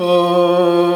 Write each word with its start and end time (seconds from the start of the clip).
Oh. 0.00 0.87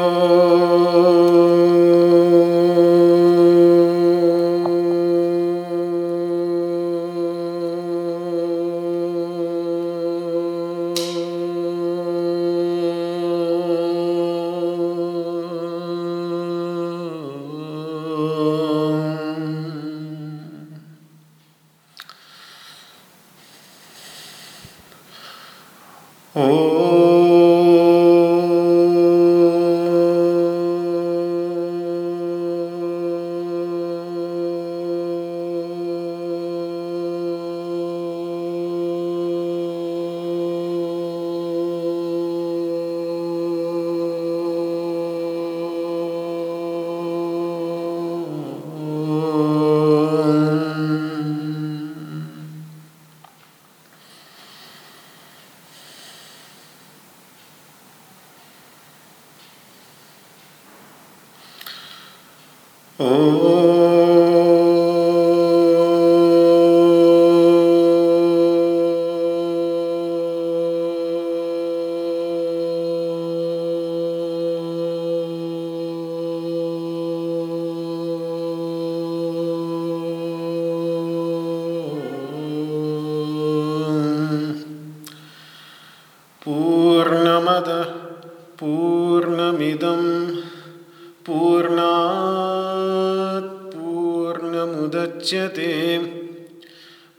मुच्यते 95.33 95.99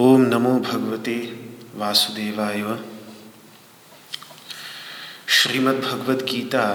ओम 0.00 0.20
नमो 0.20 0.58
भगवते 0.60 1.16
वासुदेवाय। 1.74 2.62
श्रीमद्भगवद्गीता 5.28 6.66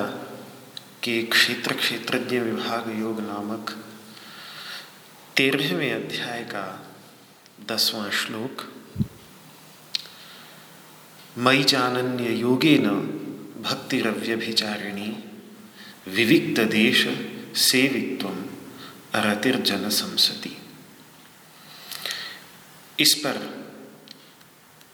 के 1.03 1.23
क्षेत्र 1.23 1.73
क्षेत्रज्ञ 1.73 2.39
विभाग 2.39 2.99
योग 2.99 3.19
नामक 3.19 3.69
तेरहवें 5.37 5.93
अध्याय 5.93 6.43
का 6.43 6.93
दसवां 7.69 8.11
श्लोक। 8.11 8.73
मई 11.37 11.63
जानन्य 11.63 12.29
योगे 12.29 12.77
न 12.77 12.89
भक्तिरव्यभिचारिणी 13.61 15.23
विविक्त 16.07 16.59
देश 16.59 17.07
सेवित्व 17.55 18.27
अरतिर्जन 19.19 19.89
संसति। 19.89 20.57
इस 22.99 23.13
पर 23.13 23.65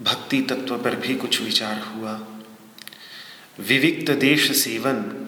भक्ति 0.02 0.42
तत्व 0.42 0.78
पर 0.78 0.96
भी 0.96 1.16
कुछ 1.16 1.42
विचार 1.42 1.80
हुआ। 1.80 2.28
विविक्त 3.60 4.12
देश 4.12 4.64
सेवन 4.64 5.27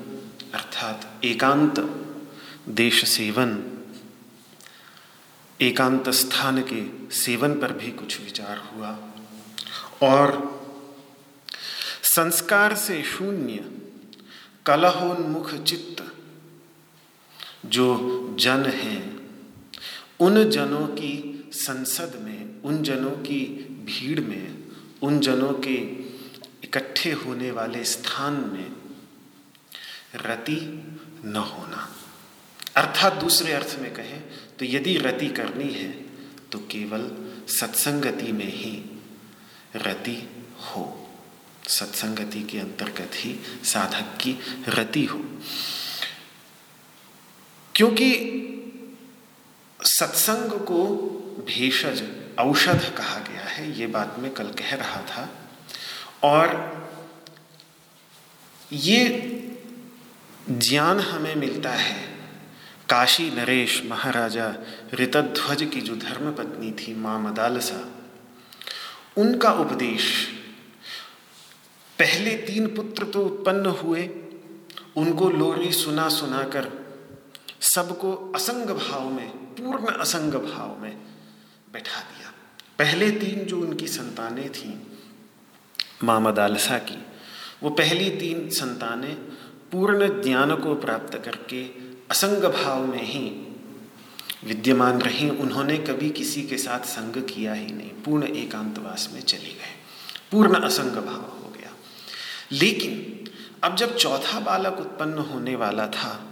अर्थात 0.54 1.26
एकांत 1.26 1.80
देश 2.70 3.06
सेवन। 3.06 3.64
एकांत 5.62 6.10
स्थान 6.10 6.62
के 6.62 7.12
सेवन 7.16 7.54
पर 7.54 7.72
भी 7.72 7.92
कुछ 7.92 8.22
विचार 8.22 8.58
हुआ। 8.58 9.00
और 10.02 10.50
संस्कार 12.04 12.76
से 12.76 13.04
शून्य 13.04 13.72
कलहोन्मुख 14.66 15.54
चित्त 15.54 16.16
जो 17.66 17.98
जन 18.40 18.66
हैं, 18.66 19.30
उन 20.20 20.50
जनों 20.50 20.88
की 20.88 21.50
संसद 21.54 22.20
में, 22.22 22.62
उन 22.62 22.84
जनों 22.84 23.12
की 23.12 23.46
भीड़ 23.70 24.22
में, 24.22 24.58
उन 25.02 25.20
जनों 25.20 25.54
के 25.54 25.76
इकट्ठे 26.64 27.12
होने 27.12 27.52
वाले 27.52 27.84
स्थान 27.84 28.34
में 28.34 28.79
रति 30.16 30.60
न 31.26 31.36
होना। 31.36 31.96
अर्थात 32.76 33.14
दूसरे 33.14 33.54
अर्थ 33.54 33.76
में 33.80 33.94
कहें 33.94 34.22
तो 34.60 34.66
यदि 34.66 34.98
रति 34.98 35.28
करनी 35.28 35.74
है 35.74 35.92
तो 36.52 36.60
केवल 36.60 37.10
सत्संगति 37.50 38.32
में 38.32 38.52
ही 38.54 39.00
रति 39.76 40.18
हो। 40.60 41.10
सत्संगति 41.68 42.44
के 42.44 42.60
अंतर्गत 42.60 43.12
ही 43.16 43.40
साधक 43.64 44.18
की 44.22 44.36
रति 44.68 45.06
हो। 45.06 45.24
क्योंकि 47.76 48.10
सत्संग 49.82 50.52
को 50.52 50.86
भेषज 51.48 52.04
औषध 52.40 52.94
कहा 52.98 53.20
गया 53.20 53.42
है, 53.42 53.80
ये 53.80 53.88
बात 53.88 54.16
मैं 54.20 54.32
कल 54.34 54.48
कह 54.48 54.76
रहा 54.76 55.02
था। 55.02 55.30
और 56.24 56.48
ये 58.74 59.08
ज्ञान 60.52 61.00
हमें 61.00 61.36
मिलता 61.36 61.70
है। 61.70 62.02
काशी 62.90 63.32
नरेश 63.32 63.84
महाराजा 63.86 64.56
ऋतध्वज 64.94 65.64
की 65.64 65.82
जो 65.82 65.96
धर्म 65.96 66.32
पत्नी 66.32 66.72
थी 66.72 66.96
माँ 66.96 67.20
मदालसा, 67.20 67.90
उनका 69.18 69.52
उपदेश, 69.52 70.28
पहले 72.00 72.32
तीन 72.32 72.76
पुत्र 72.76 73.04
तो 73.04 73.26
उत्पन्न 73.26 73.66
हुए, 73.66 74.10
उनको 74.98 75.30
लोरी 75.30 75.72
सुना 75.72 76.10
सुना 76.10 76.44
कर 76.44 76.72
सबको 77.62 78.32
असंग 78.36 78.66
भाव 78.66 79.10
में, 79.10 79.30
पूर्ण 79.30 79.86
असंग 79.86 80.34
भाव 80.34 80.82
में 80.82 80.98
बैठा 81.74 82.02
दिया। 82.02 82.34
पहले 82.80 83.12
तीन 83.12 83.46
जो 83.46 83.62
उनकी 83.62 83.88
संतानें 83.88 84.52
थीं, 84.52 84.80
माँ 86.04 86.22
मदालसा 86.22 86.78
की, 86.78 87.06
वो 87.64 87.70
पहली 87.70 88.10
तीन 88.10 88.50
संतानें 88.50 89.29
पूर्ण 89.72 90.24
ज्ञान 90.24 90.56
को 90.56 90.76
प्राप्त 90.76 91.18
करके 91.18 91.64
असंग 92.12 92.44
भाव 92.44 92.86
में 92.86 93.04
ही 93.04 93.46
विद्यमान 94.44 95.02
रही, 95.02 95.30
उन्होंने 95.30 95.78
कभी 95.78 96.10
किसी 96.10 96.44
के 96.44 96.58
साथ 96.58 96.80
संग 96.80 97.24
किया 97.24 97.54
ही 97.54 97.68
नहीं। 97.68 97.90
पूर्ण 97.90 98.24
एकांतवास 98.24 99.10
में 99.14 99.22
चले 99.22 99.50
गए। 99.50 99.76
पूर्ण 100.32 100.60
असंग 100.60 100.92
भाव 100.92 101.44
हो 101.44 101.54
गया। 101.60 101.70
लेकिन 102.52 103.20
अब 103.64 103.76
जब 103.76 103.96
चौथा 103.96 104.40
बालक 104.40 104.78
उत्पन्न 104.80 105.18
होने 105.18 105.56
वाला 105.56 105.88
था 105.88 106.26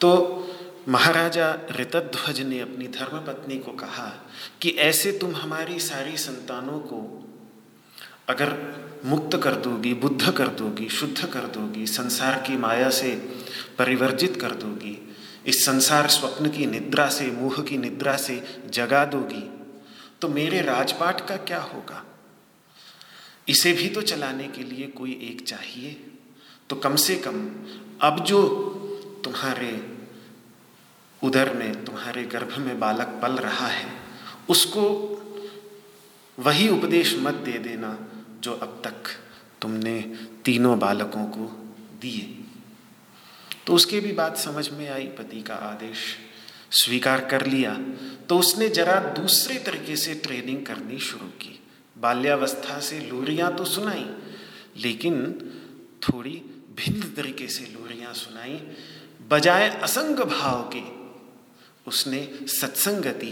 तो 0.00 0.44
महाराजा 0.88 1.58
ऋतध्वज 1.70 2.40
ने 2.40 2.60
अपनी 2.60 2.88
धर्मपत्नी 2.88 3.58
को 3.58 3.72
कहा 3.72 4.26
कि 4.60 4.70
ऐसे 4.70 5.12
तुम 5.12 5.36
हमारी 5.36 5.78
सारी 5.78 6.16
संतानों 6.16 6.78
को 6.78 7.28
अगर 8.28 8.48
मुक्त 9.04 9.36
कर 9.42 9.54
दोगी, 9.54 9.94
बुद्ध 9.94 10.30
कर 10.30 10.48
दोगी, 10.48 10.88
शुद्ध 10.88 11.26
कर 11.26 11.40
दोगी, 11.40 11.86
संसार 11.86 12.42
की 12.46 12.56
माया 12.56 12.90
से 12.90 13.10
परिवर्जित 13.78 14.40
कर 14.40 14.50
दोगी। 14.50 15.14
इस 15.46 15.64
संसार 15.64 16.08
स्वप्न 16.08 16.48
की 16.48 16.66
निद्रा 16.66 17.08
से, 17.08 17.30
मोह 17.30 17.62
की 17.62 17.78
निद्रा 17.78 18.16
से 18.16 18.60
जगा 18.70 19.04
दोगी। 19.04 19.50
तो 20.20 20.28
मेरे 20.28 20.60
राजपाट 20.60 21.28
का 21.28 21.36
क्या 21.36 21.60
होगा? 21.60 22.04
इसे 23.48 23.72
भी 23.72 23.88
तो 23.88 24.02
चलाने 24.02 24.48
के 24.48 24.62
लिए 24.62 24.86
कोई 24.86 25.12
एक 25.12 25.48
चाहिए। 25.48 26.06
तो 26.70 26.76
कम 26.76 26.96
से 26.96 27.14
कम 27.14 27.50
अब 28.00 28.24
जो 28.24 28.48
तुम्हारे 29.24 29.98
उदर 31.24 31.54
में, 31.54 31.84
तुम्हारे 31.84 32.24
गर्भ 32.24 32.58
में 32.58 32.80
बालक 32.80 33.06
पल 33.22 33.32
रहा 33.32 33.66
है, 33.66 33.92
उसको 34.48 35.14
वही 36.38 36.68
उपदेश 36.68 37.16
मत 37.18 37.34
दे 37.34 37.52
देना 37.52 38.07
जो 38.40 38.52
अब 38.52 38.80
तक 38.84 39.08
तुमने 39.60 40.00
तीनों 40.44 40.78
बालकों 40.78 41.24
को 41.26 41.46
दिए। 42.02 42.34
तो 43.66 43.74
उसके 43.74 44.00
भी 44.00 44.12
बात 44.12 44.36
समझ 44.36 44.68
में 44.70 44.88
आई, 44.88 45.06
पति 45.08 45.42
का 45.42 45.54
आदेश 45.54 46.16
स्वीकार 46.72 47.24
कर 47.24 47.46
लिया। 47.46 47.72
तो 48.28 48.38
उसने 48.38 48.68
जरा 48.68 48.98
दूसरे 49.14 49.54
तरीके 49.58 49.96
से 49.96 50.14
ट्रेनिंग 50.14 50.64
करनी 50.66 50.98
शुरू 51.00 51.26
की। 51.40 51.58
बाल्यावस्था 51.96 52.78
से 52.80 53.00
लोरियाँ 53.00 53.54
तो 53.56 53.64
सुनाई, 53.64 54.06
लेकिन 54.76 55.16
थोड़ी 56.02 56.36
भिन्न 56.76 57.12
तरीके 57.14 57.46
से 57.48 57.64
लोरियाँ 57.64 58.12
सुनाई। 58.14 58.60
बजाय 59.30 59.68
असंग 59.68 60.18
भाव 60.20 60.62
के 60.74 60.82
उसने 61.86 62.22
सत्संगति 62.50 63.30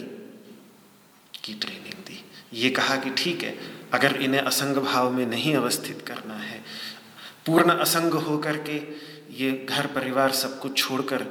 की 1.45 1.55
ट्रेनिंग 1.55 2.05
दी। 2.07 2.23
ये 2.53 2.71
कहा 2.71 2.97
कि 2.97 3.11
ठीक 3.15 3.43
है 3.43 3.57
अगर 3.93 4.17
इन्हें 4.17 4.41
असंग 4.41 4.77
भाव 4.77 5.11
में 5.11 5.27
नहीं 5.27 5.57
अवस्थित 5.57 6.05
करना 6.07 6.35
है, 6.35 6.65
पूर्ण 7.47 7.71
असंग 7.71 8.13
हो 8.13 8.39
करके 8.39 8.77
ये 9.43 9.67
घर 9.71 9.87
परिवार 9.87 10.33
सब 10.33 10.61
कुछ 10.61 10.79
छोड़कर 10.79 11.27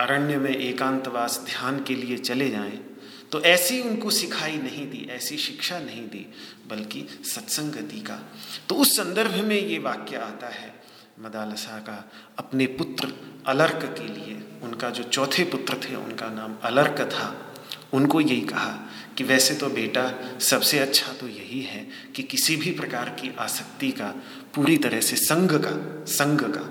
अरण्य 0.00 0.36
में 0.36 0.56
एकांतवास 0.56 1.44
ध्यान 1.46 1.84
के 1.84 1.94
लिए 1.94 2.16
चले 2.16 2.50
जाएँ 2.50 2.80
तो 3.32 3.40
ऐसी 3.40 3.80
उनको 3.80 4.10
सिखाई 4.10 4.56
नहीं 4.56 4.90
दी, 4.90 5.08
ऐसी 5.10 5.36
शिक्षा 5.36 5.78
नहीं 5.78 6.02
दी, 6.02 6.26
बल्कि 6.68 7.06
सत्संगति 7.24 8.00
का। 8.00 8.18
तो 8.68 8.74
उस 8.74 8.96
संदर्भ 8.96 9.34
में 9.34 9.60
ये 9.60 9.78
वाक्य 9.78 10.16
आता 10.16 10.46
है, 10.46 10.74
मदालसा 11.20 11.78
का, 11.78 12.10
अपने 12.38 12.66
पुत्र 12.66 13.12
अलर्क 13.46 13.96
के 13.98 14.08
लिए। 14.08 14.60
उनका 14.62 14.90
जो 14.90 15.02
चौथे 15.02 15.44
पुत्र 15.44 15.74
थे, 15.74 15.94
उनका 15.94 16.28
नाम 16.28 16.56
अलर्क 16.62 17.00
था। 17.00 17.53
उनको 17.94 18.20
यही 18.20 18.40
कहा 18.42 18.70
कि 19.18 19.24
वैसे 19.24 19.54
तो 19.54 19.68
बेटा 19.70 20.10
सबसे 20.40 20.78
अच्छा 20.78 21.12
तो 21.12 21.28
यही 21.28 21.60
है 21.62 21.86
कि 22.16 22.22
किसी 22.22 22.56
भी 22.56 22.70
प्रकार 22.70 23.08
की 23.20 23.34
आसक्ति 23.38 23.90
का, 23.90 24.14
पूरी 24.54 24.76
तरह 24.76 25.00
से 25.00 25.16
संग 25.16 25.50
का 25.64 26.04
संग 26.12 26.40
का, 26.54 26.62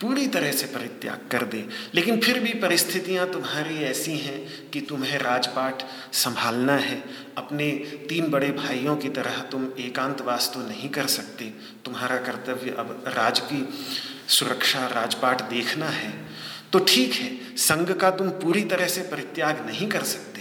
पूरी 0.00 0.26
तरह 0.26 0.52
से 0.52 0.66
परित्याग 0.66 1.28
कर 1.30 1.44
दे। 1.44 1.64
लेकिन 1.94 2.20
फिर 2.20 2.38
भी 2.40 2.52
परिस्थितियाँ 2.60 3.26
तुम्हारी 3.30 3.76
ऐसी 3.84 4.16
हैं 4.16 4.70
कि 4.70 4.80
तुम्हें 4.80 5.18
राजपाट 5.18 5.82
संभालना 6.14 6.76
है। 6.76 7.02
अपने 7.38 7.70
तीन 8.08 8.30
बड़े 8.30 8.50
भाइयों 8.52 8.96
की 8.96 9.08
तरह 9.08 9.40
तुम 9.50 9.66
एकांतवास 9.78 10.50
तो 10.54 10.60
नहीं 10.60 10.88
कर 10.88 11.06
सकते। 11.06 11.44
तुम्हारा 11.84 12.16
कर्तव्य 12.16 12.74
अब 12.78 13.04
राज 13.08 13.40
की 13.42 13.68
सुरक्षा, 14.28 14.86
राजपाट 14.86 15.42
देखना 15.50 15.88
है। 15.88 16.12
तो 16.72 16.78
ठीक 16.78 17.12
है 17.12 17.56
संघ 17.56 17.90
का 17.92 18.10
तुम 18.10 18.28
पूरी 18.40 18.64
तरह 18.64 18.86
से 18.86 19.02
परित्याग 19.02 19.66
नहीं 19.66 19.88
कर 19.88 20.02
सकते। 20.04 20.37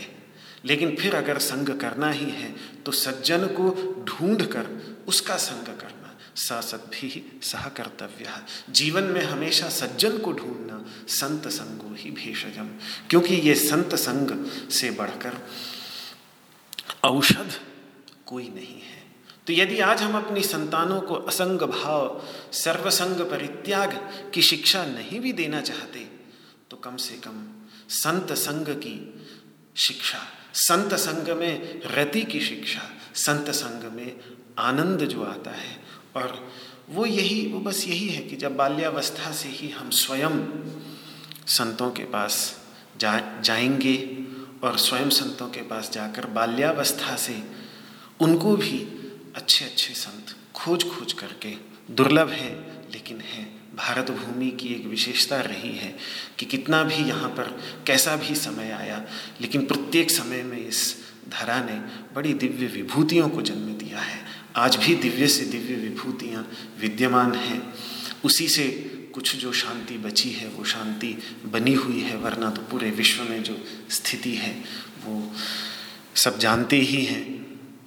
लेकिन 0.65 0.95
फिर 0.95 1.15
अगर 1.15 1.37
संग 1.41 1.69
करना 1.79 2.11
ही 2.11 2.29
है 2.31 2.53
तो 2.83 2.91
सज्जन 2.91 3.47
को 3.59 3.69
ढूंढ 4.07 4.41
कर 4.45 4.67
उसका 5.07 5.37
संग 5.37 5.65
करना। 5.77 5.93
सत्भी 6.35 7.39
सह 7.43 7.67
कर्तव्य 7.77 8.33
जीवन 8.69 9.03
में 9.03 9.21
हमेशा 9.23 9.69
सज्जन 9.69 10.17
को 10.17 10.31
ढूंढना 10.33 10.83
संत 11.09 11.47
संगो 11.47 11.93
ही 11.95 12.11
भेषजम, 12.11 12.67
क्योंकि 13.09 13.35
ये 13.35 13.55
संत 13.55 13.95
संग 13.95 14.31
से 14.71 14.91
बढ़कर 14.91 15.37
औषध 17.03 17.59
कोई 18.25 18.47
नहीं 18.49 18.81
है। 18.81 19.01
तो 19.47 19.53
यदि 19.53 19.79
आज 19.79 20.01
हम 20.01 20.17
अपनी 20.17 20.43
संतानों 20.43 20.99
को 21.01 21.15
असंग 21.15 21.61
भाव, 21.61 22.21
सर्वसंग 22.53 23.21
परित्याग 23.31 23.93
की 24.33 24.41
शिक्षा 24.41 24.85
नहीं 24.85 25.19
भी 25.19 25.33
देना 25.33 25.61
चाहते 25.61 25.99
तो 26.71 26.77
कम 26.77 26.97
से 26.97 27.15
कम 27.17 27.45
संत 27.95 28.33
संग 28.37 28.75
की 28.77 28.97
शिक्षा 29.77 30.19
संत 30.57 30.93
संग 30.93 31.37
में 31.37 31.81
रति 31.81 32.21
की 32.21 32.39
शिक्षा, 32.41 32.81
संत 33.15 33.49
संग 33.49 33.91
में 33.91 34.15
आनंद 34.59 34.99
जो 34.99 35.23
आता 35.23 35.51
है। 35.51 35.83
और 36.15 36.51
वो 36.89 37.05
यही, 37.05 37.47
वो 37.47 37.59
बस 37.59 37.85
यही 37.87 38.09
है 38.09 38.21
कि 38.23 38.35
जब 38.35 38.55
बाल्यावस्था 38.55 39.31
से 39.31 39.49
ही 39.49 39.69
हम 39.69 39.89
स्वयं 39.89 40.63
संतों 41.47 41.91
के 41.91 42.03
पास 42.03 42.61
जा, 42.97 43.41
जाएँगे 43.41 44.25
और 44.63 44.77
स्वयं 44.77 45.09
संतों 45.09 45.49
के 45.49 45.61
पास 45.61 45.91
जाकर 45.91 46.25
बाल्यावस्था 46.25 47.15
से 47.15 47.43
उनको 48.19 48.55
भी 48.55 48.79
अच्छे 49.35 49.65
अच्छे 49.65 49.93
संत 49.93 50.35
खोज 50.55 50.83
खोज 50.83 51.13
करके 51.13 51.55
दुर्लभ 51.91 52.29
है, 52.29 52.55
लेकिन 52.93 53.21
है। 53.21 53.56
भारत 53.77 54.11
भूमि 54.11 54.51
की 54.51 54.67
एक 54.67 54.85
विशेषता 54.85 55.41
रही 55.41 55.77
है 55.77 55.95
कि 56.39 56.45
कितना 56.45 56.83
भी 56.83 56.95
यहाँ 56.95 57.29
पर 57.29 57.61
कैसा 57.87 58.15
भी 58.15 58.35
समय 58.35 58.71
आया, 58.71 59.05
लेकिन 59.41 59.65
प्रत्येक 59.65 60.11
समय 60.11 60.43
में 60.43 60.67
इस 60.67 60.95
धरा 61.29 61.61
ने 61.61 61.75
बड़ी 62.15 62.33
दिव्य 62.33 62.65
विभूतियों 62.65 63.29
को 63.29 63.41
जन्म 63.41 63.73
दिया 63.77 63.99
है। 63.99 64.25
आज 64.55 64.75
भी 64.75 64.95
दिव्य 64.95 65.27
से 65.27 65.45
दिव्य 65.45 65.75
विभूतियाँ 65.75 66.51
विद्यमान 66.79 67.35
हैं। 67.35 67.73
उसी 68.23 68.47
से 68.47 68.67
कुछ 69.13 69.35
जो 69.35 69.51
शांति 69.51 69.97
बची 69.97 70.29
है, 70.29 70.47
वो 70.47 70.63
शांति 70.63 71.17
बनी 71.45 71.73
हुई 71.73 71.99
है, 71.99 72.17
वरना 72.17 72.49
तो 72.49 72.61
पूरे 72.61 72.91
विश्व 72.91 73.23
में 73.23 73.43
जो 73.43 73.65
स्थिति 73.89 74.35
है, 74.35 74.63
वो 75.05 75.31
सब 76.15 76.39
जानते 76.39 76.77
ही 76.77 77.05
हैं। 77.05 77.37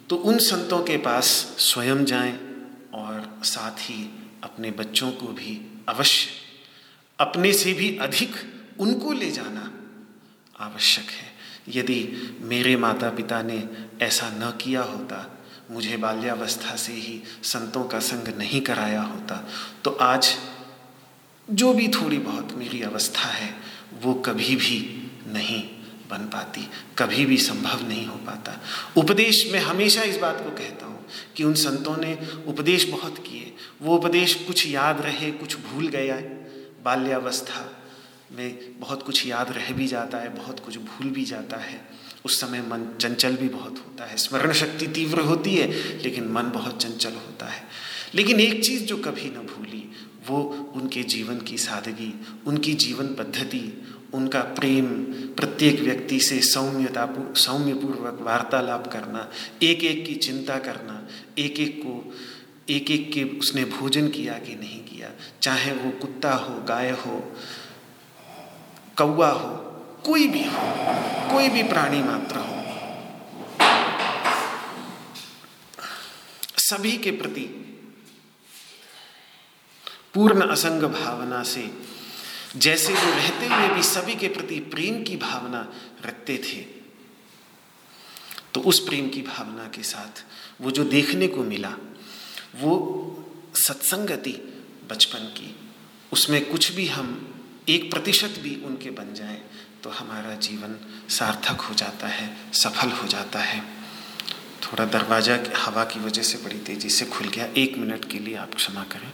तो 0.08 0.16
उन 0.16 0.38
संतों 0.38 0.82
के 0.82 0.96
पास 0.96 1.26
स्वयं 1.58 2.04
जाएँ 2.04 2.32
और 2.94 3.40
साथ 3.44 3.80
ही 3.80 4.10
अपने 4.42 4.70
बच्चों 4.70 5.12
को 5.12 5.26
भी 5.26 5.69
अवश्य। 5.88 6.28
अपने 7.18 7.52
से 7.52 7.72
भी 7.72 7.96
अधिक 7.98 8.34
उनको 8.80 9.12
ले 9.12 9.30
जाना 9.30 9.70
आवश्यक 10.60 11.10
है। 11.10 11.28
यदि 11.68 11.98
मेरे 12.42 12.76
माता 12.76 13.10
पिता 13.10 13.40
ने 13.42 13.62
ऐसा 14.02 14.28
न 14.32 14.50
किया 14.60 14.82
होता, 14.82 15.26
मुझे 15.70 15.96
बाल्यावस्था 15.96 16.76
से 16.76 16.92
ही 16.92 17.20
संतों 17.44 17.84
का 17.84 17.98
संग 18.00 18.28
नहीं 18.38 18.60
कराया 18.60 19.02
होता 19.02 19.36
तो 19.84 19.90
आज 20.02 20.34
जो 21.48 21.72
भी 21.74 21.88
थोड़ी 21.88 22.18
बहुत 22.18 22.52
मेरी 22.52 22.80
अवस्था 22.82 23.28
है, 23.28 23.54
वो 24.02 24.14
कभी 24.16 24.56
भी 24.56 24.78
नहीं 25.26 25.62
बन 26.10 26.26
पाती, 26.26 26.68
कभी 26.98 27.26
भी 27.26 27.36
संभव 27.38 27.86
नहीं 27.88 28.06
हो 28.06 28.16
पाता। 28.16 28.58
उपदेश 28.96 29.46
में 29.52 29.58
हमेशा 29.60 30.02
इस 30.02 30.16
बात 30.16 30.40
को 30.40 30.50
कहता 30.52 30.86
हूँ। 30.86 30.89
कि 31.36 31.44
उन 31.44 31.54
संतों 31.54 31.96
ने 31.96 32.18
उपदेश 32.46 32.84
बहुत 32.84 33.18
किए। 33.18 33.54
वो 33.82 33.96
उपदेश 33.96 34.34
कुछ 34.34 34.66
याद 34.66 35.00
रहे, 35.00 35.30
कुछ 35.30 35.56
भूल 35.56 35.88
गया 35.88 36.14
है। 36.14 36.28
बाल्यावस्था 36.82 37.82
में 38.32 38.80
बहुत 38.80 39.02
कुछ 39.02 39.26
याद 39.26 39.52
रह 39.52 39.72
भी 39.72 39.86
जाता 39.86 40.18
है, 40.18 40.28
बहुत 40.28 40.60
कुछ 40.60 40.78
भूल 40.78 41.10
भी 41.10 41.24
जाता 41.24 41.56
है। 41.56 41.90
उस 42.24 42.40
समय 42.40 42.60
मन 42.60 42.96
चंचल 43.00 43.36
भी 43.36 43.48
बहुत 43.48 43.72
होता 43.72 44.04
है। 44.04 44.16
स्मरण 44.16 44.52
शक्ति 44.52 44.86
तीव्र 44.86 45.20
होती 45.20 45.54
है, 45.54 45.68
लेकिन 46.02 46.28
मन 46.28 46.42
बहुत 46.42 46.82
चंचल 46.82 47.12
होता 47.12 47.46
है। 47.46 47.62
लेकिन 48.14 48.40
एक 48.40 48.64
चीज़ 48.64 48.84
जो 48.84 48.96
कभी 48.96 49.24
न 49.24 49.34
भूली, 49.34 49.92
वो 50.26 50.72
उनके 50.74 51.02
जीवन 51.02 51.40
की 51.40 51.58
सादगी, 51.58 52.26
उनकी 52.46 52.74
जीवन 52.74 53.06
पद्धति 53.06 53.89
उनका 54.14 54.40
प्रेम 54.40 54.86
प्रत्येक 55.36 55.80
व्यक्ति 55.80 56.20
से 56.20 56.40
सौम्यता 56.42 57.06
सौम्यपूर्वक 57.36 58.18
वार्तालाप 58.20 58.86
करना 58.92 59.28
एक 59.62 59.84
एक 59.84 60.04
की 60.06 60.14
चिंता 60.14 60.58
करना 60.58 61.00
एक 61.38 61.60
एक 61.60 61.78
को 61.78 62.12
एक 62.68 62.90
एक 62.90 63.12
के 63.12 63.24
उसने 63.38 63.64
भोजन 63.64 64.08
किया 64.08 64.34
कि 64.38 64.54
नहीं 64.54 64.80
किया, 64.84 65.10
चाहे 65.42 65.72
वो 65.72 65.90
कुत्ता 65.90 66.32
हो, 66.34 66.54
गाय 66.68 66.90
हो 66.90 67.32
कौआ 68.98 69.30
हो, 69.30 69.50
कोई 70.06 70.26
भी 70.28 70.44
हो, 70.44 70.66
कोई 71.32 71.48
भी 71.48 71.62
प्राणी 71.62 72.02
मात्र 72.02 72.36
हो, 72.36 72.56
सभी 76.58 76.96
के 76.96 77.10
प्रति 77.10 77.46
पूर्ण 80.14 80.48
असंग 80.48 80.82
भावना 80.82 81.42
से 81.42 81.62
जैसे 82.54 82.92
वो 82.92 83.10
रहते 83.10 83.46
हुए 83.46 83.68
भी 83.68 83.82
सभी 83.84 84.14
के 84.14 84.28
प्रति 84.28 84.58
प्रेम 84.70 85.02
की 85.02 85.16
भावना 85.16 85.60
रखते 86.06 86.36
थे। 86.38 86.60
तो 88.54 88.60
उस 88.62 88.78
प्रेम 88.80 89.08
की 89.08 89.22
भावना 89.22 89.64
के 89.74 89.82
साथ 89.82 90.24
वो 90.60 90.70
जो 90.70 90.84
देखने 90.86 91.26
को 91.28 91.42
मिला, 91.44 91.72
वो 92.56 92.72
सत्संगति 93.56 94.32
बचपन 94.90 95.26
की, 95.36 95.54
उसमें 96.12 96.44
कुछ 96.46 96.72
भी 96.72 96.86
हम 96.88 97.08
एक 97.68 97.90
प्रतिशत 97.90 98.40
भी 98.42 98.54
उनके 98.66 98.90
बन 98.92 99.14
जाए 99.14 99.40
तो 99.82 99.90
हमारा 99.90 100.34
जीवन 100.40 100.76
सार्थक 101.10 101.60
हो 101.60 101.74
जाता 101.74 102.06
है, 102.08 102.28
सफल 102.54 102.90
हो 102.92 103.08
जाता 103.08 103.40
है। 103.42 103.62
थोड़ा 104.62 104.84
दरवाज़ा 104.86 105.38
हवा 105.56 105.84
की 105.84 106.00
वजह 106.00 106.22
से 106.22 106.38
बड़ी 106.38 106.58
तेज़ी 106.60 106.90
से 106.90 107.06
खुल 107.06 107.28
गया। 107.28 107.48
एक 107.56 107.78
मिनट 107.78 108.10
के 108.10 108.18
लिए 108.18 108.36
आप 108.36 108.54
क्षमा 108.54 108.84
करें 108.92 109.12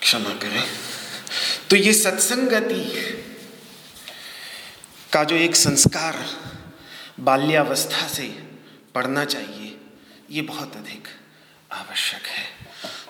क्षमा 0.00 0.30
करें 0.42 0.62
तो 1.76 1.80
ये 1.80 1.92
सत्संगति 1.92 2.84
का 5.12 5.24
जो 5.24 5.36
एक 5.36 5.56
संस्कार 5.56 6.26
बाल्यावस्था 7.20 8.08
से 8.08 8.22
पढ़ना 8.94 9.24
चाहिए, 9.24 9.80
ये 10.30 10.42
बहुत 10.42 10.76
अधिक 10.76 11.08
आवश्यक 11.72 12.26
है। 12.26 12.44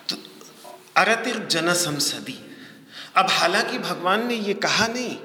तो 0.08 0.16
अरतिर 0.96 1.38
जन 1.46 1.72
संसदी। 1.72 2.38
अब 3.16 3.26
हालाँकि 3.30 3.78
भगवान 3.78 4.26
ने 4.26 4.34
ये 4.34 4.54
कहा 4.54 4.86
नहीं 4.86 5.16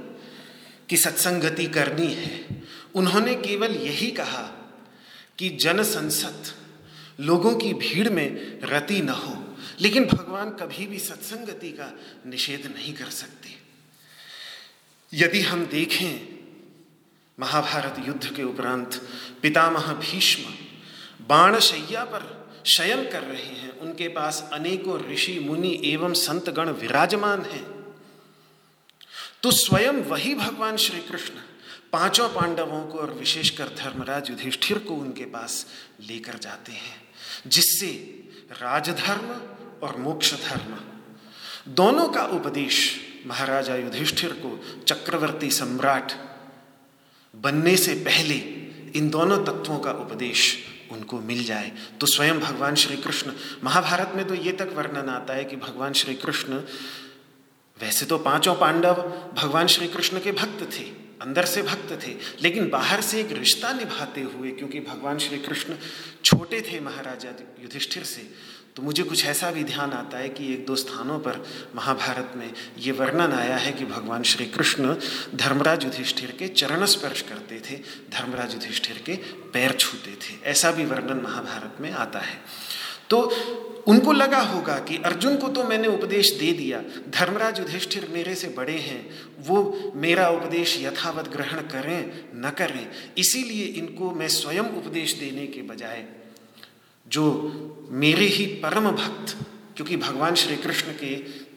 कि 0.90 0.98
सत्संगति 0.98 1.66
करनी 1.66 2.14
है, 2.14 2.64
उन्होंने 2.96 3.36
केवल 3.36 3.72
यही 3.72 4.12
कहा 4.12 4.76
कि 5.38 5.50
जन 5.50 5.84
संसद, 5.84 6.54
लोगों 7.20 7.56
की 7.56 7.74
भीड़ 7.74 8.10
में 8.10 8.60
रति 8.64 9.02
न 9.02 9.10
हो। 9.10 9.51
लेकिन 9.82 10.06
भगवान 10.06 10.50
कभी 10.50 10.88
भी 10.88 11.00
सत्संगति 11.00 11.72
का 11.72 11.92
निषेध 12.28 12.74
नहीं 12.76 12.94
कर 12.94 13.10
सकते। 13.10 13.50
यदि 15.14 15.42
हम 15.42 15.66
देखें, 15.66 16.42
महाभारत 17.40 18.08
युद्ध 18.08 18.36
के 18.36 18.44
उपरांत 18.44 18.96
पितामह 19.42 19.94
भीष्म 19.94 20.54
बाणशैया 21.28 22.04
पर 22.04 22.42
शयन 22.66 23.10
कर 23.10 23.24
रहे 23.24 23.44
हैं। 23.44 23.80
उनके 23.80 24.08
पास 24.08 24.50
अनेकों 24.54 25.12
ऋषि, 25.12 25.40
मुनि 25.40 25.82
एवं 25.86 26.14
संतगण 26.14 26.70
विराजमान 26.70 27.42
हैं। 27.42 27.96
तो 29.44 29.52
स्वयं 29.52 29.94
वही 29.94 30.36
भगवान 30.36 30.78
श्री 30.78 31.00
कृष्ण 31.00 31.34
पाँचों 31.92 32.30
पांडवों 32.30 32.88
को 32.88 32.98
और 32.98 33.14
विशेषकर 33.14 33.68
धर्मराज 33.68 34.30
युधिष्ठिर 34.30 34.80
को 34.80 34.94
उनके 34.94 35.26
पास 35.26 35.66
लेकर 36.02 36.38
जाते 36.38 36.72
हैं, 36.72 37.02
जिससे 37.48 38.21
राजधर्म 38.52 39.30
और 39.88 39.98
मोक्ष 39.98 40.34
धर्म 40.34 40.78
दोनों 41.74 42.08
का 42.10 42.24
उपदेश 42.24 43.02
महाराजा 43.28 43.76
युधिष्ठिर 43.76 44.32
को 44.46 44.84
चक्रवर्ती 44.84 45.50
सम्राट 45.52 46.12
बनने 47.36 47.78
से 47.78 47.94
पहले 47.94 48.36
इन 48.96 49.10
दोनों 49.10 49.38
तत्वों 49.46 49.80
का 49.80 49.92
उपदेश 49.92 50.58
उनको 50.92 51.20
मिल 51.20 51.44
जाए। 51.44 51.72
तो 52.02 52.08
स्वयं 52.08 52.40
भगवान 52.40 52.76
श्री 52.76 52.98
कृष्ण 52.98 53.32
महाभारत 53.64 54.12
में 54.16 54.28
तो 54.28 54.34
ये 54.34 54.52
तक 54.52 54.74
वर्णन 54.76 55.10
आता 55.10 55.34
है 55.34 55.44
कि 55.46 55.56
भगवान 55.56 55.94
श्री 55.94 56.16
कृष्ण 56.16 56.54
वैसे 57.82 58.06
तो 58.06 58.18
पाँचों 58.18 58.56
पांडव 58.56 58.94
भगवान 59.34 59.68
श्री 59.68 59.88
कृष्ण 59.88 60.20
के 60.20 60.32
भक्त 60.32 60.64
थे 60.64 61.01
अंदर 61.22 61.46
से 61.46 61.62
भक्त 61.62 61.92
थे, 62.04 62.16
लेकिन 62.42 62.70
बाहर 62.70 63.02
से 63.02 63.20
एक 63.20 63.32
रिश्ता 63.32 63.74
निभाते 63.74 64.22
हुए, 64.22 64.52
क्योंकि 64.52 64.80
भगवान 64.80 65.18
श्री 65.18 65.38
कृष्ण 65.38 65.76
छोटे 66.24 66.62
थे 66.62 66.80
महाराजा 66.80 67.30
युधिष्ठिर 67.64 68.04
से 68.04 68.30
तो 68.76 68.82
मुझे 68.82 69.04
कुछ 69.04 69.26
ऐसा 69.26 69.50
भी 69.52 69.64
ध्यान 69.64 69.92
आता 69.92 70.18
है 70.18 70.30
कि 70.30 70.46
एक 70.54 70.66
दो 70.66 70.76
स्थानों 70.76 71.20
पर 71.20 71.44
महाभारत 71.76 72.34
में 72.36 72.52
ये 72.78 72.92
वर्णन 72.92 73.32
आया 73.32 73.58
है 73.58 73.72
कि 73.72 73.86
भगवान 73.86 74.24
श्री 74.24 74.46
कृष्ण 74.46 74.96
धर्मराज 75.36 75.84
युधिष्ठिर 75.84 76.32
के 76.32 76.48
चरण 76.48 76.86
स्पर्श 76.86 77.22
करते 77.22 77.60
थे, 77.60 77.78
धर्मराज 78.12 78.54
युधिष्ठिर 78.54 79.02
के 79.06 79.16
पैर 79.54 79.72
छूते 79.72 80.16
थे। 80.16 80.40
ऐसा 80.44 80.72
भी 80.72 80.86
वर्णन 80.86 81.22
महाभारत 81.24 81.82
में 81.82 81.92
आता 81.92 82.20
है। 82.20 82.40
तो 83.10 83.20
उनको 83.88 84.12
लगा 84.12 84.40
होगा 84.40 84.78
कि 84.80 84.98
अर्जुन 84.98 85.38
को 85.38 85.48
तो 85.48 85.64
मैंने 85.64 85.88
उपदेश 85.88 86.32
दे 86.32 86.52
दिया, 86.54 86.82
धर्मराज 87.10 87.60
युधिष्ठिर 87.60 88.08
मेरे 88.14 88.36
से 88.36 88.48
बड़े 88.48 88.78
हैं, 88.80 89.06
वो 89.40 89.92
मेरा 89.96 90.30
उपदेश 90.30 90.78
यथावत 90.82 91.28
ग्रहण 91.28 91.62
करें, 91.68 92.30
न 92.36 92.50
करें। 92.50 92.88
इसीलिए 93.18 93.66
इनको 93.66 94.12
मैं 94.12 94.28
स्वयं 94.28 94.70
उपदेश 94.78 95.14
देने 95.14 95.48
के 95.48 95.62
बजाय, 95.62 96.06
जो 97.08 97.88
मेरे 97.92 98.26
ही 98.26 98.46
परम 98.64 98.90
भक्त, 98.92 99.38
क्योंकि 99.76 99.98
भगवान 99.98 100.36
श्री 100.36 100.56
कृष्ण 100.58 100.92
के 100.94 101.16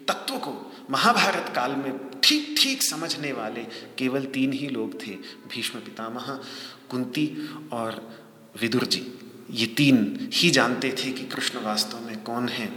तत्व 0.09 0.37
को 0.39 0.55
महाभारत 0.91 1.53
काल 1.55 1.75
में 1.75 1.93
ठीक 2.21 2.55
ठीक 2.59 2.83
समझने 2.83 3.33
वाले 3.33 3.63
केवल 3.99 4.25
तीन 4.25 4.53
ही 4.53 4.69
लोग 4.69 4.95
थे, 5.01 5.13
भीष्म 5.49 5.79
पितामह, 5.79 6.33
कुंती 6.91 7.27
और 7.73 8.01
विदुर 8.61 8.85
जी। 8.85 9.01
ये 9.55 9.67
तीन 9.77 10.29
ही 10.33 10.51
जानते 10.51 10.91
थे 10.99 11.11
कि 11.13 11.25
कृष्ण 11.25 11.61
वास्तव 11.61 12.01
में 12.01 12.23
कौन 12.23 12.49
है। 12.49 12.71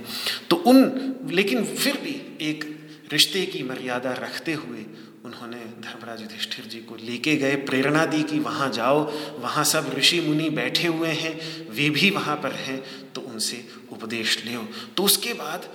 तो 0.50 0.56
उन, 0.56 1.16
लेकिन 1.32 1.64
फिर 1.66 1.98
भी 1.98 2.16
एक 2.42 2.66
रिश्ते 3.12 3.46
की 3.46 3.64
मर्यादा 3.64 4.14
रखते 4.14 4.54
हुए 4.54 4.86
उन्होंने 5.26 5.58
धर्मराज 5.84 6.22
युधिष्ठिर 6.22 6.66
जी 6.66 6.80
को 6.80 6.96
लेके 6.96 7.36
गए, 7.36 7.56
प्रेरणा 7.56 8.06
दी 8.06 8.22
कि 8.24 8.40
वहाँ 8.40 8.70
जाओ, 8.72 9.00
वहाँ 9.40 9.64
सब 9.64 9.92
ऋषि 9.98 10.20
मुनि 10.22 10.50
बैठे 10.50 10.88
हुए 10.88 11.10
हैं, 11.10 11.36
वे 11.70 11.90
भी 11.90 12.10
वहाँ 12.10 12.36
पर 12.36 12.52
हैं 12.52 13.12
तो 13.14 13.22
उनसे 13.22 13.64
उपदेश 13.92 14.44
ले 14.46 14.56
तो 14.98 15.04
उसके 15.04 15.34
बाद 15.34 15.70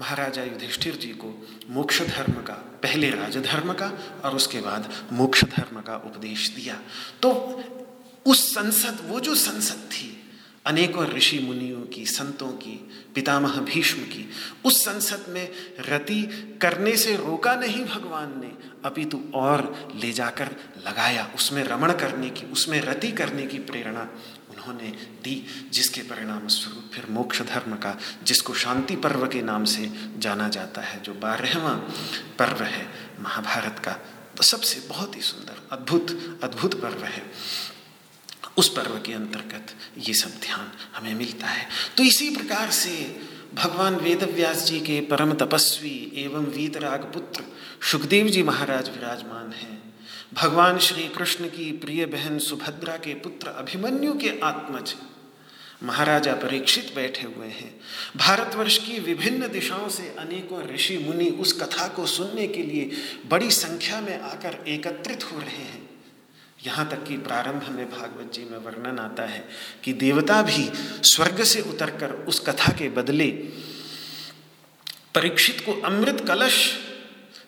महाराजा 0.00 0.42
युधिष्ठिर 0.44 0.96
जी 0.96 1.08
को 1.14 1.34
मोक्ष 1.70 2.02
धर्म 2.02 2.32
का, 2.42 2.54
पहले 2.82 3.10
राजधर्म 3.10 3.72
का 3.72 3.92
और 4.24 4.36
उसके 4.36 4.60
बाद 4.60 4.90
मोक्ष 5.12 5.44
धर्म 5.46 5.80
का 5.80 5.96
उपदेश 6.06 6.48
दिया। 6.50 6.80
तो 7.22 7.30
उस 8.26 8.48
संसद, 8.54 8.98
वो 9.08 9.20
जो 9.20 9.34
संसद 9.34 9.88
थी 9.90 10.11
अनेकों 10.66 11.06
ऋषि 11.06 11.38
मुनियों 11.38 11.80
की, 11.82 12.04
संतों 12.06 12.48
की, 12.48 12.90
पितामह 13.14 13.60
भीष्म 13.60 14.02
की, 14.02 14.28
उस 14.64 14.84
संसद 14.84 15.24
में 15.28 15.48
रति 15.80 16.22
करने 16.62 16.96
से 16.96 17.16
रोका 17.16 17.54
नहीं 17.54 17.84
भगवान 17.84 18.40
ने। 18.40 18.52
अपितु 18.84 19.20
और 19.34 19.90
ले 19.94 20.12
जाकर 20.12 20.50
लगाया 20.86 21.32
उसमें 21.34 21.64
रमण 21.64 21.92
करने 21.92 22.30
की, 22.30 22.46
उसमें 22.46 22.80
रति 22.80 23.12
करने 23.12 23.46
की 23.46 23.58
प्रेरणा 23.58 24.08
उन्होंने 24.50 24.88
दी, 25.24 25.46
जिसके 25.72 26.02
परिणाम 26.02 26.46
स्वरूप 26.46 26.90
फिर 26.94 27.06
मोक्ष 27.10 27.42
धर्म 27.42 27.74
का, 27.74 27.98
जिसको 28.22 28.54
शांति 28.54 28.96
पर्व 28.96 29.26
के 29.26 29.42
नाम 29.42 29.64
से 29.64 29.90
जाना 30.18 30.48
जाता 30.48 30.80
है, 30.80 31.02
जो 31.02 31.14
बारहवा 31.14 31.74
पर्व 32.38 32.62
है 32.62 32.88
महाभारत 33.20 33.78
का 33.78 33.98
तो 34.36 34.42
सबसे 34.42 34.80
बहुत 34.88 35.16
ही 35.16 35.20
सुंदर, 35.20 35.68
अद्भुत 35.72 36.40
अद्भुत 36.42 36.80
पर्व 36.82 37.04
है। 37.04 37.22
उस 38.56 38.68
पर्व 38.68 38.98
के 38.98 39.12
अंतर्गत 39.12 39.66
ये 39.98 40.14
सब 40.14 40.30
ध्यान 40.30 40.72
हमें 40.96 41.14
मिलता 41.14 41.46
है। 41.46 41.68
तो 41.96 42.02
इसी 42.02 42.36
प्रकार 42.36 42.70
से 42.70 43.20
भगवान 43.54 43.96
वेदव्यास 43.96 44.66
जी 44.66 44.80
के 44.80 45.00
परम 45.00 45.32
तपस्वी 45.32 46.12
एवं 46.14 46.44
वीतराग 46.46 47.00
पुत्र 47.00 47.44
सुखदेव 47.90 48.28
जी 48.28 48.42
महाराज 48.42 48.88
विराजमान 48.88 49.52
हैं। 49.52 49.82
भगवान 50.34 50.78
श्री 50.78 51.08
कृष्ण 51.08 51.44
की 51.44 51.72
प्रिय 51.72 52.06
बहन 52.06 52.38
सुभद्रा 52.38 52.96
के 52.96 53.14
पुत्र 53.14 53.48
अभिमन्यु 53.48 54.12
के 54.12 54.40
आत्मज 54.42 54.94
महाराजा 55.82 56.32
परीक्षित 56.32 56.94
बैठे 56.94 57.22
हुए 57.22 57.46
हैं। 57.46 57.80
भारतवर्ष 58.16 58.78
की 58.78 58.98
विभिन्न 58.98 59.48
दिशाओं 59.48 59.88
से 59.88 60.14
अनेकों 60.18 60.62
ऋषि 60.74 60.98
मुनि 60.98 61.28
उस 61.30 61.52
कथा 61.62 61.88
को 61.88 62.06
सुनने 62.06 62.46
के 62.46 62.62
लिए 62.62 62.90
बड़ी 63.28 63.50
संख्या 63.50 64.00
में 64.00 64.20
आकर 64.20 64.64
एकत्रित 64.68 65.32
हो 65.32 65.38
रहे 65.38 65.64
हैं। 65.64 65.91
यहाँ 66.66 66.88
तक 66.88 67.04
कि 67.04 67.16
प्रारंभ 67.16 67.68
में 67.68 67.90
भागवत 67.90 68.32
जी 68.32 68.44
में 68.44 68.58
वर्णन 68.58 68.98
आता 68.98 69.22
है 69.22 69.48
कि 69.84 69.92
देवता 69.92 70.42
भी 70.42 70.70
स्वर्ग 71.02 71.44
से 71.44 71.60
उतरकर 71.60 72.12
उस 72.12 72.40
कथा 72.40 72.72
के 72.72 72.88
बदले 72.88 73.26
परीक्षित 75.14 75.60
को 75.60 75.72
अमृत 75.72 76.24
कलश 76.28 76.78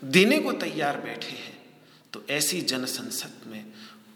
देने 0.05 0.39
को 0.39 0.53
तैयार 0.53 0.97
बैठे 0.97 1.31
हैं। 1.31 1.59
तो 2.13 2.25
ऐसी 2.31 2.61
जन 2.61 2.85
संसद 2.85 3.33
में 3.47 3.65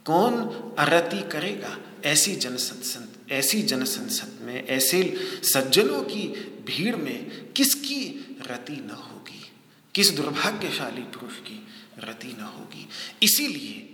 कौन 0.04 0.34
अरति 0.78 1.28
करेगा? 1.28 1.78
ऐसी 2.04 2.36
जन 2.36 2.56
संसद 2.56 3.32
ऐसी 3.32 3.62
जन 3.62 3.84
संसद 3.84 4.44
में, 4.44 4.66
ऐसे 4.66 5.16
सज्जनों 5.42 6.02
की 6.02 6.28
भीड़ 6.66 6.96
में 6.96 7.48
किसकी 7.52 8.36
रति 8.50 8.72
न 8.72 8.90
होगी? 8.90 9.50
किस 9.94 10.10
दुर्भाग्यशाली 10.10 11.02
पुरुष 11.02 11.36
की 11.36 11.66
रति 11.98 12.36
न 12.38 12.42
होगी? 12.42 12.88
इसीलिए 13.22 13.87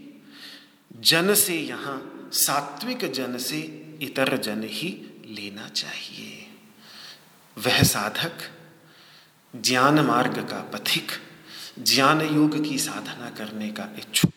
जन 0.96 1.34
से 1.34 1.60
यहाँ 1.60 2.28
सात्विक 2.32 3.12
जन 3.12 3.38
से 3.38 3.58
इतर 4.02 4.36
जन 4.36 4.62
ही 4.62 4.88
लेना 5.26 5.68
चाहिए। 5.68 6.46
वह 7.58 7.82
साधक 7.82 8.32
ज्ञान 9.56 10.00
मार्ग 10.00 10.38
का 10.38 10.60
पथिक, 10.60 11.12
ज्ञान 11.82 12.20
योग 12.20 12.68
की 12.68 12.78
साधना 12.78 13.30
करने 13.30 13.68
का 13.68 13.88
इच्छुक। 13.98 14.32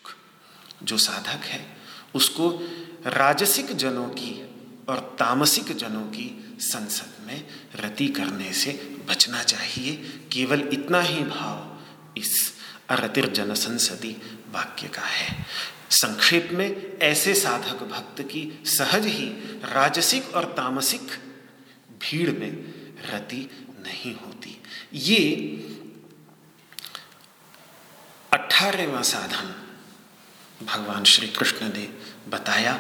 जो 0.84 0.98
साधक 0.98 1.46
है, 1.46 1.78
उसको 2.16 2.60
राजसिक 3.06 3.76
जनों 3.76 4.10
की 4.10 4.50
और 4.90 5.16
तामसिक 5.20 5.78
जनों 5.78 6.04
की 6.04 6.58
संसद 6.60 7.28
में 7.28 7.48
रति 7.76 8.08
करने 8.08 8.54
से 8.54 8.98
बचना 9.10 9.44
चाहिए। 9.44 9.96
केवल 10.32 10.70
इतना 10.74 11.02
ही 11.02 11.24
भाव 11.24 11.78
इस 12.18 12.54
अरतिर 12.90 13.30
जन 13.30 13.54
संसदी 13.54 14.18
वाक्य 14.52 14.88
का 14.88 15.02
है। 15.02 15.46
संक्षेप 15.90 16.50
में 16.52 16.98
ऐसे 16.98 17.36
साधक 17.36 17.84
भक्त 17.84 18.22
की 18.22 18.64
सहज 18.66 19.06
ही 19.06 19.26
राजसिक 19.64 20.36
और 20.36 20.46
तामसिक 20.46 21.02
भीड़ 22.02 22.32
में 22.32 22.52
रति 23.14 23.50
नहीं 23.80 24.16
होती। 24.16 24.62
ये 24.94 25.46
अठारहवा 28.34 29.02
साधन 29.02 29.64
भगवान 30.66 31.04
श्री 31.04 31.28
कृष्ण 31.28 31.74
ने 31.74 31.90
बताया। 32.30 32.80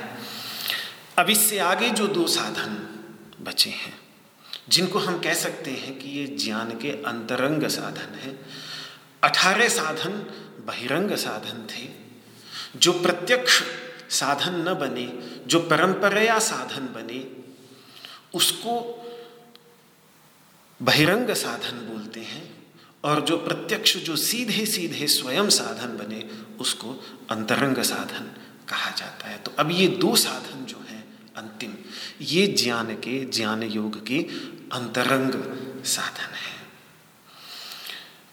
अब 1.17 1.29
इससे 1.29 1.59
आगे 1.59 1.89
जो 1.89 2.07
दो 2.07 2.27
साधन 2.27 3.03
बचे 3.41 3.69
हैं, 3.69 3.99
जिनको 4.69 4.99
हम 4.99 5.19
कह 5.19 5.33
सकते 5.33 5.71
हैं 5.71 5.99
कि 5.99 6.09
ये 6.09 6.27
ज्ञान 6.27 6.69
के 6.69 6.91
अंतरंग 7.03 7.67
साधन 7.67 8.19
हैं। 8.19 8.39
अठारह 9.23 9.69
साधन 9.69 10.11
बहिरंग 10.67 11.11
साधन 11.11 11.67
थे। 11.71 12.06
जो 12.77 12.93
प्रत्यक्ष 12.93 13.63
साधन 14.09 14.69
न 14.69 14.73
बने, 14.73 15.29
जो 15.47 15.59
परंपराया 15.59 16.39
साधन 16.39 16.85
बने, 16.85 17.37
उसको 18.33 19.03
बहिरंग 20.81 21.29
साधन 21.29 21.77
बोलते 21.77 22.19
हैं 22.19 22.57
और 23.03 23.21
जो 23.21 23.37
प्रत्यक्ष, 23.37 23.97
जो 23.97 24.15
सीधे 24.15 24.65
सीधे 24.65 25.07
स्वयं 25.07 25.49
साधन 25.49 25.97
बने, 25.97 26.29
उसको 26.59 27.03
अंतरंग 27.31 27.77
साधन 27.77 28.31
कहा 28.69 28.91
जाता 28.91 29.27
है। 29.27 29.37
तो 29.37 29.51
अब 29.59 29.71
ये 29.71 29.87
दो 29.87 30.15
साधन 30.15 30.65
जो 30.65 30.85
हैं, 30.89 31.07
अंतिम, 31.37 31.73
ये 32.21 32.47
ज्ञान 32.47 32.93
के, 32.93 33.25
ज्ञान 33.25 33.63
योग 33.63 34.05
के 34.05 34.19
अंतरंग 34.73 35.33
साधन 35.85 36.33
है। 36.33 36.57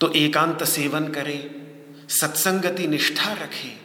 तो 0.00 0.12
एकांत 0.12 0.64
सेवन 0.64 1.09
करे, 1.09 1.62
सत्संगति 2.09 2.87
निष्ठा 2.87 3.33
रखे 3.33 3.84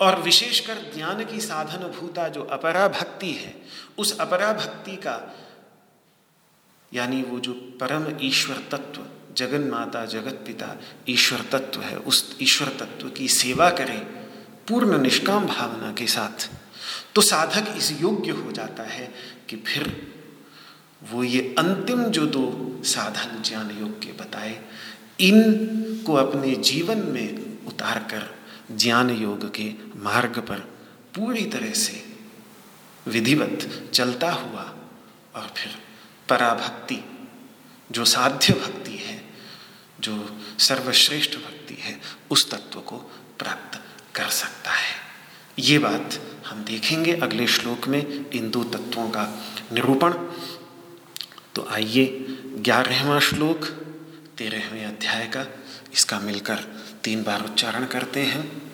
और 0.00 0.22
विशेषकर 0.22 0.74
ज्ञान 0.94 1.24
की 1.24 1.40
साधन 1.40 2.00
भूता 2.00 2.28
जो 2.28 2.42
अपरा 2.42 2.88
भक्ति 2.88 3.32
है, 3.32 3.54
उस 3.98 4.18
अपरा 4.18 4.52
भक्ति 4.52 4.96
का, 4.96 5.34
यानी 6.94 7.22
वो 7.22 7.40
जो 7.40 7.52
परम 7.52 8.18
ईश्वर 8.22 8.56
तत्व 8.70 9.06
जगन 9.34 9.60
माता 9.60 10.06
जगत 10.06 10.44
पिता 10.46 10.76
ईश्वर 11.08 11.40
तत्व 11.52 11.80
है, 11.80 11.96
उस 11.96 12.36
ईश्वर 12.42 12.68
तत्व 12.68 13.08
की 13.08 13.28
सेवा 13.28 13.70
करें 13.70 14.00
पूर्ण 14.68 15.02
निष्काम 15.02 15.46
भावना 15.46 15.92
के 15.92 16.06
साथ 16.06 16.50
तो 17.14 17.20
साधक 17.20 17.74
इस 17.76 18.02
योग्य 18.02 18.30
हो 18.30 18.52
जाता 18.52 18.82
है 18.82 19.14
कि 19.48 19.56
फिर 19.56 20.12
वो 21.10 21.24
ये 21.24 21.54
अंतिम 21.58 22.04
जो 22.04 22.26
दो 22.26 22.80
साधन 22.84 23.42
ज्ञान 23.42 23.70
योग 23.70 24.00
के 24.02 24.12
बताए 24.12 24.62
इन 25.20 25.42
को 26.06 26.14
अपने 26.14 26.54
जीवन 26.54 26.98
में 26.98 27.58
उतार 27.66 27.98
कर 27.98 28.35
ज्ञान 28.72 29.10
योग 29.10 29.54
के 29.54 29.72
मार्ग 29.96 30.38
पर 30.38 30.58
पूरी 31.14 31.44
तरह 31.44 31.72
से 31.72 32.16
विधिवत 33.08 33.90
चलता 33.94 34.32
हुआ 34.32 34.62
और 35.34 35.54
फिर 35.56 35.78
पराभक्ति, 36.28 37.00
जो 37.92 38.04
साध्य 38.04 38.52
भक्ति 38.52 38.96
है, 38.96 39.24
जो 40.00 40.38
सर्वश्रेष्ठ 40.58 41.36
भक्ति 41.36 41.74
है, 41.74 42.00
उस 42.30 42.50
तत्व 42.50 42.80
को 42.80 42.96
प्राप्त 43.38 43.82
कर 44.14 44.28
सकता 44.28 44.70
है। 44.70 44.96
ये 45.58 45.78
बात 45.78 46.20
हम 46.46 46.64
देखेंगे 46.64 47.12
अगले 47.12 47.46
श्लोक 47.46 47.88
में 47.88 48.30
इन 48.30 48.50
दो 48.50 48.64
तत्वों 48.64 49.10
का 49.10 49.44
निरूपण। 49.72 50.12
तो 51.54 51.68
आइए 51.70 52.06
ग्यारहवा 52.58 53.20
श्लोक, 53.20 53.64
तेरहवें 54.38 54.84
अध्याय 54.84 55.26
का 55.26 55.46
इसका 55.92 56.20
मिलकर 56.20 56.85
तीन 57.06 57.22
बार 57.22 57.44
उच्चारण 57.44 57.84
करते 57.84 58.20
हैं। 58.20 58.66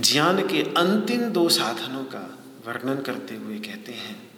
ज्ञान 0.00 0.48
के 0.48 0.62
अंतिम 0.62 1.22
दो 1.22 1.48
साधनों 1.48 2.04
का 2.04 2.38
वर्णन 2.66 3.02
करते 3.02 3.34
हुए 3.34 3.58
कहते 3.58 3.92
हैं 3.92 4.30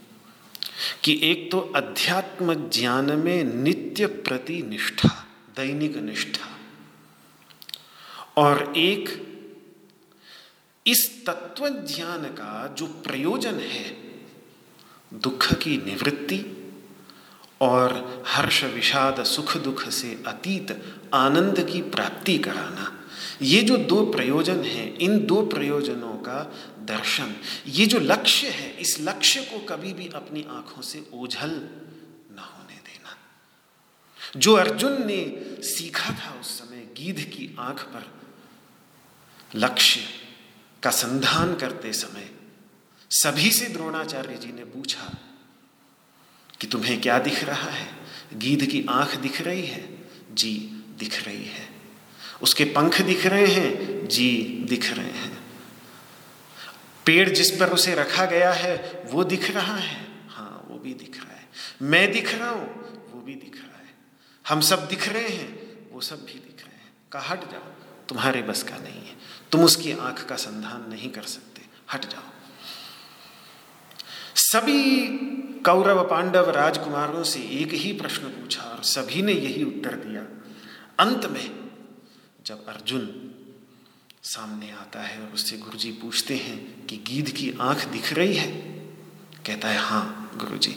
कि 1.05 1.21
एक 1.23 1.51
तो 1.51 1.61
अध्यात्म 1.61 2.71
ज्ञान 2.71 3.05
में 3.05 3.45
नित्य 3.45 4.07
प्रति 4.07 4.63
निष्ठा 4.63 5.27
दैनिक 5.57 5.97
निष्ठा, 5.97 6.59
और 8.37 8.75
एक 8.77 9.27
इस 10.87 11.27
तत्व 11.27 11.69
ज्ञान 11.69 12.25
का 12.25 12.75
जो 12.79 12.87
प्रयोजन 12.87 13.55
है, 13.55 13.97
दुख 15.15 15.53
की 15.53 15.77
निवृत्ति 15.77 16.58
और 17.61 18.25
हर्ष 18.27 18.65
विषाद, 18.65 19.25
सुख 19.25 19.57
दुख 19.57 19.89
से 19.89 20.23
अतीत, 20.27 20.83
आनंद 21.15 21.71
की 21.73 21.83
प्राप्ति 21.83 22.39
कराना। 22.39 22.95
ये 23.43 23.63
जो 23.63 23.77
दो 23.77 24.07
प्रयोजन 24.07 24.65
हैं, 24.65 24.99
इन 24.99 25.27
दो 25.27 25.47
प्रयोजनों 25.47 26.13
का 26.13 26.55
दर्शन, 26.81 27.35
ये 27.67 27.87
जो 27.87 27.99
लक्ष्य 27.99 28.49
है, 28.49 28.71
इस 28.71 29.01
लक्ष्य 29.01 29.41
को 29.41 29.59
कभी 29.59 29.93
भी 29.93 30.09
अपनी 30.09 30.47
आँखों 30.51 30.83
से 30.83 31.11
ओझल 31.15 31.51
न 32.33 32.39
होने 32.39 32.75
देना। 32.75 33.17
जो 34.37 34.55
अर्जुन 34.55 35.07
ने 35.07 35.43
सीखा 35.63 36.11
था 36.11 36.41
उस 36.41 36.59
समय 36.59 36.89
गीध 36.97 37.21
की 37.21 37.57
आँख 37.59 37.83
पर, 37.83 38.13
लक्ष्य 39.55 40.01
का 40.83 40.91
संधान 40.91 41.55
करते 41.55 41.93
समय, 41.93 42.31
सभी 43.11 43.51
से 43.51 43.67
द्रोणाचार्य 43.67 44.35
जी 44.35 44.53
ने 44.53 44.65
पूछा 44.65 45.19
कि 46.61 46.67
तुम्हें 46.67 47.01
क्या 47.01 47.19
दिख 47.19 47.45
रहा 47.45 47.71
है? 47.71 47.89
गीध 48.35 48.67
की 48.67 48.87
आँख 48.91 49.17
दिख 49.17 49.41
रही 49.41 49.67
है, 49.67 49.99
जी 50.33 50.85
दिख 50.99 51.25
रही 51.27 51.45
है। 51.45 51.69
उसके 52.43 52.65
पंख 52.65 53.01
दिख 53.01 53.27
रहे 53.27 53.47
हैं, 53.47 54.07
जी 54.09 54.65
दिख 54.69 54.93
रहे 54.93 55.11
हैं। 55.11 55.39
पेड़ 57.07 57.31
जिस 57.31 57.51
पर 57.51 57.69
उसे 57.71 57.95
रखा 57.95 58.25
गया 58.25 58.53
है, 58.53 59.03
वो 59.07 59.25
दिख 59.25 59.51
रहा 59.51 59.77
है। 59.77 60.09
हाँ 60.29 60.67
वो 60.69 60.79
भी 60.79 60.95
दिख 60.95 61.25
रहा 61.25 61.37
है। 61.37 61.49
मैं 61.83 62.13
दिख 62.13 62.35
रहा 62.35 62.51
हूँ, 62.51 62.69
वो 63.13 63.21
भी 63.21 63.35
दिख 63.35 63.57
रहा 63.57 63.79
है। 63.79 63.95
हम 64.49 64.61
सब 64.61 64.89
दिख 64.89 65.09
रहे 65.09 65.29
हैं, 65.29 65.79
वो 65.93 66.01
सब 66.01 66.25
भी 66.25 66.33
दिख 66.33 66.67
रहे 66.67 66.77
हैं। 66.77 66.93
कहा, 67.13 67.23
हट 67.23 67.51
जाओ, 67.51 67.73
तुम्हारे 68.09 68.43
बस 68.43 68.63
का 68.63 68.77
नहीं 68.77 69.07
है। 69.07 69.17
तुम 69.53 69.65
उसकी 69.65 69.93
आँख 69.93 70.25
का 70.25 70.37
संधान 70.37 70.91
नहीं 70.91 71.11
कर 71.11 71.23
सकते। 71.23 71.63
हट 71.93 72.05
जाओ। 72.05 72.23
सभी 74.35 75.09
कौरव 75.67 76.05
पांडव 76.11 76.51
राजकुमारों 76.51 77.25
से 77.25 77.41
एक 77.41 77.73
ही 77.73 77.93
प्रश्न 77.93 78.23
पूछा 78.23 78.63
और 78.63 78.83
सभी 78.83 79.23
ने 79.23 79.33
यही 79.33 79.65
उत्तर 79.65 79.95
दिया। 79.95 80.23
अंत 81.05 81.27
में 81.27 81.71
जब 82.47 82.67
अर्जुन 82.67 83.31
सामने 84.23 84.71
आता 84.71 85.01
है 85.01 85.27
और 85.27 85.33
उससे 85.33 85.57
गुरुजी 85.57 85.93
पूछते 85.93 86.37
हैं 86.37 86.87
कि 86.87 86.97
गीध 86.97 87.31
की 87.31 87.55
आँख 87.61 87.85
दिख 87.85 88.13
रही 88.13 88.37
है, 88.37 88.51
कहता 89.47 89.69
है 89.69 89.79
हाँ 89.79 90.33
गुरुजी। 90.37 90.77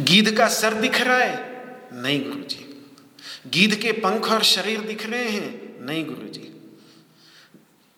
गीध 0.00 0.36
का 0.36 0.48
सर 0.48 0.74
दिख 0.74 1.00
रहा 1.00 1.18
है? 1.18 1.48
नहीं, 1.92 2.30
गुरुजी। 2.30 2.82
गीध 3.46 3.74
के 3.74 3.92
पंख 3.92 4.30
और 4.30 4.42
शरीर 4.42 4.80
दिख 4.80 5.06
रहे 5.06 5.28
हैं? 5.28 5.80
नहीं, 5.84 6.06
गुरुजी। 6.06 6.72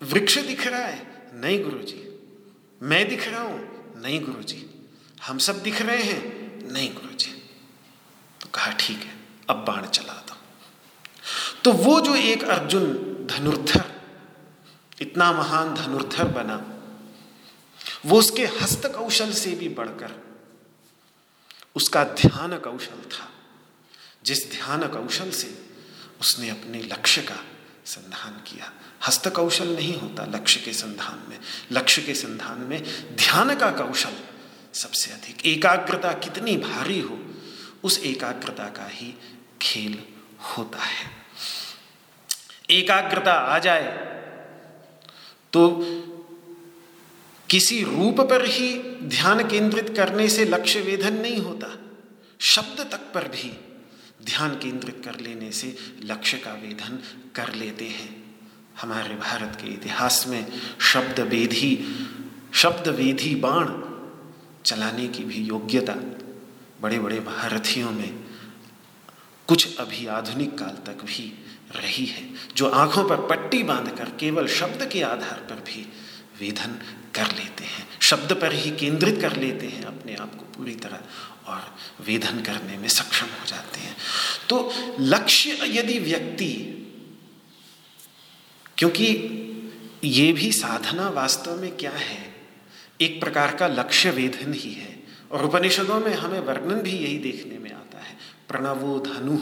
वृक्ष 0.01 0.37
दिख 0.37 0.67
रहा 0.67 0.81
है? 0.81 1.31
नहीं, 1.33 1.63
गुरुजी। 1.63 2.19
मैं 2.81 3.09
दिख 3.09 3.27
रहा 3.27 3.41
हूँ? 3.41 3.71
नहीं, 4.01 4.21
गुरुजी। 4.21 4.70
हम 5.27 5.37
सब 5.37 5.61
दिख 5.63 5.81
रहे 5.81 6.03
हैं। 6.03 6.71
नहीं 6.71 6.93
गुरु 6.93 7.13
जी 7.13 7.31
तो 8.41 8.49
कहा, 8.49 8.71
ठीक 8.71 8.97
है, 8.97 9.15
अब 9.49 9.65
बाण 9.65 9.85
चला 9.87 10.13
दो। 10.13 10.35
तो 11.63 11.71
वो 11.73 11.99
जो 12.01 12.15
एक 12.15 12.43
अर्जुन 12.43 12.93
धनुर्धर, 13.31 13.91
इतना 15.01 15.31
महान 15.31 15.73
धनुर्धर 15.75 16.27
बना, 16.27 16.55
वो 18.05 18.19
उसके 18.19 18.45
हस्त 18.45 18.85
कौशल 18.85 19.31
से 19.33 19.51
भी 19.51 19.69
बढ़कर, 19.69 20.11
उसका 21.75 22.03
ध्यान 22.03 22.57
कौशल 22.57 23.01
था। 23.11 23.29
जिस 24.25 24.51
ध्यान 24.51 24.87
कौशल 24.87 25.29
से 25.31 25.53
उसने 26.19 26.49
अपने 26.49 26.81
लक्ष्य 26.83 27.21
का 27.21 27.37
संधान 27.85 28.33
किया। 28.47 28.71
हस्त 29.07 29.27
कौशल 29.27 29.67
नहीं 29.67 29.99
होता 29.99 30.25
लक्ष्य 30.25 30.59
के 30.59 30.73
संधान 30.73 31.23
में। 31.29 31.39
लक्ष्य 31.71 32.01
के 32.01 32.13
संधान 32.13 32.59
में 32.59 32.81
ध्यान 33.15 33.55
का 33.55 33.69
कौशल 33.71 34.13
सबसे 34.73 35.11
अधिक। 35.11 35.45
एकाग्रता 35.45 36.11
कितनी 36.13 36.55
भारी 36.57 36.99
हो, 36.99 37.19
उस 37.83 37.99
एकाग्रता 37.99 38.65
का 38.69 38.87
ही 38.87 39.13
खेल 39.61 39.97
होता 40.47 40.79
है। 40.79 41.09
एकाग्रता 42.69 43.33
आ 43.33 43.57
जाए 43.59 43.89
तो 45.53 45.67
किसी 47.49 47.83
रूप 47.83 48.19
पर 48.21 48.45
ही 48.45 48.67
ध्यान 49.03 49.47
केंद्रित 49.49 49.93
करने 49.97 50.27
से 50.29 50.45
लक्ष्य 50.45 50.81
वेधन 50.81 51.13
नहीं 51.13 51.37
होता। 51.37 51.75
शब्द 52.39 52.79
तक 52.91 53.11
पर 53.13 53.27
भी 53.27 53.51
ध्यान 54.25 54.55
केंद्रित 54.55 55.01
कर 55.05 55.19
लेने 55.19 55.51
से 55.51 55.75
लक्ष्य 56.03 56.37
का 56.37 56.53
वेधन 56.53 56.99
कर 57.35 57.53
लेते 57.53 57.85
हैं। 57.85 58.09
हमारे 58.81 59.15
भारत 59.15 59.57
के 59.61 59.67
इतिहास 59.67 60.25
में 60.27 60.45
शब्द 60.81 61.19
वेधी 61.19 61.73
शब्द 62.53 62.87
वेधी 62.87 63.35
बाण 63.35 63.65
चलाने 64.65 65.07
की 65.07 65.23
भी 65.23 65.43
योग्यता 65.43 65.93
बड़े 66.81 66.99
बड़े 66.99 67.19
महारथियों 67.19 67.91
में 67.91 68.23
कुछ 69.47 69.77
अभी 69.77 70.05
आधुनिक 70.07 70.57
काल 70.57 70.77
तक 70.85 71.03
भी 71.03 71.33
रही 71.75 72.05
है, 72.05 72.23
जो 72.55 72.69
आँखों 72.69 73.03
पर 73.09 73.25
पट्टी 73.27 73.63
बांधकर 73.63 74.09
केवल 74.09 74.47
शब्द 74.47 74.89
के 74.91 75.01
आधार 75.01 75.45
पर 75.49 75.55
भी 75.55 75.85
वेधन 76.39 76.79
कर 77.15 77.27
लेते 77.27 77.63
हैं, 77.63 77.87
शब्द 78.01 78.33
पर 78.33 78.53
ही 78.53 78.71
केंद्रित 78.71 79.21
कर 79.21 79.35
लेते 79.35 79.67
हैं, 79.67 79.83
अपने 79.85 80.15
आप 80.15 80.35
को 80.35 80.45
पूरी 80.57 80.75
तरह 80.75 80.99
और 81.47 81.75
वेधन 82.05 82.41
करने 82.41 82.77
में 82.77 82.87
सक्षम 82.87 83.25
हो 83.25 83.45
जाते 83.45 83.79
हैं। 83.79 83.95
तो 84.49 84.73
लक्ष्य 84.99 85.57
यदि 85.79 85.99
व्यक्ति, 85.99 86.51
क्योंकि 88.77 89.07
ये 90.03 90.31
भी 90.33 90.51
साधना 90.51 91.09
वास्तव 91.09 91.61
में 91.61 91.77
क्या 91.77 91.91
है? 91.91 92.30
एक 93.01 93.21
प्रकार 93.21 93.55
का 93.55 93.67
लक्ष्य 93.67 94.11
वेधन 94.11 94.53
ही 94.53 94.73
है। 94.73 95.03
और 95.31 95.45
उपनिषदों 95.45 95.99
में 95.99 96.13
हमें 96.13 96.39
वर्णन 96.39 96.75
भी 96.75 96.91
यही 96.91 97.17
देखने 97.17 97.59
में 97.59 97.71
आता 97.71 97.99
है। 97.99 98.17
प्रणवो 98.47 98.99
धनु। 98.99 99.37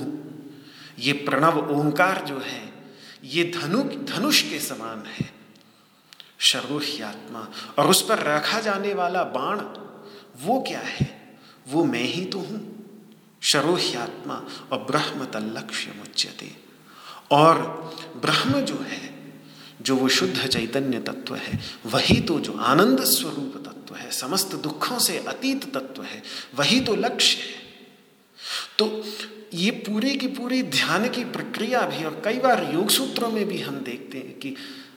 ये 0.99 1.13
प्रणव 1.13 1.71
ओंकार 1.71 2.25
जो 2.25 2.39
है, 2.39 2.73
ये 3.23 3.43
धनु, 3.43 3.83
धनुष 3.83 4.41
के 4.41 4.59
समान 4.59 5.03
है। 5.05 5.33
शरोह्यात्मा 6.39 7.51
और 7.79 7.87
उस 7.87 8.01
पर 8.01 8.19
रखा 8.19 8.59
जाने 8.59 8.93
वाला 8.93 9.23
बाण, 9.23 9.59
वो 10.45 10.61
क्या 10.67 10.79
है? 10.79 11.39
वो 11.67 11.83
मैं 11.83 12.03
ही 12.03 12.25
तो 12.25 12.39
हूँ। 12.39 12.79
शरोह्यात्मा 13.41 14.45
और 14.71 14.77
ब्रह्म 14.79 15.25
तलक्ष्य 15.25 15.91
मुच्यते 15.99 16.55
और 17.31 17.57
ब्रह्म 18.21 18.61
जो 18.61 18.75
है 18.75 19.18
जो 19.81 19.95
वो 19.95 20.07
शुद्ध 20.09 20.47
चैतन्य 20.47 20.99
तत्व 20.99 21.35
है, 21.35 21.59
वही 21.85 22.21
तो 22.21 22.39
जो 22.39 22.53
आनंद 22.53 23.03
स्वरूप 23.03 23.53
तत्व 23.65 23.95
है, 23.95 24.11
समस्त 24.11 24.55
दुखों 24.55 24.99
से 24.99 25.17
अतीत 25.17 25.77
तत्व 25.77 26.03
है, 26.03 26.21
वही 26.55 26.79
तो 26.79 26.95
लक्ष्य 26.95 27.41
है। 27.41 27.59
तो 28.77 29.05
ये 29.53 29.71
पूरी 29.71 30.15
की 30.17 30.27
पूरी 30.27 30.63
ध्यान 30.63 31.09
की 31.09 31.23
प्रक्रिया 31.25 31.81
भी 31.81 32.03
और 32.03 32.21
कई 32.25 32.39
बार 32.39 32.71
योग 32.73 32.89
सूत्रों 32.89 33.31
में 33.31 33.45
भी 33.47 33.61
हम 33.61 33.75
देखते 33.75 34.17
हैं 34.17 34.39
कि 34.39 34.55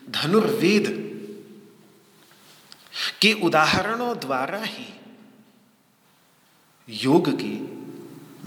धनुर्वेद 0.09 1.09
के 3.21 3.33
उदाहरणों 3.33 4.17
द्वारा 4.19 4.61
ही 4.63 4.85
योग 6.89 7.29
के 7.41 7.83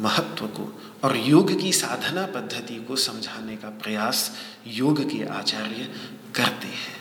महत्व 0.02 0.46
को 0.46 0.82
और 1.04 1.16
योग 1.16 1.60
की 1.60 1.72
साधना 1.72 2.26
पद्धति 2.26 2.76
को 2.76 2.96
समझाने 2.96 3.56
का 3.56 3.68
प्रयास 3.68 4.30
योग 4.66 5.00
के 5.10 5.24
आचार्य 5.24 5.88
करते 6.36 6.66
हैं। 6.68 6.94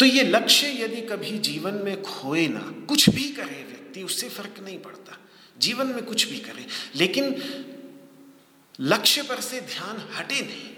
तो 0.00 0.04
ये 0.06 0.22
लक्ष्य 0.24 0.68
यदि 0.82 1.00
कभी 1.02 1.38
जीवन 1.40 1.74
में 1.84 2.02
खोए 2.02 2.46
ना, 2.48 2.60
कुछ 2.88 3.08
भी 3.10 3.28
करे 3.30 3.62
व्यक्ति, 3.64 4.02
उससे 4.02 4.28
फ़र्क 4.28 4.60
नहीं 4.64 4.78
पड़ता। 4.78 5.18
जीवन 5.56 5.86
में 5.86 6.02
कुछ 6.04 6.28
भी 6.28 6.38
करे, 6.40 6.66
लेकिन 6.96 7.34
लक्ष्य 8.78 9.22
पर 9.22 9.40
से 9.40 9.60
ध्यान 9.62 10.08
हटे 10.16 10.40
नहीं 10.42 10.74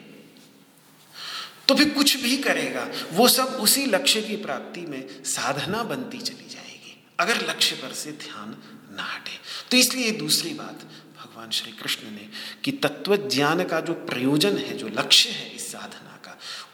तो 1.69 1.75
फिर 1.75 1.89
कुछ 1.91 2.17
भी 2.17 2.37
करेगा, 2.39 2.87
वो 3.13 3.27
सब 3.29 3.57
उसी 3.61 3.85
लक्ष्य 3.87 4.21
की 4.23 4.37
प्राप्ति 4.37 4.81
में 4.83 5.25
साधना 5.25 5.83
बनती 5.83 6.19
चली 6.19 6.49
जाएगी, 6.49 6.95
अगर 7.21 7.41
लक्ष्य 7.49 7.77
पर 7.77 7.93
से 7.95 8.13
ध्यान 8.23 8.57
ना 8.97 9.05
हटे। 9.05 9.37
तो 9.71 9.77
इसलिए 9.77 10.11
दूसरी 10.11 10.53
बात 10.55 10.87
भगवान 11.19 11.51
श्री 11.51 11.73
कृष्ण 11.73 12.11
ने 12.11 12.29
कि 12.65 12.73
तत्व 12.79 13.17
ज्ञान 13.29 13.65
का 13.65 13.81
जो 13.81 13.95
प्रयोजन 14.07 14.57
है, 14.57 14.77
जो 14.77 14.89
लक्ष्य 14.89 15.31
है 15.31 15.51
इस 15.51 15.71
साधना 15.73 16.08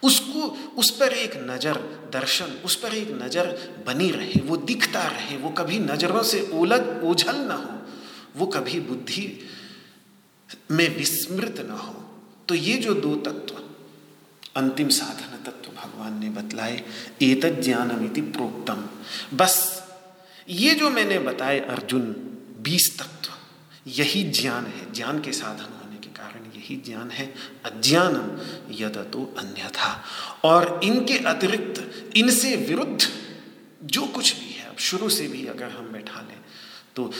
उसको, 0.04 0.40
उस 0.76 0.90
पर 0.90 1.12
एक 1.12 1.36
नज़र 1.50 1.74
दर्शन, 2.12 2.44
उस 2.44 2.76
पर 2.76 2.94
एक 2.94 3.10
नज़र 3.22 3.46
बनी 3.86 4.10
रहे, 4.10 4.40
वो 4.40 4.56
दिखता 4.56 5.02
रहे, 5.02 5.36
वो 5.36 5.50
कभी 5.50 5.78
नज़रों 5.78 6.22
से 6.22 6.50
ओलग 6.52 7.00
ओझल 7.04 7.36
ना 7.36 7.54
हो, 7.54 7.78
वो 8.36 8.46
कभी 8.46 8.80
बुद्धि 8.80 9.26
में 10.70 10.96
विस्मृत 10.96 11.66
न 11.68 11.70
हो। 11.70 11.94
तो 12.48 12.54
ये 12.54 12.76
जो 12.76 12.94
दो 12.94 13.14
तत्व, 13.16 13.62
अंतिम 14.56 14.88
साधन 14.88 15.36
तत्व 15.44 15.70
भगवान 15.72 16.18
ने 16.18 16.28
बतलाए, 16.30 16.82
एतद 17.22 17.60
ज्ञानमिति 17.60 18.20
प्रोक्तम। 18.20 18.88
बस, 19.36 19.82
ये 20.48 20.74
जो 20.74 20.90
मैंने 20.90 21.18
बताए 21.18 21.60
अर्जुन, 21.60 22.02
बीस 22.62 22.98
तत्व, 22.98 23.32
यही 23.90 24.22
ज्ञान 24.30 24.66
है, 24.66 24.92
ज्ञान 24.92 25.20
के 25.20 25.32
साधन 25.32 25.73
यही 26.64 26.76
ज्ञान 26.76 27.10
है, 27.10 27.26
अज्ञानम 27.64 28.28
यद 28.72 28.96
तो 29.12 29.34
अन्यथा। 29.38 30.04
और 30.44 30.80
इनके 30.84 31.18
अतिरिक्त, 31.18 32.16
इनसे 32.16 32.56
विरुद्ध 32.56 33.00
जो 33.84 34.06
कुछ 34.06 34.34
भी 34.34 34.52
है, 34.52 34.68
अब 34.68 34.76
शुरू 34.78 35.08
से 35.08 35.26
भी 35.28 35.46
अगर 35.46 35.70
हम 35.70 35.92
बैठा 35.92 36.20
लें 36.20 36.38
तो 36.96 37.10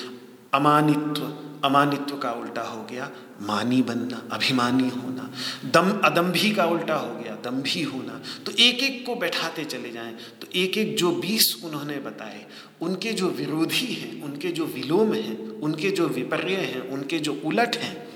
अमानित्व 0.54 1.22
अमानित्व 1.64 2.16
का 2.16 2.30
उल्टा 2.32 2.62
हो 2.62 2.82
गया, 2.84 3.10
मानी 3.40 3.82
बनना, 3.82 4.22
अभिमानी 4.32 4.88
होना, 4.88 5.30
दम 5.64 5.90
अदम्भी 6.04 6.50
का 6.50 6.64
उल्टा 6.64 6.94
हो 6.94 7.14
गया, 7.16 7.34
दम्भी 7.34 7.82
होना। 7.82 8.20
तो 8.46 8.52
एक 8.52 8.82
एक 8.82 9.04
को 9.06 9.14
बैठाते 9.14 9.64
चले 9.64 9.90
जाएँ 9.90 10.14
तो 10.40 10.46
एक 10.54 10.78
एक 10.78 10.96
जो 10.96 11.10
बीस 11.10 11.62
उन्होंने 11.64 11.98
बताए, 11.98 12.44
उनके 12.80 13.12
जो 13.12 13.28
विरोधी 13.30 13.92
हैं, 13.94 14.22
उनके 14.22 14.48
जो 14.48 14.66
विलोम 14.66 15.14
हैं, 15.14 15.38
उनके 15.60 15.90
जो 15.90 16.08
विपर्य 16.08 16.56
हैं, 16.56 16.88
उनके 16.88 17.18
जो 17.18 17.40
उलट 17.44 17.76
हैं 17.76 18.13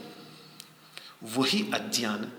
वही 1.25 1.71
अज्ञान 1.75 2.33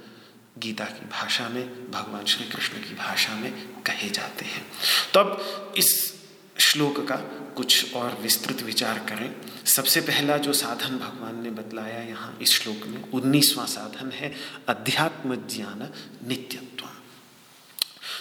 गीता 0.57 0.85
की 0.85 1.05
भाषा 1.05 1.49
में, 1.49 1.91
भगवान 1.91 2.25
श्री 2.25 2.45
कृष्ण 2.45 2.73
की 2.73 2.95
भाषा 2.95 3.35
में 3.35 3.51
कहे 3.83 4.09
जाते 4.09 4.45
हैं। 4.45 4.65
तो 5.13 5.19
अब 5.19 5.73
इस 5.77 6.19
श्लोक 6.59 7.07
का 7.07 7.15
कुछ 7.55 7.93
और 7.93 8.17
विस्तृत 8.21 8.61
विचार 8.61 8.99
करें। 8.99 9.35
सबसे 9.65 10.01
पहला 10.01 10.37
जो 10.37 10.53
साधन 10.53 10.97
भगवान 10.97 11.43
ने 11.43 11.49
बतलाया 11.49 12.01
यहाँ 12.01 12.37
इस 12.41 12.51
श्लोक 12.51 12.87
में, 12.87 13.11
उन्नीसवां 13.11 13.67
साधन 13.67 14.11
है 14.11 14.35
अध्यात्म 14.67 15.35
ज्ञान 15.35 15.89
नित्यत्व। 16.27 16.85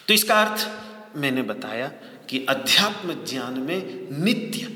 तो 0.08 0.14
इसका 0.14 0.42
अर्थ 0.42 0.68
मैंने 1.16 1.42
बताया 1.42 1.88
कि 2.28 2.46
अध्यात्म 2.48 3.24
ज्ञान 3.24 3.58
में 3.58 4.08
नित्य 4.24 4.66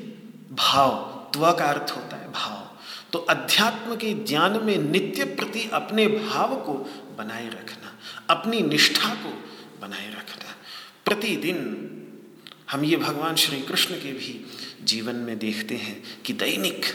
भाव, 0.55 0.91
त्व 1.33 1.53
का 1.53 1.65
अर्थ 1.65 1.91
होता 1.91 2.17
है 2.17 2.33
भाव। 2.33 2.62
तो 3.13 3.19
अध्यात्म 3.19 3.97
के 3.97 4.13
ज्ञान 4.25 4.63
में 4.65 4.77
नित्य 4.79 5.25
प्रति 5.25 5.69
अपने 5.73 6.07
भाव 6.09 6.55
को 6.57 6.75
बनाए 7.19 7.49
रखना, 7.49 7.99
अपनी 8.31 8.61
निष्ठा 8.61 9.15
को 9.15 9.33
बनाए 9.81 10.09
रखना। 10.11 10.55
प्रतिदिन 11.05 11.59
हम 12.71 12.85
ये 12.85 12.97
भगवान 12.97 13.35
श्री 13.37 13.61
कृष्ण 13.61 13.95
के 13.95 14.13
भी 14.13 14.47
जीवन 14.85 15.17
में 15.17 15.39
देखते 15.39 15.77
हैं 15.77 16.23
कि 16.23 16.33
दैनिक 16.33 16.87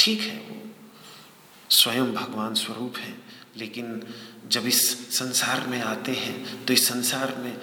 ठीक 0.00 0.20
है 0.20 0.36
वो, 0.38 0.56
स्वयं 1.70 2.12
भगवान 2.12 2.54
स्वरूप 2.54 2.96
है, 2.96 3.14
लेकिन 3.56 4.02
जब 4.48 4.66
इस 4.66 4.80
संसार 5.18 5.66
में 5.66 5.80
आते 5.82 6.12
हैं 6.12 6.64
तो 6.66 6.72
इस 6.72 6.88
संसार 6.88 7.34
में 7.38 7.56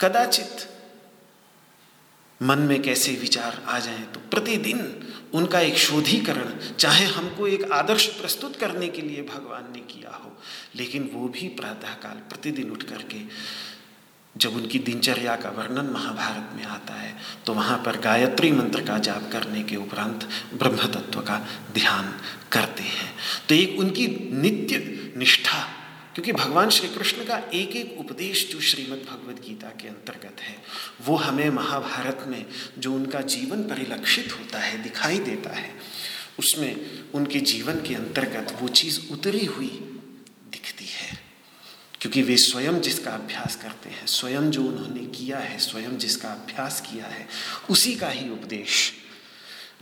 कदाचित 0.00 0.68
मन 2.40 2.58
में 2.58 2.80
कैसे 2.82 3.12
विचार 3.12 3.62
आ 3.66 3.78
जाएँ 3.78 4.04
तो 4.04 4.20
प्रतिदिन 4.20 4.78
उनका 5.34 5.60
एक 5.60 5.76
शोधीकरण, 5.78 6.52
चाहे 6.74 7.04
हमको 7.06 7.46
एक 7.46 7.70
आदर्श 7.72 8.06
प्रस्तुत 8.14 8.56
करने 8.56 8.88
के 8.88 9.02
लिए 9.02 9.22
भगवान 9.24 9.72
ने 9.72 9.80
किया 9.88 10.14
हो। 10.14 10.36
लेकिन 10.76 11.10
वो 11.14 11.28
भी 11.28 11.48
प्रातःकाल 11.54 12.16
प्रतिदिन 12.28 12.70
उठ 12.70 12.82
करके, 12.82 13.20
जब 14.36 14.56
उनकी 14.56 14.78
दिनचर्या 14.78 15.34
का 15.36 15.50
वर्णन 15.50 15.90
महाभारत 15.90 16.50
में 16.56 16.64
आता 16.64 16.94
है 16.94 17.14
तो 17.46 17.54
वहाँ 17.54 17.78
पर 17.86 17.98
गायत्री 18.00 18.50
मंत्र 18.52 18.82
का 18.82 18.98
जाप 18.98 19.30
करने 19.32 19.62
के 19.62 19.76
उपरांत 19.76 20.28
ब्रह्म 20.54 20.86
तत्व 20.88 21.20
का 21.20 21.38
ध्यान 21.74 22.12
करते 22.52 22.82
हैं। 22.82 23.10
तो 23.48 23.54
एक 23.54 23.78
उनकी 23.78 24.06
नित्य 24.32 24.78
निष्ठा 25.16 25.66
क्योंकि 26.18 26.32
भगवान 26.32 26.70
श्री 26.70 26.88
कृष्ण 26.88 27.24
का 27.24 27.38
एक 27.54 27.76
एक 27.76 27.96
उपदेश 27.98 28.48
जो 28.52 28.60
श्रीमद् 28.60 29.06
भगवद 29.06 29.42
गीता 29.48 29.68
के 29.68 29.88
अंतर्गत 29.88 30.40
है, 30.40 30.62
वो 31.00 31.16
हमें 31.16 31.50
महाभारत 31.50 32.24
में 32.26 32.46
जो 32.78 32.94
उनका 32.94 33.20
जीवन 33.20 33.62
परिलक्षित 33.62 34.32
होता 34.32 34.58
है, 34.58 34.82
दिखाई 34.82 35.18
देता 35.18 35.50
है, 35.50 35.74
उसमें 36.38 37.04
उनके 37.14 37.40
जीवन 37.40 37.74
के 37.74 37.94
अंतर्गत 37.94 38.58
वो 38.60 38.68
चीज़ 38.68 39.12
उतरी 39.12 39.44
हुई 39.44 40.00
दिखती 40.52 40.86
है। 40.86 41.24
क्योंकि 42.00 42.22
वे 42.22 42.36
स्वयं 42.36 42.80
जिसका 42.80 43.10
अभ्यास 43.10 43.56
करते 43.56 43.90
हैं, 43.90 44.06
स्वयं 44.06 44.50
जो 44.50 44.62
उन्होंने 44.62 45.06
किया 45.06 45.38
है, 45.38 45.58
स्वयं 45.58 45.98
जिसका 45.98 46.28
अभ्यास 46.28 46.80
किया 46.80 47.06
है, 47.06 47.28
उसी 47.70 47.96
का 47.96 48.08
ही 48.08 48.30
उपदेश 48.30 48.92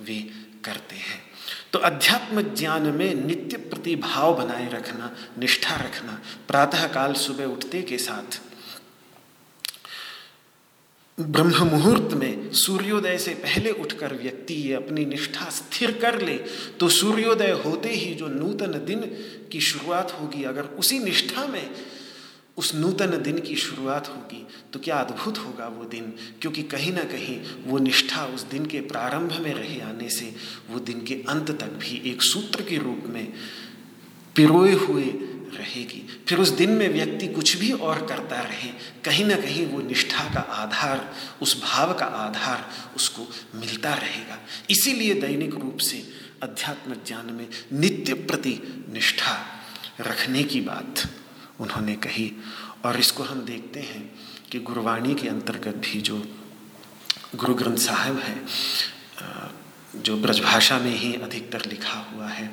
वे 0.00 0.30
करते 0.64 0.96
हैं। 0.96 1.25
तो 1.72 1.78
अध्यात्म 1.80 2.42
ज्ञान 2.54 2.86
में 2.88 3.14
नित्य 3.16 3.56
प्रतिभाव 3.56 4.34
बनाए 4.36 4.68
रखना, 4.72 5.14
निष्ठा 5.38 5.76
रखना, 5.76 6.20
प्रातःकाल 6.48 7.12
सुबह 7.16 7.44
उठते 7.46 7.82
के 7.82 7.98
साथ। 7.98 8.40
ब्रह्म 11.18 11.66
मुहूर्त 11.66 12.14
में 12.14 12.52
सूर्योदय 12.52 13.16
से 13.18 13.34
पहले 13.34 13.70
उठकर 13.72 14.14
व्यक्ति 14.14 14.54
ये 14.54 14.72
अपनी 14.74 15.04
निष्ठा 15.04 15.48
स्थिर 15.50 15.90
कर 15.98 16.20
ले 16.22 16.34
तो 16.80 16.88
सूर्योदय 16.88 17.50
होते 17.64 17.88
ही 17.88 18.14
जो 18.14 18.26
नूतन 18.28 18.72
दिन 18.84 19.00
की 19.52 19.60
शुरुआत 19.60 20.16
होगी, 20.20 20.42
अगर 20.44 20.64
उसी 20.78 20.98
निष्ठा 20.98 21.46
में 21.46 21.70
उस 22.56 22.74
नूतन 22.74 23.22
दिन 23.22 23.38
की 23.38 23.56
शुरुआत 23.56 24.08
होगी 24.08 24.46
तो 24.72 24.78
क्या 24.78 24.96
अद्भुत 24.96 25.38
होगा 25.38 25.66
वो 25.68 25.84
दिन? 25.84 26.12
क्योंकि 26.40 26.62
कहीं 26.62 26.92
ना 26.92 27.04
कहीं 27.04 27.40
वो 27.64 27.78
निष्ठा 27.78 28.24
उस 28.26 28.42
दिन 28.42 28.66
के 28.66 28.80
प्रारंभ 28.80 29.32
में 29.32 29.54
रहे 29.54 29.80
आने 29.80 30.08
से, 30.08 30.34
वो 30.70 30.78
दिन 30.78 31.04
के 31.04 31.14
अंत 31.14 31.50
तक 31.50 31.72
भी 31.72 32.10
एक 32.10 32.22
सूत्र 32.22 32.62
के 32.62 32.78
रूप 32.78 33.04
में 33.06 33.32
पिरोए 34.36 34.72
हुए 34.72 35.04
रहेगी। 35.56 36.02
फिर 36.28 36.38
उस 36.38 36.48
दिन 36.48 36.70
में 36.70 36.88
व्यक्ति 36.88 37.28
कुछ 37.28 37.56
भी 37.56 37.72
और 37.72 38.06
करता 38.06 38.40
रहे, 38.40 38.68
कहीं 39.04 39.24
ना 39.24 39.36
कहीं 39.36 39.66
वो 39.66 39.80
निष्ठा 39.80 40.24
का 40.24 40.40
आधार, 40.40 41.14
उस 41.42 41.62
भाव 41.62 41.94
का 41.94 42.06
आधार 42.06 42.68
उसको 42.96 43.28
मिलता 43.58 43.94
रहेगा। 43.94 44.38
इसीलिए 44.70 45.14
दैनिक 45.14 45.54
रूप 45.54 45.78
से 45.78 46.02
अध्यात्म 46.42 46.96
ज्ञान 47.06 47.32
में 47.32 47.46
नित्य 47.72 48.14
प्रति 48.14 48.86
निष्ठा 48.92 49.38
रखने 50.00 50.42
की 50.44 50.60
बात 50.60 51.02
उन्होंने 51.60 51.94
कही। 51.98 52.32
और 52.84 52.98
इसको 52.98 53.22
हम 53.22 53.40
देखते 53.44 53.80
हैं 53.82 54.02
कि 54.50 54.58
गुरवाणी 54.60 55.14
के 55.14 55.28
अंतर्गत 55.28 55.76
भी 55.82 56.00
जो 56.00 56.22
गुरु 57.36 57.54
ग्रंथ 57.54 57.76
साहब 57.78 58.18
है 58.18 58.36
जो 59.96 60.16
ब्रजभाषा 60.16 60.78
में 60.78 60.94
ही 60.94 61.12
अधिकतर 61.16 61.64
लिखा 61.66 61.98
हुआ 62.10 62.26
है, 62.28 62.50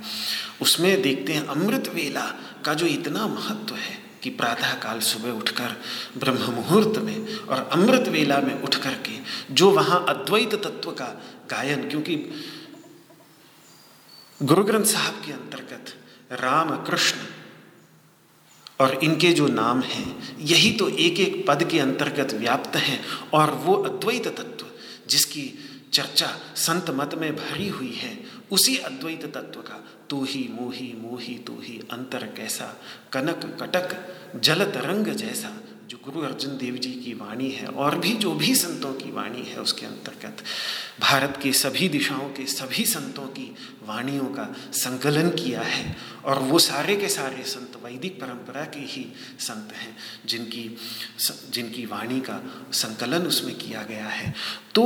उसमें 0.62 1.02
देखते 1.02 1.34
हैं 1.34 1.46
अमृत 1.48 1.92
वेला 1.94 2.26
का 2.66 2.74
जो 2.74 2.86
इतना 2.88 3.28
महत्व 3.28 3.76
है 3.76 4.02
कि 4.24 4.30
प्रातः 4.32 4.74
काल 4.80 5.00
सुबह 5.02 5.32
उठकर 5.32 5.76
ब्रह्म 6.18 6.52
मुहूर्त 6.52 6.98
में 7.00 7.38
और 7.40 7.70
अमृत 7.74 8.08
वेला 8.08 8.38
में 8.40 8.62
उठ 8.62 8.76
कर 8.76 8.94
के 9.06 9.18
जो 9.54 9.70
वहाँ 9.72 10.04
अद्वैत 10.10 10.56
तत्व 10.56 10.92
का 10.92 11.08
गायन, 11.52 11.90
क्योंकि 11.90 12.16
गुरु 14.40 14.64
ग्रंथ 14.64 14.86
साहब 14.86 15.22
के 15.26 15.32
अंतर्गत 15.34 15.94
राम, 16.42 16.76
कृष्ण 16.86 17.18
और 18.84 18.94
इनके 19.04 19.32
जो 19.34 19.48
नाम 19.48 19.82
हैं, 19.82 20.38
यही 20.42 20.72
तो 20.72 20.88
एक 20.90 21.20
एक 21.20 21.46
पद 21.48 21.64
के 21.64 21.80
अंतर्गत 21.80 22.34
व्याप्त 22.34 22.76
हैं 22.78 23.00
और 23.34 23.52
वो 23.66 23.76
अद्वैत 23.84 24.28
तत्व 24.38 24.66
जिसकी 25.10 25.44
चर्चा 25.94 26.28
संत 26.58 26.90
मत 26.90 27.16
में 27.16 27.36
भरी 27.36 27.68
हुई 27.70 27.92
है, 27.94 28.18
उसी 28.52 28.78
अद्वैत 28.78 29.26
तत्व 29.34 29.60
का 29.62 29.84
तू 30.10 30.24
ही 30.24 30.48
मोही 30.52 30.92
मोही, 31.02 31.36
तू 31.38 31.54
ही 31.62 31.80
अंतर 31.92 32.24
कैसा, 32.38 32.66
कनक 33.14 33.46
कटक 33.62 33.96
जल 34.40 34.64
तरंग 34.66 35.08
जैसा 35.16 35.50
जो 35.90 35.98
गुरु 36.04 36.22
अर्जुन 36.22 36.58
देव 36.58 36.76
जी 36.76 36.92
की 36.92 37.14
वाणी 37.14 37.50
है, 37.50 37.68
और 37.68 37.98
भी 37.98 38.14
जो 38.14 38.34
भी 38.34 38.56
संतों 38.56 38.94
की 38.94 39.12
वाणी 39.12 39.42
है, 39.42 39.62
उसके 39.62 39.86
अंतर्गत 39.86 40.44
भारत 41.00 41.40
के 41.44 41.54
सभी 41.54 41.90
दिशाओं 41.90 42.30
के 42.30 42.46
सभी 42.46 42.86
संतों 42.86 43.28
की 43.28 43.56
वाणियों 43.84 44.26
का 44.26 44.56
संकलन 44.74 45.30
किया 45.30 45.62
है, 45.62 45.96
और 46.26 46.40
वो 46.40 46.60
सारे 46.60 46.96
के 46.96 47.08
सारे 47.08 47.44
संत 47.44 47.80
वैदिक 47.84 48.22
परंपरा 48.22 48.66
के 48.66 48.80
ही 48.80 49.06
संत 49.40 49.74
हैं, 49.74 49.98
जिनकी 50.26 50.78
जिनकी 51.52 51.86
वाणी 51.86 52.20
का 52.20 52.40
संकलन 52.74 53.28
उसमें 53.28 53.56
किया 53.56 53.84
गया 53.84 54.08
है। 54.08 54.34
तो 54.76 54.84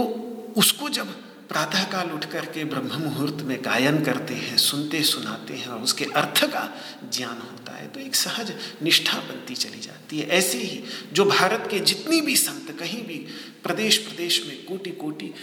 उसको 0.58 0.90
जब 0.90 1.27
प्रातःकाल 1.50 2.12
उठ 2.12 2.26
करके 2.26 2.64
ब्रह्म 2.66 3.02
मुहूर्त 3.02 3.42
में 3.42 3.58
गायन 3.66 4.04
करते 4.04 4.34
हैं, 4.34 4.58
सुनते 4.58 5.04
सुनाते 5.04 5.54
हैं 5.54 5.68
और 5.68 5.82
उसके 5.82 6.06
अर्थ 6.16 6.44
का 6.46 6.70
ज्ञान 7.14 7.38
होता 7.42 7.76
है 7.76 7.88
तो 7.88 8.00
एक 8.00 8.16
सहज 8.16 8.52
निष्ठा 8.84 9.18
बनती 9.20 9.56
चली 9.56 9.80
जाती 9.80 10.20
है। 10.20 10.28
ऐसे 10.30 10.58
ही 10.58 10.84
जो 11.14 11.26
भारत 11.26 11.68
के 11.72 11.80
जितनी 11.82 12.22
भी 12.22 12.36
संत, 12.36 12.72
कहीं 12.80 13.04
भी 13.04 13.18
प्रदेश 13.64 13.98
प्रदेश 13.98 14.44
में 14.48 14.66
कोटि 14.66 14.92
कोटि 14.92 15.34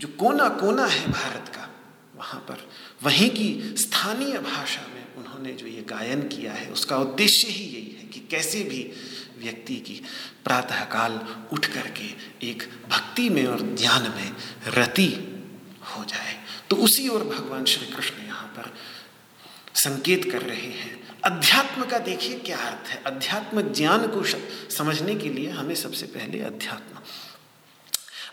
जो 0.00 0.08
कोना 0.18 0.48
कोना 0.48 0.86
है 0.86 1.06
भारत 1.06 1.48
का, 1.48 1.68
वहाँ 2.16 2.40
पर, 2.40 2.68
वहीं 3.02 3.28
की 3.30 3.74
स्थानीय 3.78 4.38
भाषा 4.40 4.86
में 4.94 5.04
उन्होंने 5.16 5.52
जो 5.52 5.66
ये 5.66 5.82
गायन 5.88 6.22
किया 6.28 6.52
है, 6.52 6.70
उसका 6.70 6.96
उद्देश्य 6.96 7.48
ही 7.48 7.64
यही 7.64 7.96
है 8.00 8.08
कि 8.08 8.20
कैसे 8.30 8.62
भी 8.64 8.82
व्यक्ति 9.38 9.76
की 9.76 10.00
प्रातःकाल 10.44 11.20
उठ 11.52 11.66
करके 11.66 12.08
एक 12.48 12.62
भक्ति 12.90 13.28
में 13.28 13.44
और 13.46 13.62
ज्ञान 13.76 14.02
में 14.16 14.30
रति 14.74 15.08
हो 15.92 16.04
जाए 16.04 16.34
तो 16.70 16.76
उसी 16.78 17.08
ओर 17.08 17.24
भगवान 17.26 17.64
श्री 17.64 17.86
कृष्ण 17.86 18.24
यहाँ 18.24 18.46
पर 18.48 18.72
संकेत 19.76 20.30
कर 20.32 20.42
रहे 20.42 20.70
हैं। 20.72 21.00
अध्यात्म 21.24 21.84
का 21.86 21.98
देखिए 22.00 22.38
क्या 22.40 22.58
अर्थ 22.60 22.88
है। 22.88 23.02
अध्यात्म 23.06 23.62
ज्ञान 23.72 24.06
को 24.08 24.22
समझने 24.70 25.14
के 25.14 25.28
लिए 25.28 25.50
हमें 25.50 25.74
सबसे 25.74 26.06
पहले 26.08 26.40
अध्यात्म। 26.42 26.98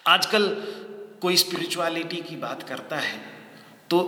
आजकल 0.08 0.48
कोई 1.22 1.38
स्पिरिचुअलिटी 1.38 2.22
की 2.22 2.36
बात 2.38 2.64
करता 2.64 2.98
है 3.00 3.18
तो 3.90 4.02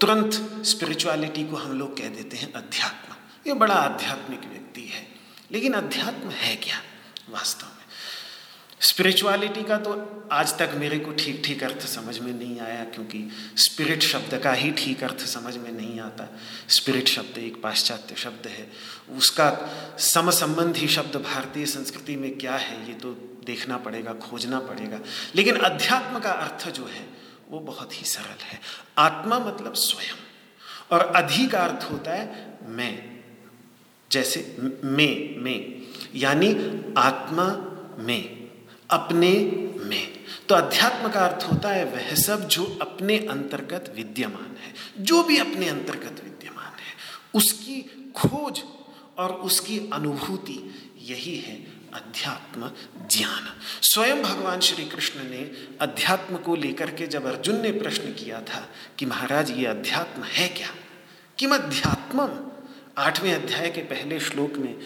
तुरंत 0.00 0.64
स्पिरिचुअलिटी 0.66 1.44
को 1.44 1.56
हम 1.56 1.78
लोग 1.78 1.96
कह 1.98 2.08
देते 2.10 2.36
हैं 2.36 2.52
अध्यात्म। 2.54 3.14
ये 3.46 3.54
बड़ा 3.54 3.74
आध्यात्मिक 3.74 4.40
व्यक्ति 4.42 4.82
है, 4.84 5.06
लेकिन 5.52 5.72
अध्यात्म 5.74 6.30
है 6.32 6.54
क्या 6.56 6.80
वास्तव 7.30 7.66
में? 7.66 7.81
स्पिरिचुअलिटी 8.82 9.62
का 9.62 9.76
तो 9.76 10.22
आज 10.32 10.58
तक 10.58 10.70
मेरे 10.74 10.98
को 10.98 11.12
ठीक 11.12 11.42
ठीक 11.44 11.64
अर्थ 11.64 11.80
समझ 11.80 12.18
में 12.18 12.32
नहीं 12.32 12.60
आया, 12.60 12.84
क्योंकि 12.84 13.30
स्पिरिट 13.56 14.02
शब्द 14.02 14.38
का 14.38 14.52
ही 14.52 14.72
ठीक 14.72 15.04
अर्थ 15.04 15.20
समझ 15.20 15.56
में 15.56 15.72
नहीं 15.72 16.00
आता। 16.00 16.38
स्पिरिट 16.68 17.08
शब्द 17.08 17.38
एक 17.38 17.62
पाश्चात्य 17.62 18.14
शब्द 18.14 18.46
है। 18.46 18.70
उसका 19.16 19.70
सम 19.98 20.30
संबंधी 20.30 20.88
शब्द 20.88 21.16
भारतीय 21.16 21.66
संस्कृति 21.66 22.16
में 22.16 22.38
क्या 22.38 22.56
है, 22.56 22.88
ये 22.88 22.94
तो 22.94 23.12
देखना 23.46 23.76
पड़ेगा, 23.76 24.12
खोजना 24.12 24.60
पड़ेगा। 24.60 25.00
लेकिन 25.34 25.56
अध्यात्म 25.56 26.18
का 26.18 26.32
अर्थ 26.32 26.70
जो 26.70 26.86
है, 26.86 27.08
वो 27.50 27.60
बहुत 27.60 28.00
ही 28.00 28.04
सरल 28.04 28.42
है। 28.42 28.60
आत्मा 28.98 29.38
मतलब 29.38 29.74
स्वयं। 29.74 30.16
और 30.90 31.06
अधि 31.16 31.46
का 31.46 31.60
अर्थ 31.60 31.92
होता 31.92 32.10
है 32.10 32.58
मैं। 32.62 33.20
जैसे 34.12 34.56
मैं 34.84 35.42
मैं। 35.42 35.82
यानी 36.14 36.50
आत्मा, 36.98 37.68
में। 37.98 38.41
अपने 38.92 39.30
में। 39.84 40.24
तो 40.48 40.54
अध्यात्म 40.54 41.08
का 41.08 41.20
अर्थ 41.20 41.44
होता 41.44 41.68
है 41.68 41.84
वह 41.84 42.14
सब 42.14 42.48
जो 42.48 42.78
अपने 42.82 43.18
अंतर्गत 43.18 43.92
विद्यमान 43.96 44.56
है। 44.60 44.74
जो 45.04 45.22
भी 45.22 45.38
अपने 45.38 45.68
अंतर्गत 45.68 46.20
विद्यमान 46.24 46.66
है, 46.66 46.94
उसकी 47.34 48.12
खोज 48.16 48.62
और 49.18 49.32
उसकी 49.32 49.78
अनुभूति 49.92 50.74
यही 51.02 51.36
है 51.36 51.54
अध्यात्म 51.94 52.70
ज्ञान। 53.06 53.60
स्वयं 53.82 54.22
भगवान 54.22 54.60
श्री 54.60 54.84
कृष्ण 54.84 55.20
ने 55.20 55.50
अध्यात्म 55.80 56.36
को 56.36 56.56
लेकर 56.56 56.90
के 56.90 57.06
जब 57.06 57.26
अर्जुन 57.26 57.60
ने 57.60 57.72
प्रश्न 57.72 58.02
किया 58.02 58.40
था 58.40 58.68
कि 58.98 59.06
महाराज, 59.06 59.50
ये 59.50 59.66
अध्यात्म 59.66 60.22
है 60.22 60.48
क्या? 60.48 60.68
किम 61.38 61.54
अध्यात्म 61.54 62.30
आठवें 62.98 63.34
अध्याय 63.34 63.70
के 63.70 63.80
पहले 63.80 64.20
श्लोक 64.20 64.56
में 64.56 64.78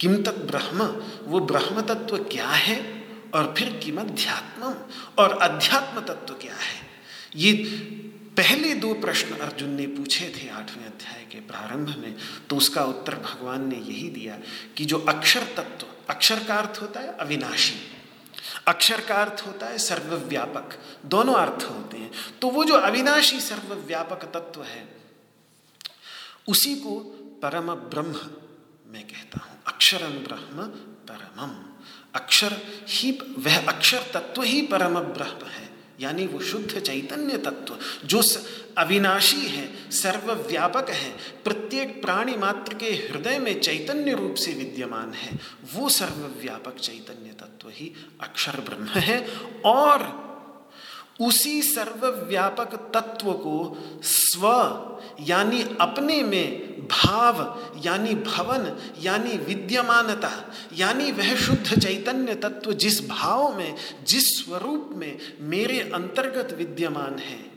किम 0.00 0.22
तत् 0.22 0.46
ब्रह्म? 0.46 0.82
वो 1.22 1.40
ब्रह्म 1.40 1.80
तत्व 1.80 2.18
क्या 2.18 2.48
है? 2.48 2.95
और 3.36 3.54
फिर 3.58 3.76
किम 3.76 4.00
अध्यात्म 4.00 4.74
और 5.18 5.38
अध्यात्म 5.38 6.00
तत्व 6.00 6.34
क्या 6.34 6.54
है? 6.54 6.80
ये 7.36 7.52
पहले 8.36 8.74
दो 8.74 8.94
प्रश्न 8.94 9.36
अर्जुन 9.36 9.70
ने 9.70 9.86
पूछे 9.86 10.28
थे 10.36 10.48
आठवें 10.48 10.84
अध्याय 10.86 11.26
के 11.32 11.40
प्रारंभ 11.40 11.96
में 11.98 12.16
तो 12.50 12.56
उसका 12.56 12.84
उत्तर 12.84 13.14
भगवान 13.14 13.68
ने 13.68 13.76
यही 13.76 14.08
दिया 14.10 14.38
कि 14.76 14.84
जो 14.84 14.98
अक्षर 14.98 15.42
तत्व, 15.56 15.86
अक्षर 16.10 16.44
का 16.44 16.56
अर्थ 16.56 16.80
होता 16.82 17.00
है 17.00 17.16
अविनाशी। 17.16 17.74
अक्षर 18.68 19.00
का 19.00 19.14
अर्थ 19.14 19.42
होता 19.46 19.66
है 19.66 19.78
सर्वव्यापक, 19.78 20.78
दोनों 21.06 21.34
अर्थ 21.34 21.62
होते 21.62 21.96
हैं। 21.96 22.10
तो 22.40 22.48
वो 22.48 22.64
जो 22.64 22.74
अविनाशी 22.74 23.40
सर्वव्यापक 23.40 24.24
तत्व 24.24 24.62
है, 24.62 24.88
उसी 26.48 26.74
को 26.74 26.98
परम 27.42 27.74
ब्रह्म 27.74 28.20
मैं 28.92 29.04
कहता 29.04 29.40
हूँ। 29.40 29.62
अक्षरम 29.66 30.12
ब्रह्म 30.24 30.66
परमम। 31.08 31.75
अक्षर 32.16 32.56
ही, 32.88 33.18
वह 33.38 33.66
अक्षर 33.68 33.98
तत्व 34.14 34.42
ही 34.42 34.62
परम 34.62 34.94
ब्रह्म 34.94 35.46
है, 35.46 35.68
यानी 36.00 36.26
वो 36.26 36.40
शुद्ध 36.40 36.80
चैतन्य 36.80 37.38
तत्व, 37.38 37.76
जो 38.04 38.22
अविनाशी 38.78 39.46
है, 39.46 39.90
सर्वव्यापक 39.90 40.90
है, 40.90 41.10
प्रत्येक 41.44 42.02
प्राणी 42.02 42.36
मात्र 42.36 42.74
के 42.74 42.86
हृदय 42.86 43.38
में 43.38 43.60
चैतन्य 43.60 44.14
रूप 44.14 44.34
से 44.34 44.52
विद्यमान 44.52 45.12
है, 45.12 45.38
वो 45.74 45.88
सर्वव्यापक 45.88 46.78
चैतन्य 46.78 47.30
तत्व 47.40 47.68
ही 47.68 47.92
अक्षर 48.20 48.60
ब्रह्म 48.60 49.00
है, 49.00 49.18
और 49.64 50.25
उसी 51.20 51.62
सर्वव्यापक 51.62 52.92
तत्व 52.94 53.32
को 53.32 53.78
स्व, 54.02 54.46
यानी 55.20 55.62
अपने 55.80 56.22
में 56.22 56.66
भाव, 56.88 57.62
यानी 57.84 58.14
भवन, 58.14 58.78
यानी 59.00 59.36
विद्यमानता, 59.36 60.54
यानी 60.72 61.12
वह 61.12 61.36
शुद्ध 61.36 61.80
चैतन्य 61.80 62.34
तत्व 62.34 62.72
जिस 62.72 63.08
भाव 63.08 63.56
में, 63.56 63.74
जिस 64.06 64.44
स्वरूप 64.44 64.90
में 64.92 65.18
मेरे 65.40 65.80
अंतर्गत 65.80 66.54
विद्यमान 66.58 67.18
है, 67.18 67.50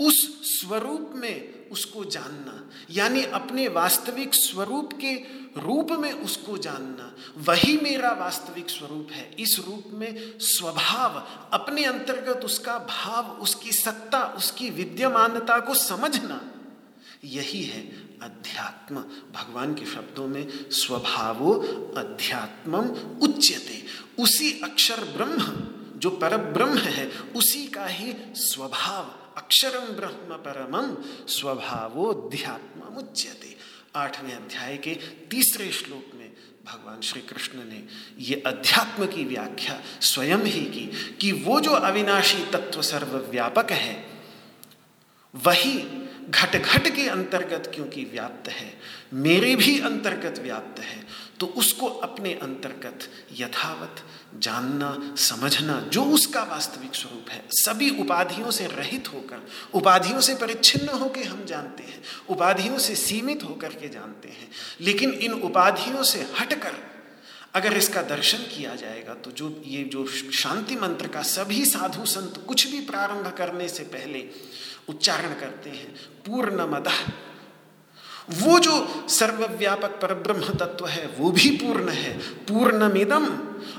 उस 0.00 0.42
स्वरूप 0.60 1.12
में 1.14 1.55
उसको 1.72 2.04
जानना, 2.04 2.70
यानी 2.90 3.22
अपने 3.22 3.68
वास्तविक 3.68 4.34
स्वरूप 4.34 4.92
के 4.92 5.14
रूप 5.60 5.88
में 5.90 6.12
उसको 6.12 6.58
जानना। 6.58 7.16
वही 7.38 7.76
मेरा 7.76 8.12
वास्तविक 8.12 8.70
स्वरूप 8.70 9.08
है। 9.12 9.36
इस 9.38 9.62
रूप 9.66 9.84
में 9.90 10.38
स्वभाव, 10.38 11.26
अपने 11.52 11.84
अंतर्गत 11.84 12.44
उसका 12.44 12.78
भाव, 12.78 13.30
उसकी 13.30 13.72
सत्ता, 13.72 14.34
उसकी 14.36 14.70
विद्यमानता 14.70 15.60
को 15.60 15.74
समझना। 15.74 16.40
यही 17.24 17.62
है 17.62 17.80
अध्यात्म। 18.22 18.96
भगवान 19.32 19.74
के 19.74 19.86
शब्दों 19.86 20.26
में 20.26 20.70
स्वभावो 20.70 21.52
अध्यात्मम 21.96 22.88
उच्यते। 23.22 23.84
उसी 24.18 24.60
अक्षर 24.64 25.04
ब्रह्म, 25.04 25.68
जो 25.98 26.10
पर 26.10 26.36
ब्रह्म 26.36 26.78
है, 26.78 27.10
उसी 27.10 27.66
का 27.66 27.86
ही 27.86 28.14
स्वभाव। 28.34 29.25
अक्षरम 29.36 29.86
ब्रह्म 29.96 30.36
परमम 30.36 30.94
स्वभावोध्यात्म 31.28 32.80
उच्यते 32.96 33.56
आठवें 33.94 34.32
अध्याय 34.32 34.76
के 34.76 34.94
तीसरे 35.30 35.70
श्लोक 35.72 36.14
में 36.14 36.32
भगवान 36.66 37.00
श्री 37.00 37.20
कृष्ण 37.20 37.58
ने 37.58 37.84
ये 38.18 38.42
अध्यात्म 38.46 39.06
की 39.06 39.24
व्याख्या 39.24 39.80
स्वयं 40.00 40.38
ही 40.38 40.64
की 40.64 41.14
कि 41.20 41.32
वो 41.32 41.60
जो 41.60 41.70
अविनाशी 41.70 42.44
तत्व 42.46 42.82
सर्वव्यापक 42.82 43.70
है, 43.70 44.06
वही 45.34 45.78
घट 46.30 46.56
घट 46.56 46.88
के 46.96 47.08
अंतर्गत 47.08 47.72
क्योंकि 47.74 48.04
व्याप्त 48.04 48.48
है, 48.48 48.80
मेरे 49.12 49.56
भी 49.56 49.80
अंतर्गत 49.80 50.38
व्याप्त 50.38 50.80
है 50.80 51.06
तो 51.40 51.46
उसको 51.46 51.86
अपने 51.86 52.34
अंतर्गत 52.34 53.08
यथावत 53.32 54.02
जानना, 54.42 55.14
समझना, 55.16 55.80
जो 55.80 56.04
उसका 56.04 56.42
वास्तविक 56.42 56.94
स्वरूप 56.94 57.30
है, 57.30 57.44
सभी 57.50 57.90
उपाधियों 58.00 58.50
से 58.50 58.66
रहित 58.66 59.08
होकर, 59.14 59.46
उपाधियों 59.74 60.20
से 60.20 60.34
परिच्छिन्न 60.34 60.88
होकर 60.88 61.26
हम 61.26 61.44
जानते 61.44 61.82
हैं, 61.82 62.02
उपाधियों 62.28 62.78
से 62.78 62.94
सीमित 62.94 63.44
होकर 63.44 63.68
के 63.68 63.88
जानते 63.88 64.28
हैं, 64.28 64.48
लेकिन 64.80 65.10
इन 65.10 65.32
उपाधियों 65.32 66.02
से 66.02 66.26
हटकर 66.40 66.74
अगर 67.54 67.76
इसका 67.76 68.02
दर्शन 68.02 68.38
किया 68.38 68.74
जाएगा 68.74 69.14
तो 69.14 69.30
जो 69.30 69.62
ये 69.66 69.84
जो 69.84 70.06
शांति 70.32 70.76
मंत्र 70.76 71.08
का 71.08 71.22
सभी 71.22 71.64
साधु 71.64 72.06
संत 72.06 72.44
कुछ 72.48 72.66
भी 72.66 72.80
प्रारंभ 72.80 73.34
करने 73.38 73.68
से 73.68 73.82
पहले 73.82 74.28
उच्चारण 74.88 75.34
करते 75.40 75.70
हैं 75.70 75.94
पूर्ण 76.26 76.66
मद 76.66 76.88
वो 78.30 78.58
जो 78.58 79.04
सर्वव्यापक 79.08 79.90
परब्रह्म 79.90 80.54
तत्व 80.54 80.86
है, 80.86 81.06
वो 81.06 81.30
भी 81.30 81.50
पूर्ण 81.50 81.88
है। 81.88 82.18
पूर्णमिदम 82.18 83.26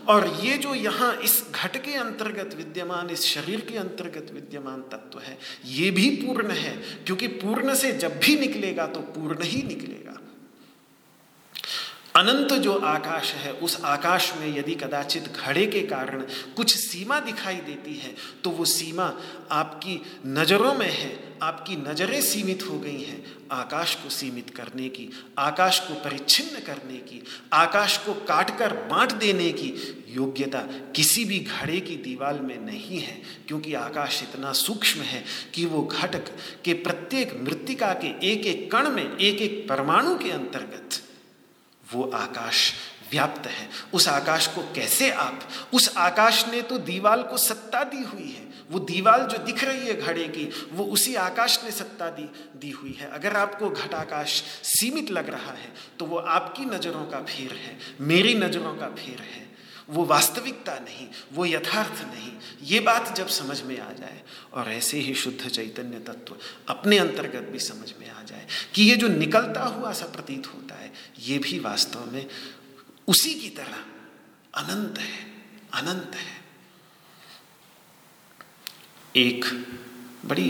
और 0.07 0.41
ये 0.43 0.57
जो 0.57 0.75
यहाँ 0.75 1.15
इस 1.15 1.45
घट 1.55 1.77
के 1.77 1.93
अंतर्गत 1.93 2.55
विद्यमान, 2.55 3.09
इस 3.09 3.21
शरीर 3.21 3.61
के 3.61 3.77
अंतर्गत 3.77 4.31
विद्यमान 4.33 4.81
तत्व 4.81 5.19
है, 5.19 5.37
ये 5.65 5.91
भी 5.91 6.09
पूर्ण 6.09 6.51
है। 6.51 6.77
क्योंकि 7.05 7.27
पूर्ण 7.27 7.75
से 7.75 7.91
जब 7.91 8.19
भी 8.19 8.39
निकलेगा 8.39 8.87
तो 8.87 8.99
पूर्ण 8.99 9.43
ही 9.43 9.63
निकलेगा। 9.63 10.26
अनंत 12.17 12.53
जो 12.53 12.73
आकाश 12.73 13.33
है, 13.33 13.51
उस 13.53 13.79
आकाश 13.85 14.31
में 14.39 14.57
यदि 14.57 14.75
कदाचित 14.75 15.27
घड़े 15.35 15.65
के 15.65 15.81
कारण 15.81 16.21
कुछ 16.55 16.75
सीमा 16.75 17.19
दिखाई 17.19 17.55
देती 17.55 17.93
है 17.95 18.13
तो 18.43 18.49
वो 18.49 18.65
सीमा 18.65 19.11
आपकी 19.51 20.01
नज़रों 20.25 20.73
में 20.73 20.89
है, 20.89 21.11
आपकी 21.41 21.75
नज़रें 21.77 22.19
सीमित 22.21 22.63
हो 22.69 22.79
गई 22.79 23.01
हैं, 23.01 23.23
आकाश 23.51 23.95
को 23.95 24.09
सीमित 24.09 24.49
करने 24.49 24.89
की, 24.89 25.09
आकाश 25.37 25.79
को 25.79 25.93
परिच्छिन्न 25.93 26.59
करने 26.65 26.97
की, 26.99 27.21
आकाश 27.53 27.97
को 27.97 28.13
काटकर 28.27 28.73
बांट 28.89 29.13
देने 29.15 29.51
की 29.51 29.73
योग्यता 30.09 30.61
किसी 30.95 31.25
भी 31.25 31.39
घड़े 31.39 31.79
की 31.79 31.95
दीवार 32.03 32.41
में 32.41 32.57
नहीं 32.65 32.99
है, 32.99 33.21
क्योंकि 33.47 33.73
आकाश 33.75 34.21
इतना 34.23 34.53
सूक्ष्म 34.57 35.01
है 35.03 35.23
कि 35.53 35.65
वो 35.65 35.83
घटक 35.83 36.35
के 36.65 36.73
प्रत्येक 36.73 37.39
मृतिका 37.43 37.93
के 38.03 38.15
एक 38.31 38.45
एक 38.45 38.71
कण 38.71 38.89
में 38.89 39.05
एक 39.05 39.41
एक 39.41 39.67
परमाणु 39.69 40.17
के 40.17 40.31
अंतर्गत 40.31 41.03
वो 41.93 42.09
आकाश 42.15 42.71
व्याप्त 43.11 43.47
है। 43.47 43.69
उस 43.93 44.07
आकाश 44.07 44.47
को 44.47 44.61
कैसे 44.75 45.09
आप? 45.11 45.47
उस 45.73 45.93
आकाश 45.97 46.45
ने 46.47 46.61
तो 46.61 46.77
दीवाल 46.77 47.23
को 47.23 47.37
सत्ता 47.37 47.83
दी 47.83 48.03
हुई 48.03 48.29
है। 48.29 48.45
वो 48.71 48.79
दीवाल 48.79 49.21
जो 49.23 49.37
दिख 49.37 49.63
रही 49.63 49.87
है 49.87 49.93
घड़े 49.93 50.27
की, 50.27 50.49
वो 50.73 50.85
उसी 50.85 51.15
आकाश 51.15 51.59
ने 51.63 51.71
सत्ता 51.71 52.09
दी 52.09 52.29
दी 52.59 52.69
हुई 52.71 52.97
है। 52.99 53.09
अगर 53.09 53.35
आपको 53.35 53.69
घटाकाश 53.69 54.41
सीमित 54.65 55.11
लग 55.11 55.29
रहा 55.29 55.51
है 55.51 55.71
तो 55.99 56.05
वो 56.05 56.17
आपकी 56.17 56.65
नज़रों 56.65 57.05
का 57.05 57.19
फेर 57.19 57.53
है, 57.53 57.77
मेरी 58.01 58.33
नज़रों 58.35 58.75
का 58.75 58.87
फेर 58.95 59.21
है। 59.21 59.45
वो 59.89 60.03
वास्तविकता 60.05 60.73
नहीं, 60.75 61.07
वो 61.33 61.45
यथार्थ 61.45 62.01
नहीं। 62.05 62.31
ये 62.63 62.79
बात 62.79 63.15
जब 63.17 63.27
समझ 63.27 63.61
में 63.61 63.79
आ 63.79 63.91
जाए, 63.91 64.21
और 64.53 64.71
ऐसे 64.71 64.99
ही 64.99 65.13
शुद्ध 65.13 65.47
चैतन्य 65.47 65.99
तत्व 65.99 66.35
अपने 66.69 66.97
अंतर्गत 66.97 67.47
भी 67.51 67.59
समझ 67.59 67.93
में 67.99 68.09
आ 68.09 68.23
जाए, 68.23 68.45
कि 68.73 68.83
ये 68.83 68.95
जो 68.95 69.07
निकलता 69.07 69.63
हुआ 69.63 69.91
सा 69.93 70.05
प्रतीत 70.05 70.47
होता 70.47 70.66
ये 71.19 71.37
भी 71.37 71.59
वास्तव 71.59 72.11
में 72.11 72.25
उसी 73.07 73.33
की 73.33 73.49
तरह 73.49 73.77
अनंत 74.53 74.97
है 74.97 75.25
अनंत 75.73 76.15
है। 76.15 76.35
एक 79.15 79.45
बड़ी 80.25 80.49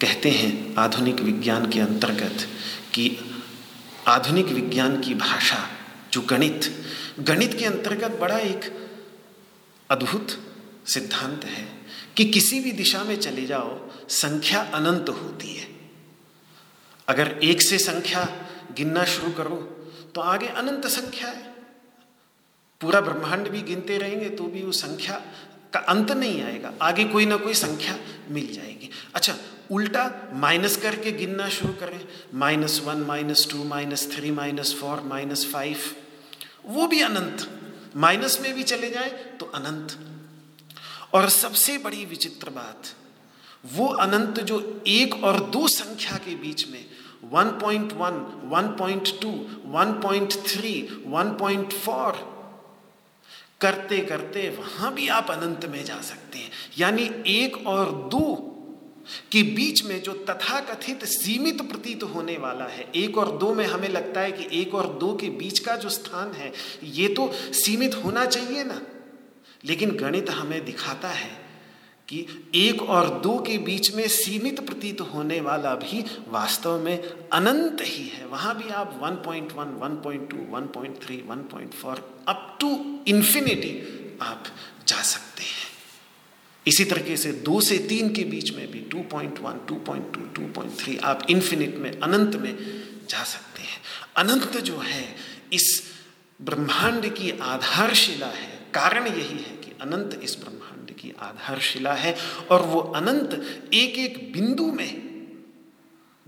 कहते 0.00 0.30
हैं 0.30 0.74
आधुनिक 0.76 1.20
विज्ञान 1.20 1.70
के 1.70 1.80
अंतर्गत 1.80 2.48
कि 2.94 3.18
आधुनिक 4.08 4.46
विज्ञान 4.46 5.00
की 5.00 5.14
भाषा, 5.14 5.68
जो 6.12 6.20
गणित 6.20 6.84
गणित 7.20 7.58
के 7.58 7.64
अंतर्गत 7.64 8.10
बड़ा 8.10 8.38
एक 8.38 8.90
अद्भुत 9.90 10.38
सिद्धांत 10.86 11.44
है 11.44 11.64
कि 12.16 12.24
किसी 12.24 12.60
भी 12.60 12.72
दिशा 12.72 13.04
में 13.04 13.18
चले 13.20 13.46
जाओ, 13.46 13.90
संख्या 14.08 14.62
अनंत 14.62 15.08
होती 15.08 15.54
है। 15.54 15.68
अगर 17.08 17.40
एक 17.42 17.62
से 17.62 17.78
संख्या 17.78 18.24
गिनना 18.72 19.04
शुरू 19.04 19.30
करो 19.32 19.77
तो 20.14 20.20
आगे 20.20 20.46
अनंत 20.46 20.86
संख्या 20.86 21.28
है। 21.28 21.42
पूरा 22.80 23.00
ब्रह्मांड 23.00 23.48
भी 23.48 23.60
गिनते 23.62 23.98
रहेंगे 23.98 24.28
तो 24.30 24.44
भी 24.44 24.62
वो 24.62 24.72
संख्या 24.72 25.20
का 25.72 25.80
अंत 25.88 26.10
नहीं 26.12 26.42
आएगा। 26.42 26.72
आगे 26.82 27.04
कोई 27.04 27.26
ना 27.26 27.36
कोई 27.36 27.54
संख्या 27.54 27.98
मिल 28.30 28.52
जाएगी। 28.52 28.90
अच्छा 29.14 29.34
उल्टा 29.70 30.30
माइनस 30.34 30.76
करके 30.76 31.12
गिनना 31.12 31.48
शुरू 31.48 31.72
करें। 31.72 32.00
Minus 32.34 32.80
one, 32.84 32.96
minus 32.98 33.46
two, 33.50 33.64
minus 33.64 34.10
three, 34.12 34.30
minus 34.30 34.74
four, 34.74 35.00
minus 35.00 35.46
five. 35.52 35.78
वो 36.66 36.86
भी 36.86 37.00
अनंत। 37.00 37.48
माइनस 37.96 38.40
में 38.40 38.54
भी 38.54 38.62
चले 38.62 38.90
जाए 38.90 39.10
तो 39.40 39.46
अनंत। 39.46 39.98
और 41.14 41.28
सबसे 41.28 41.76
बड़ी 41.78 42.04
विचित्र 42.04 42.50
बात, 42.50 42.94
वो 43.66 43.86
अनंत 43.96 44.40
जो 44.40 44.82
एक 44.86 45.14
और 45.24 45.40
दो 45.40 45.66
संख्या 45.68 46.16
के 46.16 46.34
बीच 46.34 46.68
में 46.68 46.84
1.1, 47.24 48.18
1.2, 48.52 49.32
1.3, 49.74 50.88
1.4 51.12 52.12
करते 53.60 53.98
करते 53.98 54.48
वहाँ 54.58 54.92
भी 54.94 55.08
आप 55.08 55.30
अनंत 55.30 55.66
में 55.66 55.84
जा 55.84 56.00
सकते 56.00 56.38
हैं। 56.38 56.50
यानी 56.78 57.10
एक 57.26 57.66
और 57.66 57.90
दो 58.08 58.54
कि 59.32 59.42
बीच 59.42 59.84
में 59.84 60.02
जो 60.02 60.12
तथाकथित 60.12 61.04
सीमित 61.04 61.62
प्रतीत 61.62 62.02
होने 62.02 62.36
वाला 62.36 62.64
है 62.64 62.86
एक 62.94 63.18
और 63.18 63.36
दो 63.38 63.54
में 63.54 63.66
हमें 63.66 63.88
लगता 63.88 64.20
है 64.20 64.32
कि 64.32 64.60
एक 64.60 64.74
और 64.74 64.86
दो 64.86 65.14
के 65.16 65.28
बीच 65.30 65.58
का 65.58 65.76
जो 65.76 65.88
स्थान 65.88 66.32
है 66.32 66.52
ये 66.84 67.08
तो 67.08 67.32
सीमित 67.32 67.94
होना 67.94 68.24
चाहिए 68.26 68.64
ना। 68.64 68.80
लेकिन 69.64 69.90
गणित 69.90 70.30
हमें 70.30 70.64
दिखाता 70.64 71.08
है 71.08 71.47
कि 72.08 72.26
एक 72.54 72.82
और 72.82 73.20
दो 73.20 73.38
के 73.38 73.58
बीच 73.58 73.94
में 73.94 74.08
सीमित 74.08 74.66
प्रतीत 74.66 75.00
होने 75.00 75.40
वाला 75.40 75.74
भी 75.74 76.04
वास्तव 76.28 76.80
में 76.80 77.02
अनंत 77.32 77.78
ही 77.82 78.08
है। 78.08 78.26
वहाँ 78.26 78.62
भी 78.62 78.68
आप 78.68 79.00
1.1, 79.02 79.78
1.2, 79.82 80.36
1.3, 80.36 81.22
1.4 81.28 82.02
अप 82.28 82.58
टू 82.60 83.00
इंफिनिटी 83.08 83.72
आप 84.22 84.44
जा 84.88 85.02
सकते 85.02 85.42
हैं। 85.42 85.68
इसी 86.66 86.84
तरीके 86.84 87.16
से 87.16 87.32
दो 87.32 87.60
से 87.60 87.78
तीन 87.78 88.14
के 88.14 88.24
बीच 88.24 88.54
में 88.54 88.70
भी 88.70 88.80
2.1, 88.80 89.66
2.2, 89.66 90.20
2.3 90.20 90.98
आप 90.98 91.26
इन्फिनिट 91.30 91.76
में 91.76 92.00
अनंत 92.00 92.36
में 92.36 92.56
जा 93.08 93.24
सकते 93.24 93.62
हैं। 93.62 93.80
अनंत 94.16 94.56
जो 94.56 94.78
है 94.78 95.16
इस 95.52 95.82
ब्रह्मांड 96.42 97.14
की 97.14 97.30
आधारशिला 97.30 98.26
है। 98.26 98.68
कारण 98.74 99.06
यही 99.06 99.38
है 99.38 99.56
कि 99.56 99.72
अनंत 99.80 100.20
इस 100.22 100.36
ब्रह्मांड 100.38 100.77
की 100.90 101.12
आधारशिला 101.20 101.92
है 101.92 102.16
और 102.50 102.62
वो 102.62 102.80
अनंत 102.80 103.32
एक 103.74 103.98
एक 103.98 104.32
बिंदु 104.32 104.72
में 104.72 105.08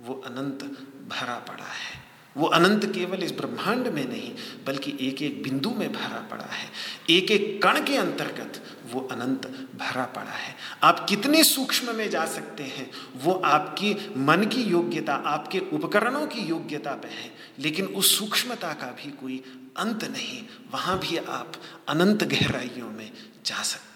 वो 0.01 0.15
अनंत 0.15 0.65
भरा 1.09 1.39
पड़ा 1.39 1.65
है। 1.65 2.11
वो 2.37 2.47
अनंत 2.47 2.85
केवल 2.85 3.23
इस 3.23 3.33
ब्रह्मांड 3.33 3.87
में 3.87 4.09
नहीं, 4.09 4.35
बल्कि 4.67 4.97
एक 5.01 5.23
एक 5.23 5.43
बिंदु 5.43 5.71
में 5.71 5.93
भरा 5.93 6.29
पड़ा 6.31 6.45
है। 6.45 6.71
एक 7.11 7.31
एक 7.31 7.63
कण 7.63 7.85
के 7.85 7.97
अंतर्गत 7.97 8.65
वो 8.93 9.01
अनंत 9.01 9.47
भरा 9.77 10.05
पड़ा 10.05 10.31
है। 10.31 10.57
आप 10.83 11.07
कितने 11.09 11.45
सूक्ष्म 11.45 11.95
में 11.95 12.11
जा 12.11 12.27
सकते 12.27 12.63
हैं, 12.63 12.91
वो 13.17 13.33
आपकी 13.33 14.15
मन 14.17 14.45
की 14.45 14.63
योग्यता, 14.63 15.15
आपके 15.15 15.59
उपकरणों 15.59 16.27
की 16.27 16.41
योग्यता 16.41 16.93
पे 16.93 17.09
है। 17.09 17.35
लेकिन 17.59 17.87
उस 17.87 18.19
सूक्ष्मता 18.19 18.73
का 18.73 18.87
भी 18.87 19.11
कोई 19.11 19.45
अंत 19.77 20.05
नहीं, 20.05 20.43
वहाँ 20.71 20.99
भी 20.99 21.17
आप 21.17 21.53
अनंत 21.89 22.25
गहराइयों 22.25 22.91
में 22.91 23.13
जा 23.47 23.63
सकते 23.63 23.90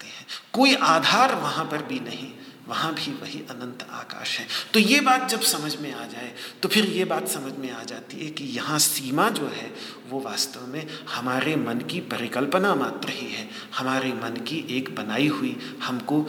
कोई 0.54 0.74
आधार 0.74 1.34
वहाँ 1.34 1.64
पर 1.64 1.82
भी 1.82 2.00
नहीं, 2.00 2.30
वहाँ 2.68 2.92
भी 2.94 3.12
वही 3.12 3.40
अनंत 3.50 3.82
आकाश 3.92 4.38
है। 4.38 4.46
तो 4.74 4.80
ये 4.80 5.00
बात 5.00 5.28
जब 5.30 5.40
समझ 5.42 5.74
में 5.76 5.92
आ 5.92 6.04
जाए 6.06 6.32
तो 6.62 6.68
फिर 6.68 6.84
ये 6.86 7.04
बात 7.04 7.28
समझ 7.28 7.52
में 7.54 7.70
आ 7.70 7.82
जाती 7.82 8.24
है 8.24 8.30
कि 8.30 8.44
यहाँ 8.46 8.78
सीमा 8.78 9.28
जो 9.30 9.46
है, 9.46 9.70
वो 10.10 10.20
वास्तव 10.20 10.66
में 10.66 10.86
हमारे 11.10 11.56
मन 11.56 11.80
की 11.90 12.00
परिकल्पना 12.06 12.74
मात्र 12.74 13.10
ही 13.10 13.26
है। 13.26 13.48
हमारे 13.74 14.12
मन 14.14 14.40
की 14.46 14.64
एक 14.70 14.94
बनाई 14.94 15.28
हुई, 15.28 15.56
हमको 15.82 16.20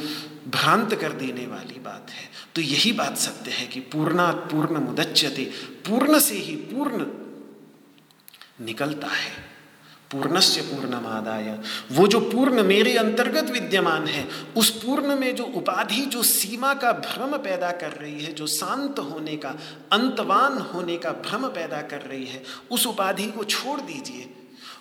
भ्रांत 0.48 0.94
कर 0.96 1.12
देने 1.14 1.46
वाली 1.48 1.80
बात 1.80 2.12
है। 2.12 2.30
तो 2.56 2.62
यही 2.62 2.92
बात 2.92 3.18
सत्य 3.18 3.52
है 3.52 3.68
कि 3.68 3.80
पूर्णात 3.94 4.48
पूर्ण 4.52 4.80
मुदच्यते 4.80 5.44
पूर्ण 5.88 6.20
से 6.20 6.36
ही 6.36 6.56
पूर्ण 6.68 7.06
निकलता 8.66 9.08
है। 9.08 9.55
पूर्णस्य 10.12 10.62
पूर्णमादाय। 10.62 11.60
वो 11.92 12.08
जो 12.08 12.20
पूर्ण 12.20 12.64
मेरे 12.64 12.98
अंतर्गत 12.98 13.44
विद्यमान 13.44 14.08
है, 14.08 14.28
उस 14.58 14.84
पूर्ण 14.84 15.16
में 15.16 15.36
जो 15.36 15.44
उपाधि, 15.44 16.02
जो 16.02 16.24
सीमा 16.24 16.74
का 16.74 16.92
भ्रम 16.92 17.38
पैदा 17.38 17.72
कर 17.72 17.92
रही 17.92 18.24
है, 18.24 18.34
जो 18.34 18.48
शांत 18.48 19.00
होने 19.00 19.36
का, 19.36 19.50
अंतवान 19.92 20.58
होने 20.58 20.98
का 20.98 21.12
भ्रम 21.12 21.48
पैदा 21.48 21.82
कर 21.82 22.02
रही 22.02 22.26
है, 22.26 22.44
उस 22.72 22.88
उपाधि 22.88 23.28
को 23.28 23.44
छोड़ 23.44 23.82
दीजिए। 23.82 24.34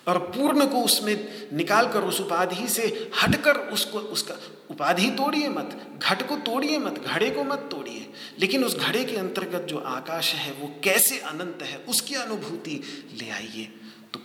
और 0.07 0.17
पूर्ण 0.17 0.65
को 0.65 0.77
उसमें 0.81 1.47
निकाल 1.53 1.87
कर 1.87 2.01
उस 2.01 2.21
उपाधि 2.21 2.67
से 2.67 3.11
हटकर 3.23 3.55
उसको, 3.55 3.99
उसका 3.99 4.35
उपाधि 4.71 5.09
तोड़िए 5.09 5.49
मत, 5.49 5.99
घट 6.03 6.27
को 6.27 6.35
तोड़िए 6.35 6.77
मत, 6.77 7.03
घड़े 7.07 7.29
को 7.29 7.43
मत 7.43 7.69
तोड़िए। 7.71 8.09
लेकिन 8.39 8.63
उस 8.63 8.77
घड़े 8.77 9.03
के 9.03 9.15
अंतर्गत 9.15 9.61
जो 9.61 9.77
आकाश 9.77 10.33
है, 10.33 10.51
वो 10.51 10.75
कैसे 10.83 11.19
अनंत 11.19 11.59
है, 11.61 11.77
उसकी 11.77 12.15
अनुभूति 12.15 12.83
ले 13.21 13.29
आइए। 13.29 13.73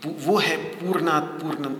वो 0.06 0.38
है 0.38 0.56
पूर्णात् 0.56 1.42
पूर्णम। 1.42 1.74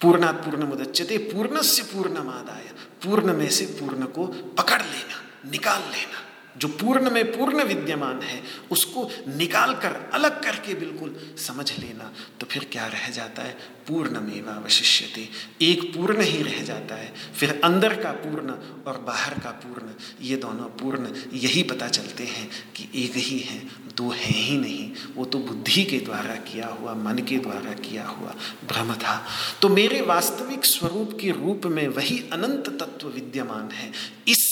पूर्णात् 0.00 0.36
पूर्ण 0.36 0.64
मुदच्यते 0.64 1.18
पूर्ण 1.18 1.62
से 1.62 1.82
पूर्णमादाय 1.82 2.64
पूर्ण 3.04 3.32
में 3.34 3.50
से 3.50 3.66
पूर्ण 3.66 4.06
को 4.06 4.26
पकड़ 4.26 4.82
लेना, 4.82 5.50
निकाल 5.50 5.80
लेना। 5.80 6.29
जो 6.58 6.68
पूर्ण 6.70 7.10
में 7.10 7.24
पूर्ण 7.32 7.64
विद्यमान 7.64 8.22
है, 8.22 8.42
उसको 8.70 9.08
निकाल 9.28 9.74
कर 9.74 9.96
अलग 10.14 10.42
करके 10.42 10.74
बिल्कुल 10.74 11.16
समझ 11.38 11.70
लेना 11.78 12.12
तो 12.40 12.46
फिर 12.46 12.66
क्या 12.72 12.86
रह 12.86 13.08
जाता 13.10 13.42
है? 13.42 13.56
पूर्ण 13.88 14.20
मेवा 14.20 14.52
अवशिष्यते। 14.52 15.28
एक 15.62 15.82
पूर्ण 15.94 16.22
ही 16.22 16.42
रह 16.42 16.62
जाता 16.64 16.94
है, 16.94 17.12
फिर 17.36 17.60
अंदर 17.64 17.94
का 18.02 18.10
पूर्ण 18.12 18.50
और 18.84 18.98
बाहर 18.98 19.38
का 19.38 19.50
पूर्ण, 19.50 19.88
ये 20.22 20.36
दोनों 20.36 20.68
पूर्ण, 20.78 21.08
यही 21.32 21.62
पता 21.62 21.88
चलते 21.88 22.24
हैं 22.24 22.48
कि 22.76 22.88
एक 22.94 23.16
ही 23.16 23.38
है, 23.38 23.58
दो 23.96 24.10
है 24.10 24.32
ही 24.32 24.56
नहीं। 24.58 24.90
वो 25.14 25.24
तो 25.24 25.38
बुद्धि 25.38 25.84
के 25.84 25.98
द्वारा 25.98 26.34
किया 26.44 26.66
हुआ, 26.68 26.94
मन 26.94 27.18
के 27.18 27.38
द्वारा 27.38 27.72
किया 27.80 28.06
हुआ 28.06 28.34
भ्रम 28.68 28.94
था। 28.94 29.16
तो 29.62 29.68
मेरे 29.68 30.00
वास्तविक 30.02 30.64
स्वरूप 30.64 31.18
के 31.20 31.30
रूप 31.30 31.66
में 31.66 31.86
वही 31.88 32.18
अनंत 32.32 32.68
तत्व 32.80 33.08
विद्यमान 33.08 33.70
है। 33.70 33.92
इस 34.28 34.49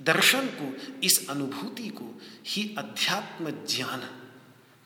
दर्शन 0.00 0.46
को, 0.46 0.98
इस 1.02 1.26
अनुभूति 1.30 1.88
को 1.88 2.20
ही 2.46 2.74
अध्यात्म 2.78 3.50
ज्ञान 3.50 4.00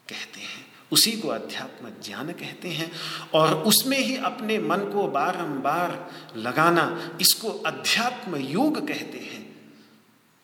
कहते 0.09 0.41
हैं। 0.41 0.67
उसी 0.93 1.13
को 1.13 1.29
अध्यात्म 1.29 1.89
ज्ञान 2.03 2.33
कहते 2.33 2.69
हैं 2.69 2.93
और 3.35 3.55
उसमें 3.55 3.99
ही 3.99 4.17
अपने 4.17 4.59
मन 4.59 4.79
को 4.79 5.09
बारंबार 5.09 6.11
लगाना, 6.37 7.19
इसको 7.21 7.49
अध्यात्म 7.49 8.37
योग 8.37 8.89
कहते 8.89 9.19
हैं। 9.19 9.73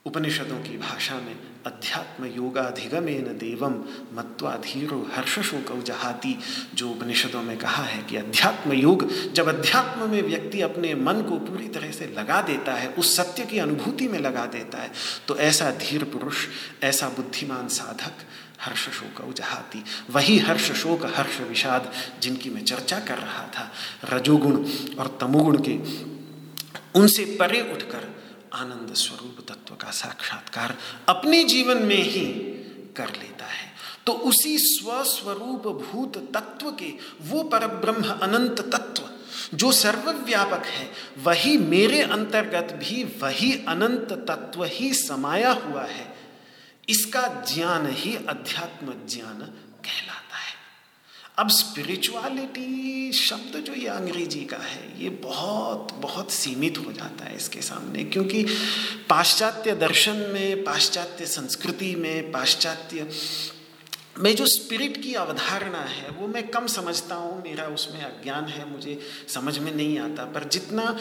उपनिषदों 0.07 0.63
की 0.63 0.79
भाषा 0.79 1.15
में 1.15 1.50
अध्यात्म 1.67 2.25
योगाधिगमेन 2.27 3.25
देवम 3.39 3.73
मत्वाधीरो 4.13 4.99
हर्ष 5.15 5.39
शोक 5.41 5.73
जहाती 5.85 6.37
जो 6.75 6.91
उपनिषदों 6.91 7.43
में 7.43 7.57
कहा 7.59 7.83
है 7.83 8.03
कि 8.03 8.17
अध्यात्म 8.17 8.73
योग, 8.73 9.07
जब 9.33 9.49
अध्यात्म 9.49 10.09
में 10.11 10.23
व्यक्ति 10.23 10.61
अपने 10.61 10.95
मन 10.95 11.23
को 11.23 11.39
पूरी 11.39 11.69
तरह 11.69 11.91
से 11.91 12.07
लगा 12.19 12.41
देता 12.43 12.75
है, 12.75 12.89
उस 12.89 13.17
सत्य 13.17 13.45
की 13.45 13.59
अनुभूति 13.59 14.09
में 14.09 14.19
लगा 14.19 14.47
देता 14.47 14.79
है 14.79 14.91
तो 15.29 15.37
ऐसा 15.39 15.71
धीर 15.71 16.05
पुरुष, 16.05 16.47
ऐसा 16.83 17.09
बुद्धिमान 17.09 17.69
साधक 17.69 18.25
हर्ष 18.61 18.89
शोक 18.91 19.35
जहाती 19.35 19.83
वही 20.11 20.39
हर्ष 20.39 20.71
शोक 20.73 21.05
हर्ष 21.17 21.41
विषाद 21.41 21.93
जिनकी 22.23 22.51
मैं 22.51 22.65
चर्चा 22.65 22.99
कर 23.01 23.19
रहा 23.19 23.47
था। 23.49 23.71
रजोगुण 24.13 24.65
और 24.99 25.19
तमोगुण 25.21 25.59
के 25.69 25.79
उनसे 27.01 27.25
परे 27.41 27.61
उठकर 27.73 28.20
आनंद 28.55 28.95
स्वरूप 28.95 29.45
तत्व 29.49 29.75
का 29.75 29.91
साक्षात्कार 29.91 30.77
अपने 31.09 31.43
जीवन 31.45 31.83
में 31.83 32.03
ही 32.03 32.27
कर 32.97 33.09
लेता 33.09 33.47
है। 33.47 33.69
तो 34.07 34.13
उसी 34.13 34.57
स्वस्वरूप 34.59 35.67
भूत 35.83 36.17
तत्व 36.37 36.71
के 36.73 36.93
वो 37.23 37.43
परब्रह्म 37.43 38.05
अनंत 38.05 38.61
तत्व 38.75 39.09
जो 39.55 39.73
सर्वव्यापक 39.73 40.67
है, 40.67 40.91
वही 41.19 41.57
मेरे 41.59 42.03
अंतर्गत 42.03 42.73
भी 42.73 43.05
वही 43.05 43.53
अनंत 43.69 44.13
तत्व 44.29 44.65
ही 44.65 44.93
समाया 44.95 45.53
हुआ 45.53 45.85
है। 45.85 46.17
इसका 46.89 47.45
ज्ञान 47.55 47.87
ही 47.91 48.17
अध्यात्म 48.17 48.95
ज्ञान 49.07 49.39
कहलाता 49.85 50.30
अब 51.41 51.49
स्पिरिचुअलिटी 51.49 53.13
शब्द 53.13 53.57
जो 53.67 53.75
ये 53.75 53.87
अंग्रेज़ी 53.89 54.45
का 54.45 54.57
है, 54.57 55.03
ये 55.03 55.11
बहुत 55.11 55.93
बहुत 55.93 56.31
सीमित 56.31 56.79
हो 56.79 56.93
जाता 56.93 57.25
है 57.25 57.37
इसके 57.37 57.61
सामने, 57.61 58.05
क्योंकि 58.05 58.43
पाश्चात्य 59.09 59.75
दर्शन 59.75 60.17
में, 60.33 60.65
पाश्चात्य 60.65 61.27
संस्कृति 61.27 61.95
में, 61.95 62.31
पाश्चात्य 62.33 63.09
में 64.19 64.37
जो 64.37 64.47
स्पिरिट 64.47 65.03
की 65.03 65.15
अवधारणा 65.15 65.79
है, 65.79 66.11
वो 66.11 66.29
मैं 66.29 66.47
कम 66.49 66.67
समझता 66.67 67.15
हूँ, 67.15 67.43
मेरा 67.43 67.65
उसमें 67.65 68.03
अज्ञान 68.03 68.45
है, 68.45 68.71
मुझे 68.73 69.01
समझ 69.29 69.59
में 69.59 69.75
नहीं 69.75 69.99
आता, 69.99 70.25
पर 70.25 70.49
जितना 70.49 70.99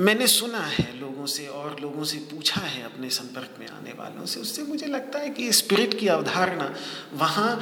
मैंने 0.00 0.26
सुना 0.26 0.58
है 0.58 1.00
लोगों 1.00 1.26
से 1.26 1.46
और 1.46 1.76
लोगों 1.80 2.04
से 2.04 2.18
पूछा 2.18 2.60
है 2.60 2.82
अपने 2.82 3.10
संपर्क 3.10 3.56
में 3.60 3.68
आने 3.68 3.92
वालों 3.92 4.26
से, 4.26 4.40
उससे 4.40 4.62
मुझे 4.62 4.86
लगता 4.86 5.18
है 5.18 5.30
कि 5.30 5.52
स्पिरिट 5.52 5.98
की 6.00 6.08
अवधारणा 6.08 6.74
वहाँ 7.12 7.60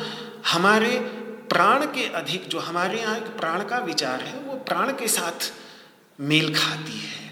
हमारे 0.52 1.23
प्राण 1.48 1.84
के 1.84 2.08
अधिक, 2.08 2.48
जो 2.48 2.58
हमारे 2.58 3.00
यहाँ 3.00 3.16
एक 3.16 3.24
प्राण 3.24 3.64
का 3.64 3.78
विचार 3.78 4.20
है, 4.20 4.38
वो 4.38 4.54
प्राण 4.54 4.92
के 4.92 5.08
साथ 5.08 5.52
मेल 6.20 6.54
खाती 6.54 6.98
है। 6.98 7.24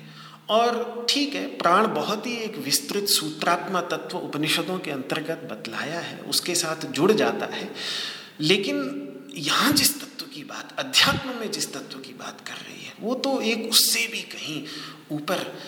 और 0.48 1.06
ठीक 1.10 1.34
है, 1.34 1.46
प्राण 1.46 1.86
बहुत 1.86 2.26
ही 2.26 2.36
एक 2.36 2.56
विस्तृत 2.56 3.04
सूत्रात्मा 3.04 3.80
तत्व 3.80 4.18
उपनिषदों 4.18 4.78
के 4.78 4.90
अंतर्गत 4.90 5.48
बतलाया 5.50 6.00
है, 6.00 6.18
उसके 6.18 6.54
साथ 6.54 6.86
जुड़ 6.86 7.12
जाता 7.12 7.46
है। 7.46 7.72
लेकिन 8.40 9.08
यहाँ 9.34 9.72
जिस 9.72 10.00
तत्व 10.00 10.26
की 10.26 10.44
बात, 10.44 10.76
अध्यात्म 10.78 11.40
में 11.40 11.50
जिस 11.50 11.72
तत्व 11.72 11.98
की 11.98 12.12
बात 12.12 12.40
कर 12.40 12.54
रही 12.54 12.84
है, 12.84 12.92
वो 13.00 13.14
तो 13.14 13.40
एक 13.40 13.70
उससे 13.70 14.06
भी 14.06 14.22
कहीं 14.22 14.64
ऊपर, 15.12 15.58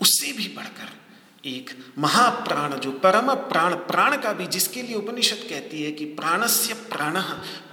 उससे 0.00 0.32
भी 0.32 0.48
बढ़कर 0.48 1.05
एक 1.44 1.70
महाप्राण, 1.98 2.74
जो 2.74 2.90
परम 2.92 3.34
प्राण 3.48 3.74
प्राण 3.88 4.16
का 4.16 4.32
भी 4.32 4.46
जिसके 4.48 4.82
लिए 4.82 4.94
उपनिषद 4.94 5.46
कहती 5.48 5.82
है 5.82 5.92
कि 5.92 6.04
प्राणस्य 6.14 6.74
प्राण 6.90 7.20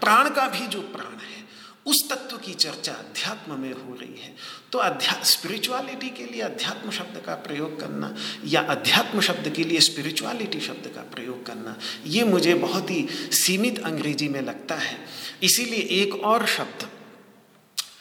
प्राण 0.02 0.30
का 0.30 0.48
भी 0.50 0.68
जो 0.68 0.82
प्राण 0.82 1.16
है, 1.16 1.42
उस 1.86 2.10
तत्व 2.10 2.38
की 2.38 2.54
चर्चा 2.54 2.92
अध्यात्म 2.94 3.60
में 3.60 3.72
हो 3.72 3.94
रही 3.94 4.22
है। 4.22 4.34
तो 4.72 4.80
अध्या 4.80 5.14
स्पिरिचुअलिटी 5.24 6.10
के 6.10 6.26
लिए 6.26 6.42
अध्यात्म 6.42 6.92
शब्द 6.92 7.22
का 7.26 7.34
प्रयोग 7.48 7.80
करना 7.80 8.14
या 8.46 8.62
अध्यात्म 8.70 9.22
शब्द 9.22 9.50
के 9.50 9.64
लिए 9.64 9.80
स्पिरिचुअलिटी 9.82 10.60
शब्द 10.60 10.92
का 10.96 11.02
प्रयोग 11.14 11.46
करना, 11.46 11.78
ये 12.08 12.24
मुझे 12.24 12.54
बहुत 12.56 12.92
ही 12.92 13.08
सीमित 13.36 13.80
अंग्रेज़ी 13.80 14.28
में 14.28 14.42
लगता 14.42 14.76
है। 14.76 14.98
इसीलिए 15.44 15.88
एक 16.02 16.16
और 16.16 16.46
शब्द 16.48 16.88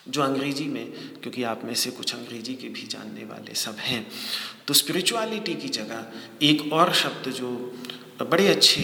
जो 0.07 0.22
अंग्रेज़ी 0.22 0.64
में, 0.64 0.92
क्योंकि 1.22 1.42
आप 1.42 1.64
में 1.64 1.74
से 1.74 1.90
कुछ 1.90 2.14
अंग्रेज़ी 2.14 2.55
के 2.55 2.68
भी 2.68 2.86
जानने 2.86 3.24
वाले 3.24 3.55
सब 3.55 3.76
हैं। 3.80 4.07
तो 4.66 4.74
स्पिरिचुअलिटी 4.74 5.55
की 5.55 5.68
जगह 5.68 6.46
एक 6.46 6.72
और 6.72 6.92
शब्द 6.94 7.30
जो 7.32 7.50
बड़े 8.22 8.48
अच्छे 8.48 8.82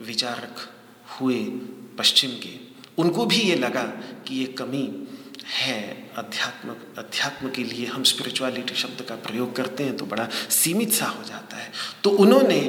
विचारक 0.00 0.68
हुए 1.10 1.38
पश्चिम 1.98 2.30
के, 2.42 2.58
उनको 2.98 3.26
भी 3.26 3.36
ये 3.36 3.56
लगा 3.56 3.82
कि 4.26 4.34
ये 4.34 4.46
कमी 4.58 4.84
है 5.46 5.80
अध्यात्म 6.16 6.74
अध्यात्म 6.98 7.50
के 7.50 7.64
लिए 7.64 7.86
हम 7.86 8.02
स्पिरिचुअलिटी 8.02 8.74
शब्द 8.74 9.02
का 9.02 9.14
प्रयोग 9.18 9.54
करते 9.56 9.84
हैं 9.84 9.96
तो 9.96 10.06
बड़ा 10.06 10.28
सीमित 10.50 10.92
सा 10.92 11.06
हो 11.06 11.22
जाता 11.24 11.56
है। 11.56 11.70
तो 12.04 12.10
उन्होंने 12.18 12.60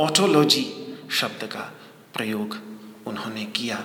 ऑटोलॉजी 0.00 0.64
शब्द 1.10 1.44
का 1.46 1.70
प्रयोग 2.14 2.58
उन्होंने 3.06 3.44
किया। 3.56 3.84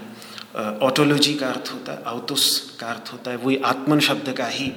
ऑटोलॉजी 0.57 1.35
का 1.35 1.47
अर्थ 1.47 1.71
होता 1.73 1.91
है 1.91 2.03
आउतुस 2.03 2.77
का 2.79 2.87
अर्थ 2.87 3.13
होता 3.13 3.31
है, 3.31 3.37
वही 3.37 3.57
आत्मन 3.57 3.99
शब्द 3.99 4.33
का 4.33 4.47
ही 4.47 4.67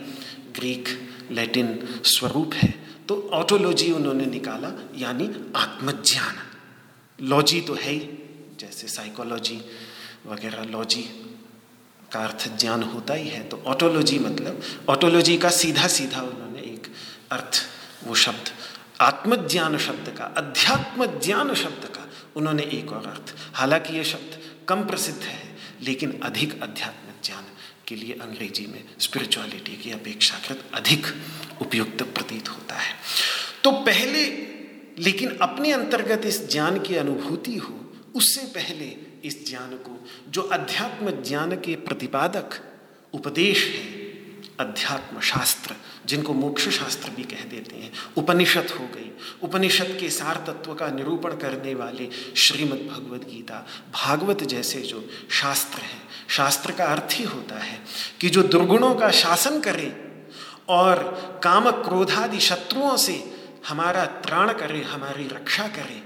ग्रीक 0.56 0.88
लैटिन 1.30 2.00
स्वरूप 2.04 2.54
है। 2.54 2.82
तो 3.08 3.30
ऑटोलॉजी 3.32 3.92
उन्होंने 3.92 4.26
निकाला, 4.26 4.68
यानी 4.96 5.52
आत्मज्ञान। 5.56 6.34
लॉजी 7.26 7.60
तो 7.60 7.74
है 7.74 7.90
ही, 7.90 7.98
जैसे 8.60 8.88
साइकोलॉजी 8.88 9.60
वगैरह 10.26 10.62
लॉजी 10.62 11.02
का 12.12 12.20
अर्थ 12.20 12.58
ज्ञान 12.58 12.82
होता 12.82 13.14
ही 13.14 13.28
है। 13.28 13.42
तो 13.48 13.62
ऑटोलॉजी 13.66 14.18
मतलब 14.18 14.62
ऑटोलॉजी 14.88 15.38
का 15.38 15.50
सीधा 15.50 15.86
सीधा 15.88 16.20
उन्होंने 16.20 16.58
एक 16.58 16.92
अर्थ, 17.32 17.62
वो 18.06 18.14
शब्द, 18.14 18.50
आत्मज्ञान 19.00 19.78
शब्द 19.78 20.14
का 20.18 20.24
अध्यात्म 20.24 21.06
ज्ञान 21.06 21.54
शब्द 21.54 21.84
का 21.84 22.08
उन्होंने 22.36 22.62
एक 22.62 22.92
और 22.92 23.06
अर्थ। 23.06 23.34
हालाँकि 23.54 23.96
ये 23.96 24.04
शब्द 24.04 24.38
कम 24.68 24.84
प्रसिद्ध 24.84 25.22
है। 25.22 25.51
लेकिन 25.82 26.20
अधिक 26.22 26.62
अध्यात्म 26.62 27.12
ज्ञान 27.24 27.44
के 27.86 27.96
लिए 27.96 28.12
अंग्रेज़ी 28.12 28.66
में 28.66 28.84
स्पिरिचुअलिटी 29.00 29.76
की 29.76 29.90
अपेक्षाकृत 29.90 30.64
अधिक 30.74 31.06
उपयुक्त 31.60 32.02
प्रतीत 32.02 32.48
होता 32.48 32.74
है। 32.74 32.94
तो 33.64 33.72
पहले, 33.72 34.24
लेकिन 34.98 35.38
अपने 35.42 35.72
अंतर्गत 35.72 36.26
इस 36.26 36.50
ज्ञान 36.50 36.80
की 36.80 36.96
अनुभूति 36.96 37.56
हो, 37.56 37.92
उससे 38.14 38.40
पहले 38.40 38.96
इस 39.24 39.48
ज्ञान 39.48 39.70
को, 39.70 40.08
जो 40.28 40.42
अध्यात्म 40.42 41.10
ज्ञान 41.10 41.52
के 41.52 41.76
प्रतिपादक, 41.76 42.78
उपदेश 43.12 43.64
है, 43.64 44.02
अध्यात्म 44.60 45.20
शास्त्र 45.20 45.74
जिनको 46.07 46.32
मोक्ष 46.32 46.68
शास्त्र 46.68 47.11
भी 47.11 47.22
कह 47.22 47.44
देते 47.44 47.76
हैं। 47.76 47.92
उपनिषद 48.16 48.70
हो 48.80 48.86
गई। 48.86 49.11
उपनिषद 49.42 49.96
के 50.00 50.11
सार 50.11 50.36
तत्व 50.36 50.74
का 50.74 50.88
निरूपण 50.88 51.30
करने 51.30 51.74
वाले 51.74 52.09
श्रीमद् 52.36 52.88
भगवद 52.88 53.22
गीता, 53.22 53.66
भागवत 53.92 54.42
जैसे 54.42 54.80
जो 54.80 55.09
शास्त्र 55.30 55.78
हैं, 55.78 56.03
शास्त्र 56.28 56.72
का 56.72 56.84
अर्थ 56.84 57.09
ही 57.12 57.24
होता 57.24 57.59
है 57.59 57.80
कि 58.20 58.28
जो 58.28 58.42
दुर्गुणों 58.42 58.94
का 58.94 59.11
शासन 59.11 59.61
करे 59.61 59.88
और 60.68 60.96
काम 61.44 61.70
क्रोधादि 61.70 62.40
शत्रुओं 62.40 62.96
से 62.96 63.36
हमारा 63.68 64.05
त्राण 64.05 64.53
करे, 64.53 64.82
हमारी 64.82 65.28
रक्षा 65.28 65.68
करे, 65.68 66.03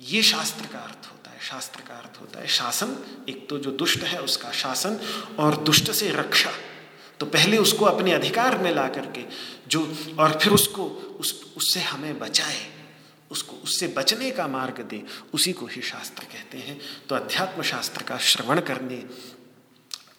ये 0.00 0.22
शास्त्र 0.22 0.66
का 0.66 0.78
अर्थ 0.78 1.06
होता 1.12 1.30
है, 1.30 1.40
शास्त्र 1.40 1.80
का 1.80 1.94
अर्थ 1.94 2.20
होता 2.20 2.40
है। 2.40 2.46
शासन 2.46 2.96
एक 3.28 3.48
तो 3.48 3.58
जो 3.58 3.70
दुष्ट 3.70 4.02
है 4.02 4.20
उसका 4.20 4.50
शासन 4.50 4.98
और 5.38 5.56
दुष्ट 5.56 5.90
से 5.90 6.10
रक्षा। 6.10 6.50
तो 7.20 7.26
पहले 7.26 7.58
उसको 7.58 7.84
अपने 7.84 8.12
अधिकार 8.12 8.58
में 8.58 8.74
ला 8.74 8.88
करके 8.88 9.24
जो, 9.68 9.94
और 10.18 10.38
फिर 10.42 10.52
उसको 10.52 10.84
उस, 11.20 11.54
उससे 11.56 11.80
हमें 11.80 12.18
बचाए, 12.18 12.66
उसको, 13.30 13.56
उससे 13.56 13.86
बचने 13.88 14.30
का 14.30 14.48
मार्ग 14.48 14.80
दे, 14.80 15.02
उसी 15.34 15.52
को 15.52 15.66
ही 15.66 15.82
शास्त्र 15.82 16.24
कहते 16.24 16.58
हैं। 16.58 16.80
तो 17.08 17.14
अध्यात्म 17.14 17.62
शास्त्र 17.62 18.02
का 18.02 18.18
श्रवण 18.18 18.60
करने 18.60 19.04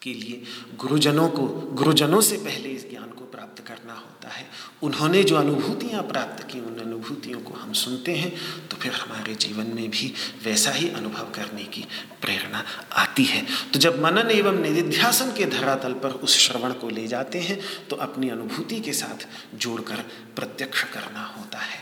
के 0.02 0.14
लिए 0.14 0.42
गुरुजनों 0.76 1.30
को, 1.30 1.48
गुरुजनों 1.74 2.22
से 2.22 2.38
पहले 2.38 2.70
इस 2.70 2.90
ज्ञान 2.90 3.10
को 3.10 3.26
प्राप्त 3.26 3.64
करना 3.68 3.94
होता 3.94 4.30
है। 4.30 4.46
उन्होंने 4.84 5.24
जो 5.24 5.36
अनुभूतियाँ 5.36 6.04
प्राप्त 6.04 6.44
की, 6.44 6.60
उन 6.60 6.80
अनुभूतियों 6.80 7.40
को 7.40 7.54
हम 7.54 7.74
सुनते 7.74 8.16
हैं 8.16 8.32
तो 8.70 8.78
फिर 8.78 8.94
हमारे 8.94 9.36
जीवन 9.36 9.68
में 9.76 9.90
भी 9.90 10.14
वैसा 10.44 10.72
ही 10.72 10.90
अनुभव 10.90 11.32
करने 11.36 11.64
की 11.64 11.86
प्रेरणा 12.22 12.64
आती 12.94 13.24
है। 13.24 13.46
तो 13.74 13.80
जब 13.80 14.02
मनन 14.04 14.32
एवं 14.32 14.62
निधिध्यासन 14.62 15.32
के 15.32 15.46
धरातल 15.46 15.94
पर 15.94 16.10
उस 16.10 16.38
श्रवण 16.38 16.74
को 16.74 16.90
ले 16.90 17.08
जाते 17.08 17.40
हैं 17.40 17.60
तो 17.90 17.96
अपनी 17.96 18.30
अनुभूति 18.30 18.80
के 18.80 18.94
साथ 18.94 19.28
जोड़कर 19.56 20.06
प्रत्यक्ष 20.36 20.84
करना 20.84 21.26
होता 21.38 21.60
है। 21.60 21.80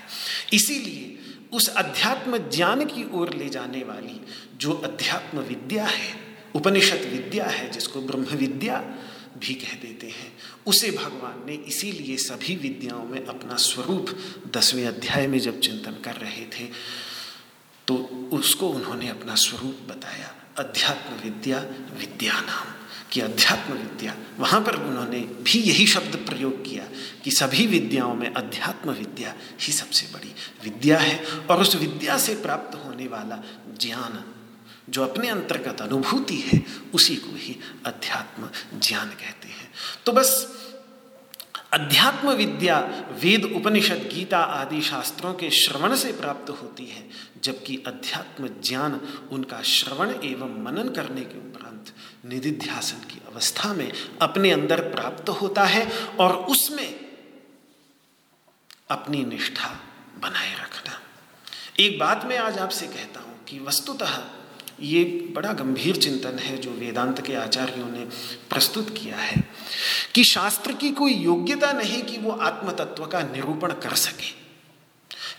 इसीलिए 0.54 1.18
उस 1.54 1.68
अध्यात्म 1.70 2.38
ज्ञान 2.50 2.86
की 2.86 3.10
ओर 3.14 3.34
ले 3.34 3.50
जाने 3.50 3.84
वाली 3.84 4.22
जो 4.58 4.74
अध्यात्म 4.74 5.40
विद्या 5.40 5.86
है 5.86 6.25
उपनिषद 6.56 7.10
विद्या 7.12 7.46
है, 7.46 7.70
जिसको 7.72 8.02
ब्रह्म 8.02 8.38
विद्या 8.38 8.78
भी 9.38 9.54
कह 9.54 9.74
देते 9.82 10.08
हैं। 10.08 10.32
उसे 10.66 10.92
भगवान 10.92 11.44
ने 11.48 11.54
इसीलिए 11.68 12.18
सभी 12.18 12.56
विद्याओं 12.56 13.04
में 13.06 13.26
अपना 13.26 13.56
स्वरूप 13.56 14.16
दसवें 14.58 14.86
अध्याय 14.88 15.28
में 15.28 15.40
जब 15.40 15.60
चिंतन 15.60 16.02
कर 16.06 16.16
रहे 16.16 16.46
थे 16.46 16.68
तो 17.88 17.96
उसको 18.34 18.70
उन्होंने 18.70 19.10
अपना 19.10 19.36
स्वरूप 19.36 19.80
बताया 19.90 20.34
अध्यात्म 20.58 21.16
विद्या 21.24 21.60
विद्या 22.00 22.40
नाम 22.42 22.74
कि 23.12 23.22
अध्यात्म 23.22 23.74
विद्या 23.74 24.16
वहाँ 24.40 24.62
पर 24.62 24.76
उन्होंने 24.76 25.20
भी 25.20 25.60
यही 25.60 25.86
शब्द 25.88 26.16
प्रयोग 26.28 26.64
किया 26.66 26.88
कि 27.24 27.32
सभी 27.32 27.66
विद्याओं 27.68 28.14
में 28.16 28.34
अध्यात्म 28.34 28.92
विद्या 28.92 29.36
ही 29.62 29.74
सबसे 29.74 30.08
बड़ी 30.14 30.34
विद्या 30.64 30.98
है, 31.00 31.20
और 31.50 31.62
उस 31.62 31.76
विद्या 31.76 32.18
से 32.18 32.36
प्राप्त 32.36 32.76
होने 32.86 33.08
वाला 33.08 33.44
ज्ञान 33.82 34.24
जो 34.90 35.04
अपने 35.04 35.30
अंतर्गत 35.30 35.82
अनुभूति 35.82 36.36
है, 36.36 36.62
उसी 36.94 37.16
को 37.16 37.36
ही 37.36 37.60
अध्यात्म 37.86 38.50
ज्ञान 38.80 39.10
कहते 39.10 39.48
हैं। 39.48 39.72
तो 40.06 40.12
बस 40.12 40.62
अध्यात्म 41.74 42.30
विद्या 42.30 42.80
वेद, 43.12 43.46
उपनिषद, 43.46 44.10
गीता 44.14 44.40
आदि 44.40 44.82
शास्त्रों 44.82 45.34
के 45.34 45.50
श्रवण 45.50 45.96
से 45.96 46.12
प्राप्त 46.12 46.50
होती 46.50 46.86
है, 46.86 47.10
जबकि 47.44 47.84
अध्यात्म 47.88 48.48
ज्ञान 48.48 49.02
उनका 49.32 49.62
श्रवण 49.62 50.10
एवं 50.24 50.64
मनन 50.64 50.90
करने 50.90 51.22
के 51.22 51.38
उपरांत 51.38 51.92
निधिध्यासन 52.26 52.98
की 52.98 53.22
अवस्था 53.32 53.74
में 53.74 53.92
अपने 54.22 54.52
अंदर 54.52 54.82
प्राप्त 54.82 55.30
होता 55.30 55.64
है 55.64 56.08
और 56.20 56.36
उसमें 56.36 57.06
अपनी 58.90 59.24
निष्ठा 59.24 59.80
बनाए 60.22 60.54
रखना। 60.54 61.00
एक 61.80 62.00
बात 62.00 62.26
मैं 62.26 62.38
आज 62.38 62.58
आपसे 62.58 62.88
कहता 62.88 63.20
हूँ 63.20 63.44
कि 63.44 63.60
वस्तुतः 63.60 64.18
ये 64.80 65.04
बड़ा 65.36 65.52
गंभीर 65.54 65.96
चिंतन 65.96 66.40
है 66.40 66.58
जो 66.58 66.72
वेदांत 66.72 67.22
के 67.22 67.36
आचार्यों 67.36 67.90
ने 67.90 68.06
प्रस्तुत 68.50 68.90
किया 68.98 69.18
है, 69.18 69.44
कि 70.16 70.24
शास्त्र 70.24 70.74
की 70.74 70.92
कोई 70.92 71.14
योग्यता 71.14 71.72
नहीं 71.74 72.02
कि 72.02 72.18
वो 72.18 72.32
आत्म 72.32 72.72
तत्व 72.72 73.06
का 73.06 73.22
निरूपण 73.24 73.72
कर 73.74 73.96
सके। 73.96 74.34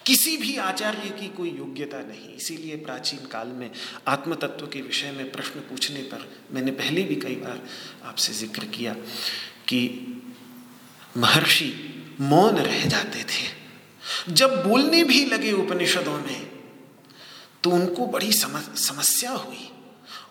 किसी 0.06 0.36
भी 0.36 0.56
आचार्य 0.56 1.08
की 1.10 1.28
कोई 1.28 1.50
योग्यता 1.50 1.98
नहीं। 1.98 2.34
इसीलिए 2.36 2.76
प्राचीन 2.76 3.26
काल 3.26 3.48
में 3.48 3.70
आत्म 4.08 4.34
तत्व 4.34 4.66
के 4.66 4.80
विषय 4.80 5.10
में 5.10 5.30
प्रश्न 5.32 5.60
पूछने 5.60 6.02
पर 6.02 6.28
मैंने 6.52 6.70
पहले 6.72 7.02
भी 7.02 7.16
कई 7.16 7.34
बार 7.34 7.60
आपसे 8.04 8.32
ज़िक्र 8.32 8.64
किया 8.66 8.92
कि 9.68 9.80
महर्षि 11.16 11.72
मौन 12.20 12.56
रह 12.56 12.84
जाते 12.84 13.22
थे। 13.24 14.34
जब 14.34 14.62
बोलने 14.68 15.02
भी 15.04 15.24
लगे 15.24 15.52
उपनिषदों 15.52 16.18
में 16.18 16.55
तो 17.66 17.70
उनको 17.70 18.06
बड़ी 18.06 18.32
समस्या 18.32 19.30
हुई। 19.30 19.70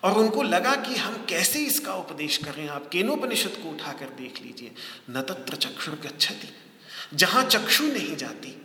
और 0.03 0.17
उनको 0.17 0.43
लगा 0.43 0.75
कि 0.75 0.95
हम 0.95 1.15
कैसे 1.29 1.59
इसका 1.59 1.93
उपदेश 1.93 2.37
करें? 2.37 2.67
आप 2.67 2.87
केनोपनिषद 2.87 3.57
को 3.63 3.69
उठाकर 3.69 4.05
देख 4.17 4.41
लीजिए। 4.41 4.71
न 5.09 5.21
तत्र 5.21 5.55
चक्षुर 5.55 5.95
गच्छति, 5.95 6.49
जहाँ 7.13 7.43
चक्षु 7.43 7.83
नहीं 7.83 8.15
जाती 8.15 8.55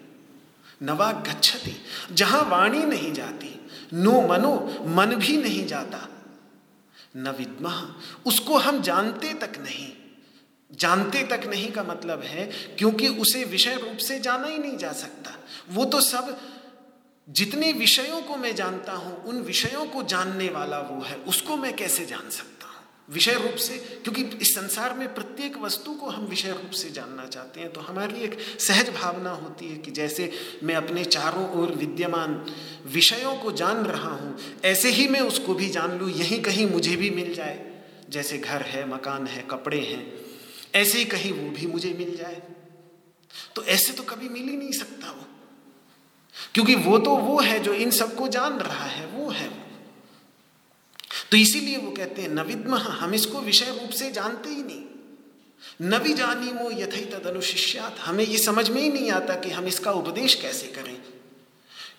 नवा 0.83 1.11
गच्छति, 1.13 1.75
जहाँ 2.13 2.43
वाणी 2.43 2.85
नहीं 2.85 3.13
जाती, 3.13 3.51
नो 3.93 4.21
मनो 4.29 4.55
मन 4.89 5.15
भी 5.17 5.37
नहीं 5.37 5.67
जाता। 5.67 6.07
न 7.17 7.29
विद्मा, 7.29 7.75
उसको 8.27 8.59
हम 8.59 8.81
जानते 8.83 9.35
तक 9.35 9.59
नहीं। 9.59 9.93
जानते 10.71 11.23
तक 11.23 11.47
नहीं 11.47 11.73
का 11.73 11.83
मतलब 11.83 12.23
है, 12.23 12.47
क्योंकि 12.79 13.09
उसे 13.09 13.45
विषय 13.45 13.75
रूप 13.75 13.97
से 13.97 14.21
जाना 14.21 14.47
ही 14.47 14.59
नहीं 14.59 14.77
जा 14.77 14.93
सकता। 14.93 15.37
वो 15.71 15.85
तो 15.85 16.01
सब 16.01 16.39
जितने 17.31 17.73
विषयों 17.73 18.23
को 18.23 18.37
मैं 18.37 18.55
जानता 18.57 18.93
हूँ, 18.93 19.25
उन 19.25 19.41
विषयों 19.41 19.85
को 19.87 20.03
जानने 20.03 20.49
वाला 20.49 20.79
वो 20.81 21.03
है, 21.03 21.17
उसको 21.17 21.57
मैं 21.57 21.77
कैसे 21.77 22.07
जान 22.07 22.31
सकता 22.31 22.67
हूँ? 22.67 22.89
विषय 23.11 23.35
रूप 23.35 23.55
से, 23.55 23.77
क्योंकि 24.05 24.23
इस 24.23 24.55
संसार 24.55 24.95
में 24.95 25.15
प्रत्येक 25.15 25.57
वस्तु 25.59 25.93
को 25.93 26.07
हम 26.07 26.25
विषय 26.25 26.51
रूप 26.51 26.71
से 26.71 26.91
जानना 26.91 27.27
चाहते 27.27 27.61
हैं 27.61 27.73
तो 27.73 27.81
हमारी 27.81 28.21
एक 28.21 28.39
सहज 28.61 28.91
भावना 28.91 29.31
होती 29.31 29.69
है 29.69 29.77
कि 29.77 29.91
जैसे 29.91 30.31
मैं 30.63 30.75
अपने 30.75 31.05
चारों 31.05 31.49
ओर 31.51 31.73
विद्यमान 31.73 32.47
विषयों 32.87 33.37
को 33.37 33.53
जान 33.53 33.77
रहा 33.77 34.11
हूँ, 34.11 34.37
ऐसे 34.65 34.91
ही 34.91 35.09
मैं 35.09 35.21
उसको 35.21 35.55
भी 35.55 35.69
जान 35.69 35.99
लूँ, 35.99 36.11
यहीं 36.11 36.43
कहीं 36.43 36.67
मुझे 36.67 36.97
भी 36.97 37.11
मिल 37.11 37.35
जाए। 37.35 37.67
जैसे 38.11 38.39
घर 38.39 38.63
है, 38.63 38.89
मकान 38.89 39.27
है, 39.27 39.43
कपड़े 39.51 39.81
हैं, 39.81 40.13
ऐसे 40.75 40.99
ही 40.99 41.05
कहीं 41.05 41.33
वो 41.33 41.51
भी 41.51 41.67
मुझे 41.67 41.93
मिल 41.99 42.17
जाए। 42.17 42.43
तो 43.57 43.65
ऐसे 43.65 43.93
तो 43.93 44.03
कभी 44.03 44.29
मिल 44.29 44.43
ही 44.43 44.57
नहीं 44.57 44.73
सकता 44.73 45.11
वो। 45.11 45.27
क्योंकि 46.55 46.75
वो 46.75 46.99
तो 46.99 47.17
वो 47.17 47.41
है 47.41 47.61
जो 47.61 47.75
इन 47.75 47.91
सबको 47.91 48.29
जान 48.29 48.53
रहा 48.53 48.85
है, 48.85 49.07
वो 49.07 49.31
है 49.31 49.49
वो। 49.49 49.67
तो 51.31 51.37
इसीलिए 51.37 51.77
वो 51.77 51.91
कहते 51.91 52.23
हैं, 52.23 52.29
नविद्म, 52.29 52.75
हम 52.75 53.15
इसको 53.15 53.41
विषय 53.41 53.79
रूप 53.81 53.91
से 53.91 54.11
जानते 54.11 54.49
ही 54.49 54.63
नहीं। 54.63 54.85
नवी 55.83 56.15
जानी 56.15 56.53
मो 56.53 56.71
यथई 56.71 57.05
तद 57.05 57.27
अनुशिष्यात 57.27 57.97
हमें 57.99 58.25
ये 58.25 58.39
समझ 58.39 58.71
में 58.71 58.83
ही 58.83 58.89
नहीं 58.89 59.11
आता 59.11 59.35
कि 59.35 59.51
हम 59.51 59.67
इसका 59.67 59.93
उपदेश 59.93 60.35
कैसे 60.35 60.67
करें। 60.67 61.03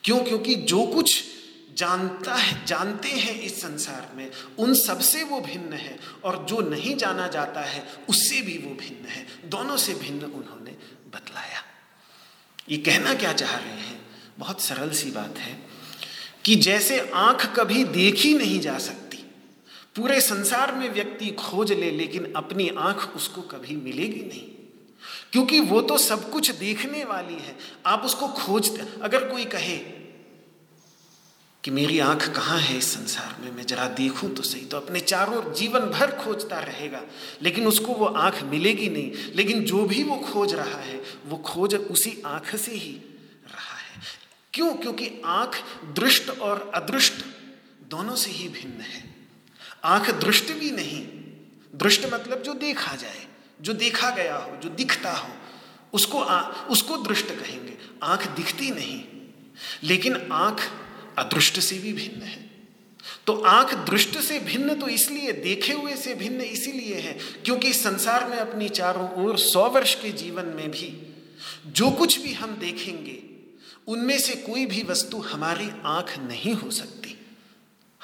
क्यों? 0.04 0.24
क्योंकि 0.24 0.56
जो 0.56 0.84
कुछ 0.84 1.24
जानता 1.74 2.36
है, 2.36 2.66
जानते 2.66 3.10
हैं 3.10 3.42
इस 3.42 3.62
संसार 3.62 4.12
में, 4.16 4.32
उन 4.60 4.74
सबसे 4.74 5.24
वो 5.24 5.42
भिन्न 5.42 5.74
है, 5.74 6.00
और 6.24 6.46
जो 6.50 6.60
नहीं 6.60 6.96
जाना 6.96 7.28
जाता 7.28 7.62
है, 7.62 7.88
उससे 8.10 8.42
भी 8.42 8.58
वो 8.58 8.76
भिन्न 8.76 9.06
है। 9.06 9.28
दोनों 9.46 9.78
से 9.78 9.94
भिन्न 9.94 10.24
उन्होंने 10.24 10.72
बतलाया। 11.14 11.64
ये 12.70 12.78
कहना 12.78 13.14
क्या 13.14 13.34
चाह 13.34 13.56
रहे 13.56 13.74
हैं? 13.74 14.11
बहुत 14.40 14.62
सरल 14.62 14.92
सी 14.92 15.12
बात 15.12 15.38
है 15.38 15.58
कि 16.46 16.56
जैसे 16.56 17.00
आँख 17.16 17.46
कभी 17.56 17.84
देखी 17.84 18.34
नहीं 18.34 18.60
जा 18.60 18.78
सकती, 18.78 19.18
पूरे 19.96 20.20
संसार 20.22 20.76
में 20.76 20.90
व्यक्ति 20.90 21.30
खोज 21.30 21.72
ले, 21.72 21.92
लेकिन 21.92 22.32
अपनी 22.36 22.70
आँख 22.70 23.16
उसको 23.16 23.42
कभी 23.42 23.76
मिलेगी 23.76 24.22
नहीं। 24.22 24.48
क्योंकि 25.32 25.60
वो 25.60 25.82
तो 25.82 25.98
सब 25.98 26.30
कुछ 26.32 26.52
देखने 26.52 27.04
वाली 27.04 27.34
है, 27.34 27.58
आप 27.86 28.04
उसको 28.06 28.28
खोजते, 28.28 28.88
अगर 29.02 29.28
कोई 29.30 29.46
कहे 29.46 29.78
कि 31.64 31.72
मेरी 31.72 32.00
आँख 32.00 32.28
कहाँ 32.36 32.60
है 32.60 32.78
इस 32.78 32.92
संसार 32.94 33.36
में, 33.42 33.52
मैं 33.52 33.66
जरा 33.66 33.88
देखूँ 33.88 34.30
तो 34.34 34.44
सही 34.44 34.66
तो 34.66 34.78
अपने 34.78 35.00
चारों 35.00 35.54
जीवन 35.54 35.80
भर 35.90 36.12
खोजता 36.16 36.60
रहेगा, 36.60 37.02
लेकिन 37.42 37.68
उसको 37.68 37.94
वो 37.94 38.06
आँख 38.06 38.42
मिलेगी 38.44 38.90
नहीं। 38.90 39.32
लेकिन 39.36 39.64
जो 39.64 39.86
भी 39.86 40.04
वो 40.04 40.16
खोज 40.24 40.54
रहा 40.54 40.80
है, 40.80 41.02
वो 41.28 41.38
खोज 41.38 41.76
उसी 41.76 42.22
आँख 42.26 42.56
से 42.56 42.72
ही 42.72 43.00
क्यों? 44.54 44.74
क्योंकि 44.74 45.10
आँख 45.26 45.64
दृष्ट 45.96 46.30
और 46.30 46.72
अदृष्ट 46.76 47.24
दोनों 47.90 48.16
से 48.16 48.32
ही 48.32 48.48
भिन्न 48.50 48.82
है। 48.82 49.04
आँख 49.84 50.10
दृष्ट 50.22 50.52
भी 50.52 50.72
नहीं 50.72 51.02
दृष्ट 51.76 52.06
मतलब 52.14 52.42
जो 52.42 52.54
देखा 52.54 52.96
जाए 52.96 53.26
जो 53.62 53.74
देखा 53.74 54.10
गया 54.10 54.36
हो 54.36 54.58
जो 54.58 54.70
दिखता 54.70 55.12
हो 55.12 55.34
उसको 55.94 56.20
आ, 56.20 56.42
उसको 56.68 56.98
दृष्ट 56.98 57.28
कहेंगे। 57.28 57.78
आँख 58.04 58.28
दिखती 58.28 58.72
नहीं 58.72 59.04
लेकिन 59.84 60.16
आँख 60.32 60.70
अदृष्ट 61.18 61.60
से 61.60 61.78
भी 61.78 61.94
भिन्न 61.94 62.22
है। 62.22 62.50
तो 63.28 63.34
आँख 63.42 63.74
दृष्ट 63.90 64.18
से 64.18 64.40
भिन्न 64.40 64.76
तो 64.76 64.88
इसलिए 64.88 65.32
देखे 65.32 65.74
हुए 65.74 65.96
से 65.96 66.16
भिन्न 66.16 66.42
इसीलिए 66.42 66.96
है 66.96 67.14
क्योंकि 67.46 67.74
संसार 67.74 68.28
में 68.30 68.38
अपनी 68.38 68.70
चारों 68.70 69.10
ओर 69.26 69.38
सौ 69.38 69.68
वर्ष 69.70 69.96
के 69.96 70.12
जीवन 70.12 70.46
में 70.46 70.70
भी 70.72 70.94
जो 71.68 71.90
कुछ 71.92 72.20
भी 72.20 72.34
हम 72.34 72.56
देखेंगे 72.56 73.22
उनमें 73.88 74.20
से 74.20 74.36
कोई 74.36 74.66
भी 74.66 74.84
वस्तु 74.84 75.18
हमारी 75.18 75.70
आँख 75.86 76.18
नहीं 76.20 76.54
हो 76.54 76.72
सकती। 76.72 77.18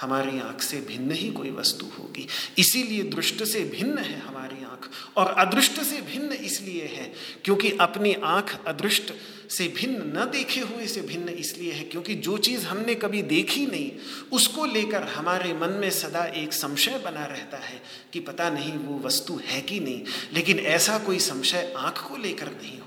हमारी 0.01 0.39
आँख 0.39 0.61
से 0.61 0.82
भिन्न 0.82 1.11
ही 1.11 1.32
कोई 1.32 1.51
वस्तु 1.51 1.86
होगी। 1.86 2.28
इसीलिए 2.57 3.03
दृष्ट 3.03 3.43
से 3.43 3.59
भिन्न 3.59 3.97
है 3.97 4.19
हमारी 4.19 4.63
आँख 4.63 4.89
और 5.17 5.28
अदृष्ट 5.28 5.82
से 5.82 6.01
भिन्न 6.01 6.32
इसलिए 6.32 6.86
है 6.86 7.13
क्योंकि 7.45 7.71
अपनी 7.71 8.13
आँख 8.13 8.65
अदृष्ट 8.67 9.13
से 9.49 9.67
भिन्न 9.67 10.17
न 10.17 10.30
देखे 10.32 10.59
हुए 10.59 10.88
से 10.88 11.01
भिन्न 11.01 11.30
इसलिए 11.30 11.71
है 11.71 11.84
क्योंकि 11.84 12.15
जो 12.15 12.38
चीज़ 12.38 12.65
हमने 12.65 12.95
कभी 12.95 13.21
देखी 13.21 13.65
नहीं, 13.65 13.91
उसको 14.32 14.65
लेकर 14.65 15.03
हमारे 15.03 15.53
मन 15.53 15.69
में 15.69 15.89
सदा 15.89 16.25
एक 16.25 16.53
संशय 16.53 17.01
बना 17.05 17.25
रहता 17.25 17.57
है 17.57 17.82
कि 18.13 18.19
पता 18.19 18.49
नहीं 18.49 18.73
वो 18.73 18.99
वस्तु 18.99 19.39
है 19.45 19.61
कि 19.61 19.80
नहीं। 19.80 20.03
लेकिन 20.34 20.59
ऐसा 20.59 20.99
कोई 20.99 21.19
संशय 21.19 21.73
आँख 21.78 22.07
को 22.09 22.17
लेकर 22.17 22.47
नहीं 22.47 22.80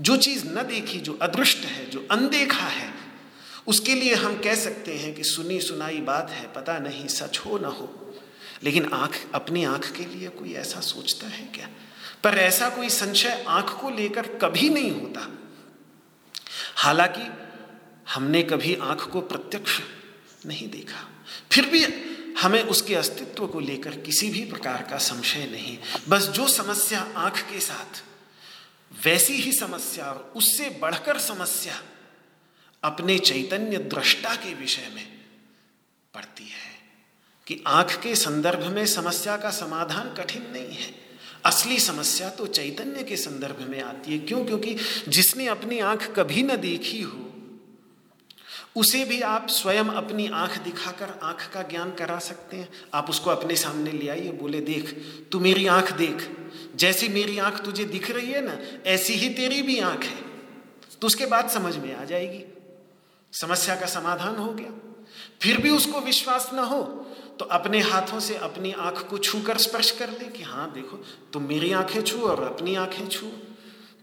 जो 0.00 0.16
चीज़ 0.16 0.46
न 0.46 0.54
देखी, 0.54 1.00
जो 1.00 1.18
अदृष्ट 1.22 1.58
है, 1.58 1.90
जो 1.90 2.08
अनदेखा 2.10 2.66
है, 2.66 2.94
उसके 3.66 3.94
लिए 3.94 4.14
हम 4.14 4.38
कह 4.38 4.54
सकते 4.54 4.94
हैं 4.94 5.14
कि 5.14 5.24
सुनी 5.24 5.60
सुनाई 5.60 6.00
बात 6.00 6.30
है, 6.30 6.52
पता 6.52 6.78
नहीं, 6.78 7.06
सच 7.06 7.38
हो 7.38 7.58
ना 7.58 7.68
हो। 7.68 8.14
लेकिन 8.62 8.90
आँख, 8.92 9.26
अपनी 9.34 9.64
आँख 9.64 9.92
के 9.92 10.06
लिए 10.06 10.28
कोई 10.28 10.54
ऐसा 10.54 10.80
सोचता 10.80 11.26
है 11.26 11.46
क्या? 11.46 11.68
पर 12.24 12.38
ऐसा 12.38 12.68
कोई 12.68 12.88
संशय 12.88 13.44
आँख 13.48 13.80
को 13.80 13.90
लेकर 13.90 14.26
कभी 14.26 14.68
नहीं 14.68 14.90
होता। 14.90 15.38
हालाँकि 16.76 17.30
हमने 18.14 18.42
कभी 18.42 18.74
आँख 18.74 19.00
को 19.00 19.20
प्रत्यक्ष 19.20 19.80
नहीं 20.46 20.70
देखा। 20.70 21.08
फिर 21.52 21.66
भी 21.66 21.86
हमें 22.40 22.62
उसके 22.62 22.94
अस्तित्व 22.94 23.46
को 23.46 23.60
लेकर 23.60 23.90
किसी 23.90 24.30
भी 24.30 24.44
प्रकार 24.44 24.86
का 24.90 24.98
संशय 24.98 25.46
नहीं। 25.46 25.78
बस 26.08 26.22
जो 26.28 26.48
समस्या 26.48 27.12
आँख 27.16 27.40
के 27.40 27.60
साथ 27.60 28.04
वैसी 29.04 29.32
ही 29.32 29.52
समस्या 29.52 30.04
और 30.04 30.32
उससे 30.36 30.70
बढ़कर 30.70 31.18
समस्या 31.18 31.82
अपने 32.84 33.18
चैतन्य 33.18 33.78
दृष्टा 33.78 34.34
के 34.34 34.54
विषय 34.54 34.92
में 34.94 35.20
पड़ती 36.14 36.44
है 36.44 36.78
कि 37.46 37.64
आँख 37.66 38.02
के 38.02 38.16
संदर्भ 38.16 38.66
में 38.66 38.86
समस्या 38.86 39.36
का 39.36 39.50
समाधान 39.50 40.14
कठिन 40.14 40.42
नहीं 40.42 40.76
है। 40.76 40.94
असली 41.44 41.78
समस्या 41.78 42.30
तो 42.30 42.46
चैतन्य 42.46 43.02
के 43.02 43.16
संदर्भ 43.16 43.68
में 43.70 43.82
आती 43.82 44.12
है। 44.12 44.18
क्यों? 44.18 44.44
क्योंकि 44.44 44.76
जिसने 45.08 45.46
अपनी 45.46 45.78
आँख 45.78 46.14
कभी 46.16 46.42
न 46.42 46.56
देखी 46.56 47.02
हो 47.02 47.27
उसे 48.78 49.04
भी 49.04 49.20
आप 49.20 49.48
स्वयं 49.48 49.84
अपनी 49.92 50.26
आँख 50.28 50.58
दिखाकर, 50.58 51.18
आँख 51.22 51.48
का 51.54 51.62
ज्ञान 51.62 51.90
करा 51.90 52.18
सकते 52.18 52.56
हैं। 52.56 52.68
आप 52.94 53.10
उसको 53.10 53.30
अपने 53.30 53.56
सामने 53.56 53.92
ले 53.92 54.08
आइए, 54.08 54.30
बोले, 54.32 54.60
देख, 54.60 54.92
तू 55.32 55.40
मेरी 55.40 55.66
आँख 55.66 55.92
देख। 55.92 56.28
जैसी 56.76 57.08
मेरी 57.08 57.38
आँख 57.38 57.64
तुझे 57.64 57.84
दिख 57.84 58.10
रही 58.10 58.30
है 58.32 58.44
ना, 58.44 58.58
ऐसी 58.86 59.14
ही 59.14 59.28
तेरी 59.34 59.62
भी 59.62 59.78
आँख 59.80 60.04
है। 60.04 60.26
तो 61.00 61.06
उसके 61.06 61.26
बाद 61.26 61.48
समझ 61.48 61.76
में 61.76 61.94
आ 61.96 62.04
जाएगी। 62.04 62.44
समस्या 63.32 63.74
का 63.76 63.86
समाधान 63.86 64.36
हो 64.36 64.52
गया। 64.52 64.70
फिर 65.42 65.60
भी 65.60 65.70
उसको 65.70 66.00
विश्वास 66.00 66.50
ना 66.52 66.62
हो 66.62 66.82
तो 67.38 67.44
अपने 67.44 67.80
हाथों 67.80 68.20
से 68.20 68.36
अपनी 68.36 68.72
आँख 68.72 69.06
को 69.08 69.18
छू 69.18 69.40
कर 69.40 69.58
स्पर्श 69.58 69.90
कर 69.90 70.10
दे 70.10 70.24
कि 70.28 70.42
हाँ 70.42 70.70
देखो, 70.72 70.96
तुम 71.32 71.42
मेरी 71.42 71.72
आँखें 71.72 72.02
छू 72.02 72.20
और 72.20 72.42
अपनी 72.44 72.74
आँखें 72.74 73.06
छू। 73.08 73.26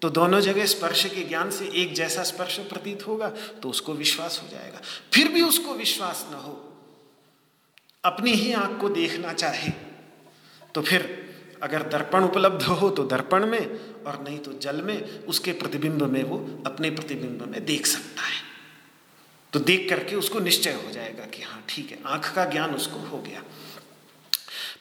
तो 0.06 0.10
दोनों 0.10 0.40
जगह 0.40 0.66
स्पर्श 0.66 1.04
के 1.06 1.22
ज्ञान 1.24 1.52
से 1.52 1.66
एक 1.74 1.94
जैसा 1.96 2.24
स्पर्श 2.24 2.58
प्रतीत 2.70 3.06
होगा 3.08 3.30
तो 3.62 3.70
उसको 3.70 3.94
विश्वास 3.94 4.40
हो 4.44 4.48
जाएगा। 4.48 4.82
फिर 5.14 5.28
भी 5.28 5.42
उसको 5.42 5.74
विश्वास 5.74 6.26
न 6.32 6.36
हो, 6.36 6.52
अपनी 8.04 8.32
ही 8.34 8.52
आँख 8.54 8.80
को 8.82 8.90
देखना 8.90 9.34
चाहे 9.34 9.72
तो 10.76 10.82
फिर 10.82 11.08
अगर 11.64 11.84
दर्पण 11.90 12.24
उपलब्ध 12.24 12.64
हो 12.64 12.90
तो 12.90 13.04
दर्पण 13.06 13.46
में, 13.46 13.60
और 14.04 14.22
नहीं 14.24 14.38
तो 14.40 14.54
जल 14.60 14.82
में, 14.82 15.26
उसके 15.26 15.52
प्रतिबिंब 15.54 16.04
में 16.04 16.22
वो 16.24 16.38
अपने 16.66 16.90
प्रतिबिंब 16.92 17.42
में 17.42 17.66
देख 17.66 17.86
सकता 17.86 18.22
है। 18.22 18.42
तो 19.54 19.60
देख 19.62 19.90
करके 19.90 20.16
उसको 20.16 20.40
निश्चय 20.42 20.74
हो 20.76 20.92
जाएगा 20.92 21.26
कि 21.26 21.42
हाँ 21.42 21.64
ठीक 21.70 21.92
है, 21.92 22.00
आँख 22.06 22.34
का 22.36 22.46
ज्ञान 22.46 22.76
उसको 22.76 23.00
हो 23.08 23.22
गया। 23.22 23.44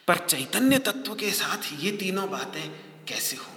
पर 0.07 0.25
चैतन्य 0.27 0.79
तत्व 0.83 1.15
के 1.15 1.31
साथ 1.33 1.73
ये 1.79 1.97
तीनों 1.97 2.29
बातें 2.31 2.63
कैसे 3.07 3.37
होंगी 3.37 3.54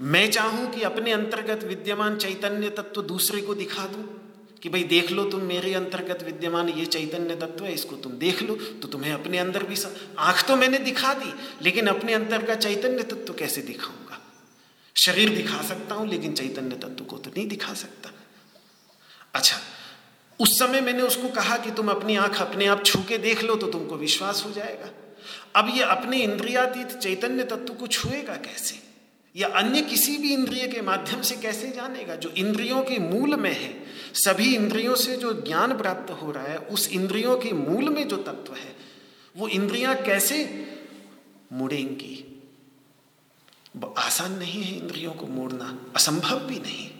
मैं 0.00 0.30
चाहूँ 0.30 0.70
कि 0.70 0.82
अपने 0.82 1.12
अंतर्गत 1.12 1.64
विद्यमान 1.64 2.16
चैतन्य 2.16 2.70
तत्व 2.70 3.02
दूसरे 3.04 3.40
को 3.40 3.54
दिखा 3.54 3.86
दूँ, 3.86 4.02
कि 4.62 4.68
भाई 4.68 4.84
देख 4.84 5.10
लो 5.10 5.24
तुम 5.30 5.40
मेरे 5.42 5.72
अंतर्गत 5.74 6.22
विद्यमान 6.22 6.68
ये 6.68 6.84
चैतन्य 6.86 7.34
तत्व 7.36 7.64
है, 7.64 7.72
इसको 7.74 7.96
तुम 7.96 8.12
देख 8.18 8.42
लो 8.42 8.54
तो 8.54 8.88
तुम्हें 8.88 9.12
अपने 9.12 9.38
अंदर 9.38 9.62
भी 9.62 9.76
आँख 10.20 10.46
तो 10.48 10.56
मैंने 10.56 10.78
दिखा 10.80 11.12
दी, 11.14 11.32
लेकिन 11.62 11.86
अपने 11.86 12.14
अंदर 12.14 12.44
का 12.44 12.54
चैतन्य 12.56 13.02
तत्व 13.04 13.34
कैसे 13.34 13.62
दिखाऊँगा? 13.62 14.20
शरीर 14.96 15.34
दिखा 15.34 15.62
सकता 15.62 15.94
हूँ, 15.94 16.08
लेकिन 16.08 16.32
चैतन्य 16.32 16.76
तत्व 16.76 17.04
को 17.04 17.18
तो 17.18 17.30
नहीं 17.30 17.46
दिखा 17.48 17.74
सकता। 17.74 18.10
अच्छा 19.34 19.56
उस 20.40 20.58
समय 20.58 20.80
मैंने 20.80 21.02
उसको 21.02 21.28
कहा 21.30 21.56
कि 21.56 21.70
तुम 21.70 21.88
अपनी 21.88 22.16
आँख 22.16 22.40
अपने 22.40 22.66
आप 22.66 22.84
छू 22.84 23.02
के 23.08 23.18
देख 23.18 23.42
लो 23.44 23.54
तो 23.56 23.66
तुमको 23.66 23.96
विश्वास 23.96 24.42
हो 24.46 24.50
जाएगा। 24.52 24.90
अब 25.56 25.68
ये 25.76 25.82
अपने 25.84 26.18
इंद्रियातीत 26.18 26.98
चैतन्य 26.98 27.44
तत्व 27.44 27.74
को 27.74 27.86
छुएगा 27.88 28.36
कैसे? 28.42 28.82
या 29.36 29.48
अन्य 29.48 29.82
किसी 29.82 30.16
भी 30.16 30.34
इंद्रिय 30.34 30.68
के 30.68 30.82
माध्यम 30.82 31.22
से 31.22 31.36
कैसे 31.36 31.70
जानेगा? 31.70 32.14
जो 32.14 32.28
इंद्रियों 32.28 32.82
के 32.82 32.98
मूल 32.98 33.36
में 33.36 33.62
है, 33.62 33.84
सभी 34.14 34.54
इंद्रियों 34.54 34.96
से 34.96 35.16
जो 35.16 35.32
ज्ञान 35.32 35.78
प्राप्त 35.78 36.12
हो 36.12 36.30
रहा 36.30 36.44
है, 36.44 36.58
उस 36.58 36.88
इंद्रियों 36.88 37.38
के 37.38 37.52
मूल 37.52 37.88
में 37.88 38.08
जो 38.08 38.16
तत्व 38.16 38.54
है, 38.54 38.76
वो 39.36 39.48
इंद्रियाँ 39.48 40.02
कैसे 40.02 40.66
मुड़ेंगी? 41.52 42.42
आसान 43.98 44.32
नहीं 44.32 44.62
है 44.62 44.78
इंद्रियों 44.78 45.12
को 45.12 45.26
मोड़ना, 45.26 45.78
असंभव 45.96 46.38
भी 46.38 46.58
नहीं। 46.58 46.90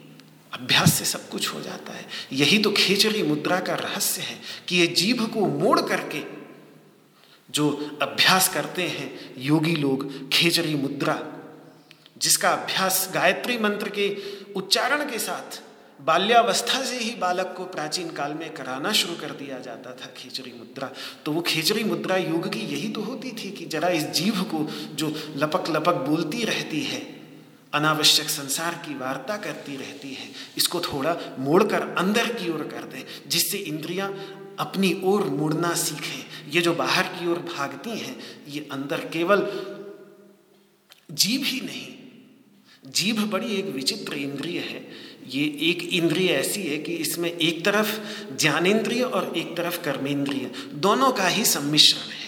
अभ्यास 0.52 0.94
से 0.94 1.04
सब 1.04 1.28
कुछ 1.28 1.54
हो 1.54 1.60
जाता 1.60 1.92
है। 1.92 2.06
यही 2.32 2.58
तो 2.58 2.70
खेचरी 2.70 3.22
मुद्रा 3.22 3.60
का 3.60 3.74
रहस्य 3.74 4.22
है 4.22 4.40
कि 4.68 4.76
ये 4.76 4.86
जीभ 4.86 5.34
को 5.34 5.40
मोड़ 5.46 5.80
करके 5.80 6.22
जो 7.50 7.98
अभ्यास 8.02 8.54
करते 8.54 8.82
हैं, 8.82 9.34
योगी 9.38 9.76
लोग, 9.76 10.28
खेचरी 10.28 10.74
मुद्रा 10.74 11.33
जिसका 12.24 12.50
अभ्यास 12.52 13.08
गायत्री 13.14 13.58
मंत्र 13.58 13.88
के 13.88 14.08
उच्चारण 14.56 15.10
के 15.10 15.18
साथ 15.18 15.60
बाल्यावस्था 16.00 16.82
से 16.84 16.98
ही 16.98 17.10
बालक 17.14 17.54
को 17.56 17.64
प्राचीन 17.64 18.10
काल 18.10 18.32
में 18.34 18.52
कराना 18.54 18.92
शुरू 18.92 19.14
कर 19.14 19.30
दिया 19.32 19.58
जाता 19.58 19.90
था 19.92 20.06
खिचड़ी 20.16 20.52
मुद्रा। 20.52 20.90
तो 21.24 21.32
वो 21.32 21.40
खिचड़ी 21.40 21.84
मुद्रा 21.84 22.16
योग 22.16 22.48
की 22.52 22.60
यही 22.60 22.88
तो 22.88 23.00
होती 23.02 23.30
थी 23.32 23.50
कि 23.50 23.66
जरा 23.66 23.88
इस 23.90 24.04
जीव 24.12 24.42
को 24.44 24.66
जो 24.94 25.08
लपक 25.36 25.70
लपक 25.70 25.94
बोलती 26.08 26.44
रहती 26.44 26.82
है, 26.82 27.00
अनावश्यक 27.72 28.28
संसार 28.30 28.74
की 28.86 28.94
वार्ता 28.94 29.36
करती 29.36 29.76
रहती 29.76 30.12
है, 30.14 30.28
इसको 30.56 30.80
थोड़ा 30.82 31.16
मोड़कर 31.38 31.88
अंदर 31.98 32.32
की 32.34 32.50
ओर 32.50 32.62
कर 32.64 32.84
दे, 32.86 33.04
जिससे 33.28 33.58
इंद्रियाँ 33.58 34.08
अपनी 34.58 34.92
ओर 35.04 35.24
मुड़ना 35.30 35.72
सीखें। 35.76 36.50
ये 36.52 36.60
जो 36.60 36.74
बाहर 36.74 37.04
की 37.14 37.30
ओर 37.30 37.38
भागती 37.48 37.98
हैं, 37.98 38.16
ये 38.48 38.68
अंदर 38.72 39.08
केवल 39.08 39.48
जीव 41.12 41.44
ही 41.44 41.60
नहीं 41.60 41.92
जीभ 42.86 43.20
बड़ी 43.20 43.54
एक 43.54 43.64
विचित्र 43.64 44.14
इंद्रिय 44.14 44.58
है। 44.58 44.88
ये 45.28 45.44
एक 45.44 45.82
इंद्रिय 45.82 46.28
ऐसी 46.28 46.62
है 46.62 46.78
कि 46.78 46.92
इसमें 46.92 47.38
एक 47.38 47.64
तरफ़ 47.64 48.00
ज्ञानेन्द्रिय 48.36 49.02
और 49.02 49.32
एक 49.36 49.56
तरफ़ 49.56 49.82
कर्मेंद्रिय। 49.82 50.50
दोनों 50.74 51.12
का 51.12 51.28
ही 51.28 51.44
सम्मिश्रण 51.44 52.10
है। 52.10 52.24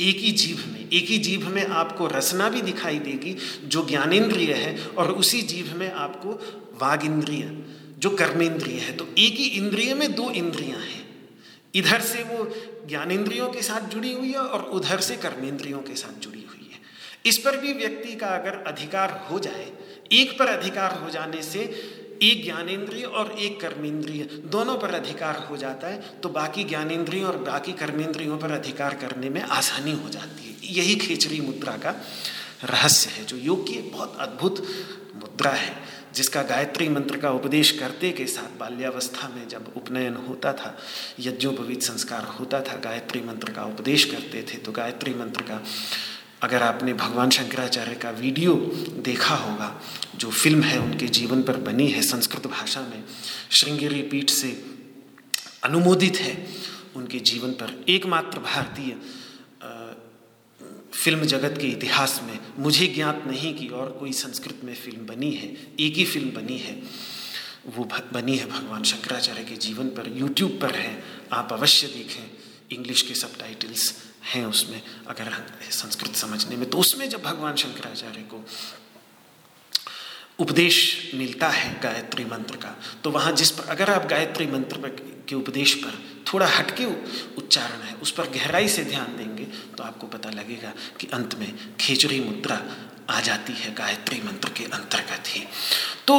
एक 0.00 0.16
ही 0.16 0.32
जीभ 0.32 0.64
में, 0.72 0.90
एक 0.92 1.06
ही 1.06 1.18
जीभ 1.18 1.46
में 1.46 1.66
आपको 1.66 2.06
रसना 2.06 2.48
भी 2.48 2.62
दिखाई 2.62 2.98
देगी 2.98 3.36
जो 3.64 3.86
ज्ञानेन्द्रिय 3.86 4.52
है 4.52 4.86
और 4.86 5.12
उसी 5.12 5.42
जीभ 5.42 5.76
में 5.76 5.92
आपको 5.92 6.30
वाग 6.82 7.04
इंद्रिय 7.04 7.64
जो 7.98 8.10
कर्मेंद्रिय 8.10 8.78
है। 8.78 8.92
तो 8.92 9.08
एक 9.18 9.34
ही 9.34 9.44
इंद्रिय 9.44 9.94
में 9.94 10.14
दो 10.14 10.30
इंद्रियाँ 10.30 10.78
हैं। 10.78 11.06
इधर 11.74 12.00
से 12.00 12.22
वो 12.22 12.54
ज्ञानेन्द्रियों 12.88 13.48
के 13.48 13.62
साथ 13.62 13.88
जुड़ी 13.88 14.12
हुई 14.12 14.28
है 14.28 14.38
और 14.38 14.62
उधर 14.62 15.00
से 15.00 15.16
कर्मेंद्रियों 15.16 15.78
के 15.78 15.94
साथ 15.94 16.20
जुड़ी 16.20 16.35
इस 17.26 17.38
पर 17.38 17.56
भी 17.56 17.72
व्यक्ति 17.72 18.14
का 18.14 18.26
अगर 18.28 18.62
अधिकार 18.66 19.10
हो 19.30 19.38
जाए, 19.38 19.70
एक 20.12 20.38
पर 20.38 20.46
अधिकार 20.48 20.98
हो 20.98 21.10
जाने 21.10 21.42
से 21.42 21.60
एक 22.22 22.44
ज्ञानेन्द्रिय 22.44 23.04
और 23.04 23.30
एक 23.38 23.60
कर्मेंद्रिय 23.60 24.22
दोनों 24.46 24.76
पर 24.78 24.94
अधिकार 24.94 25.36
हो 25.40 25.56
जाता 25.56 25.88
है 25.88 26.20
तो 26.20 26.28
बाकी 26.28 26.64
ज्ञानेन्द्रियों 26.64 27.28
और 27.28 27.36
बाकी 27.44 27.72
कर्मेंद्रियों 27.72 28.38
पर 28.38 28.50
अधिकार 28.52 28.94
करने 28.94 29.30
में 29.30 29.40
आसानी 29.42 29.92
हो 29.94 30.08
जाती 30.08 30.48
है। 30.48 30.74
यही 30.76 30.94
खेचरी 30.96 31.40
मुद्रा 31.40 31.76
का 31.76 31.94
रहस्य 32.64 33.10
है, 33.10 33.24
जो 33.24 33.36
योग 33.36 33.66
की 33.68 33.80
बहुत 33.90 34.16
अद्भुत 34.18 34.64
मुद्रा 35.16 35.50
है, 35.50 35.74
जिसका 36.14 36.42
गायत्री 36.42 36.88
मंत्र 36.88 37.18
का 37.18 37.30
उपदेश 37.30 37.70
करते 37.70 38.10
के 38.12 38.26
साथ 38.26 38.58
बाल्यावस्था 38.58 39.28
में 39.28 39.46
जब 39.48 39.72
उपनयन 39.76 40.14
होता 40.28 40.52
था, 40.52 40.76
यज्ञोपवीत 41.20 41.82
संस्कार 41.82 42.24
होता 42.30 42.60
था, 42.60 42.76
गायत्री 42.80 43.20
मंत्र 43.20 43.52
का 43.52 43.64
उपदेश 43.64 44.04
करते 44.04 44.42
थे 44.44 44.58
तो 44.58 44.72
गायत्री 44.72 45.14
मंत्र 45.14 45.42
का 45.42 45.62
अगर 46.42 46.62
आपने 46.62 46.92
भगवान 46.94 47.30
शंकराचार्य 47.30 47.94
का 47.94 48.10
वीडियो 48.10 48.54
देखा 49.04 49.34
होगा, 49.34 49.74
जो 50.16 50.30
फ़िल्म 50.30 50.62
है 50.62 50.78
उनके 50.78 51.06
जीवन 51.08 51.42
पर 51.42 51.56
बनी 51.56 51.86
है, 51.88 52.02
संस्कृत 52.02 52.46
भाषा 52.46 52.80
में, 52.80 53.04
श्रृंगेरी 53.50 54.02
पीठ 54.02 54.30
से 54.30 54.50
अनुमोदित 55.64 56.16
है, 56.16 56.46
उनके 56.96 57.18
जीवन 57.20 57.52
पर 57.52 57.84
एकमात्र 57.88 58.38
भारतीय 58.40 58.96
फ़िल्म 60.94 61.24
जगत 61.24 61.58
के 61.60 61.66
इतिहास 61.66 62.20
में 62.24 62.38
मुझे 62.58 62.86
ज्ञात 62.86 63.22
नहीं 63.26 63.54
कि 63.54 63.66
और 63.68 63.90
कोई 64.00 64.12
संस्कृत 64.12 64.60
में 64.64 64.74
फ़िल्म 64.74 65.06
बनी 65.06 65.32
है, 65.32 65.48
एक 65.80 65.94
ही 65.96 66.04
फ़िल्म 66.04 66.30
बनी 66.32 66.58
है, 66.58 66.80
वो 67.76 67.84
बनी 68.12 68.36
है 68.36 68.46
भगवान 68.46 68.82
शंकराचार्य 68.82 69.44
के 69.44 69.56
जीवन 69.56 69.88
पर 69.88 70.12
यूट्यूब 70.16 70.58
पर 70.62 70.74
है, 70.74 71.02
आप 71.32 71.52
अवश्य 71.52 71.86
देखें। 71.86 72.30
इंग्लिश 72.72 73.02
के 73.02 73.14
सब 73.14 73.36
टाइटल्स 73.38 73.92
हैं 74.34 74.44
उसमें, 74.46 74.82
अगर 75.06 75.32
संस्कृत 75.70 76.16
समझने 76.16 76.56
में 76.56 76.68
तो 76.70 76.78
उसमें 76.78 77.08
जब 77.08 77.22
भगवान 77.22 77.56
शंकराचार्य 77.56 78.22
को 78.24 78.44
उपदेश 80.38 81.10
मिलता 81.14 81.48
है 81.48 81.80
गायत्री 81.80 82.24
मंत्र 82.24 82.56
का 82.56 82.74
तो 83.04 83.10
वहाँ 83.10 83.32
जिस 83.32 83.50
पर, 83.50 83.64
अगर 83.64 83.90
आप 83.90 84.06
गायत्री 84.06 84.46
मंत्र 84.46 84.88
के 85.28 85.34
उपदेश 85.34 85.74
पर 85.74 86.02
थोड़ा 86.32 86.46
हटके 86.46 86.84
उच्चारण 86.84 87.80
है, 87.82 87.94
उस 87.94 88.10
पर 88.10 88.28
गहराई 88.30 88.68
से 88.68 88.84
ध्यान 88.84 89.16
देंगे 89.16 89.44
तो 89.76 89.82
आपको 89.82 90.06
पता 90.06 90.30
लगेगा 90.30 90.72
कि 91.00 91.06
अंत 91.14 91.34
में 91.34 91.76
खेचरी 91.80 92.20
मुद्रा 92.20 92.60
आ 93.10 93.20
जाती 93.20 93.52
है 93.52 93.72
गायत्री 93.74 94.20
मंत्र 94.22 94.48
के 94.48 94.64
अंतर्गत 94.64 95.28
ही। 95.28 95.44
तो 96.06 96.16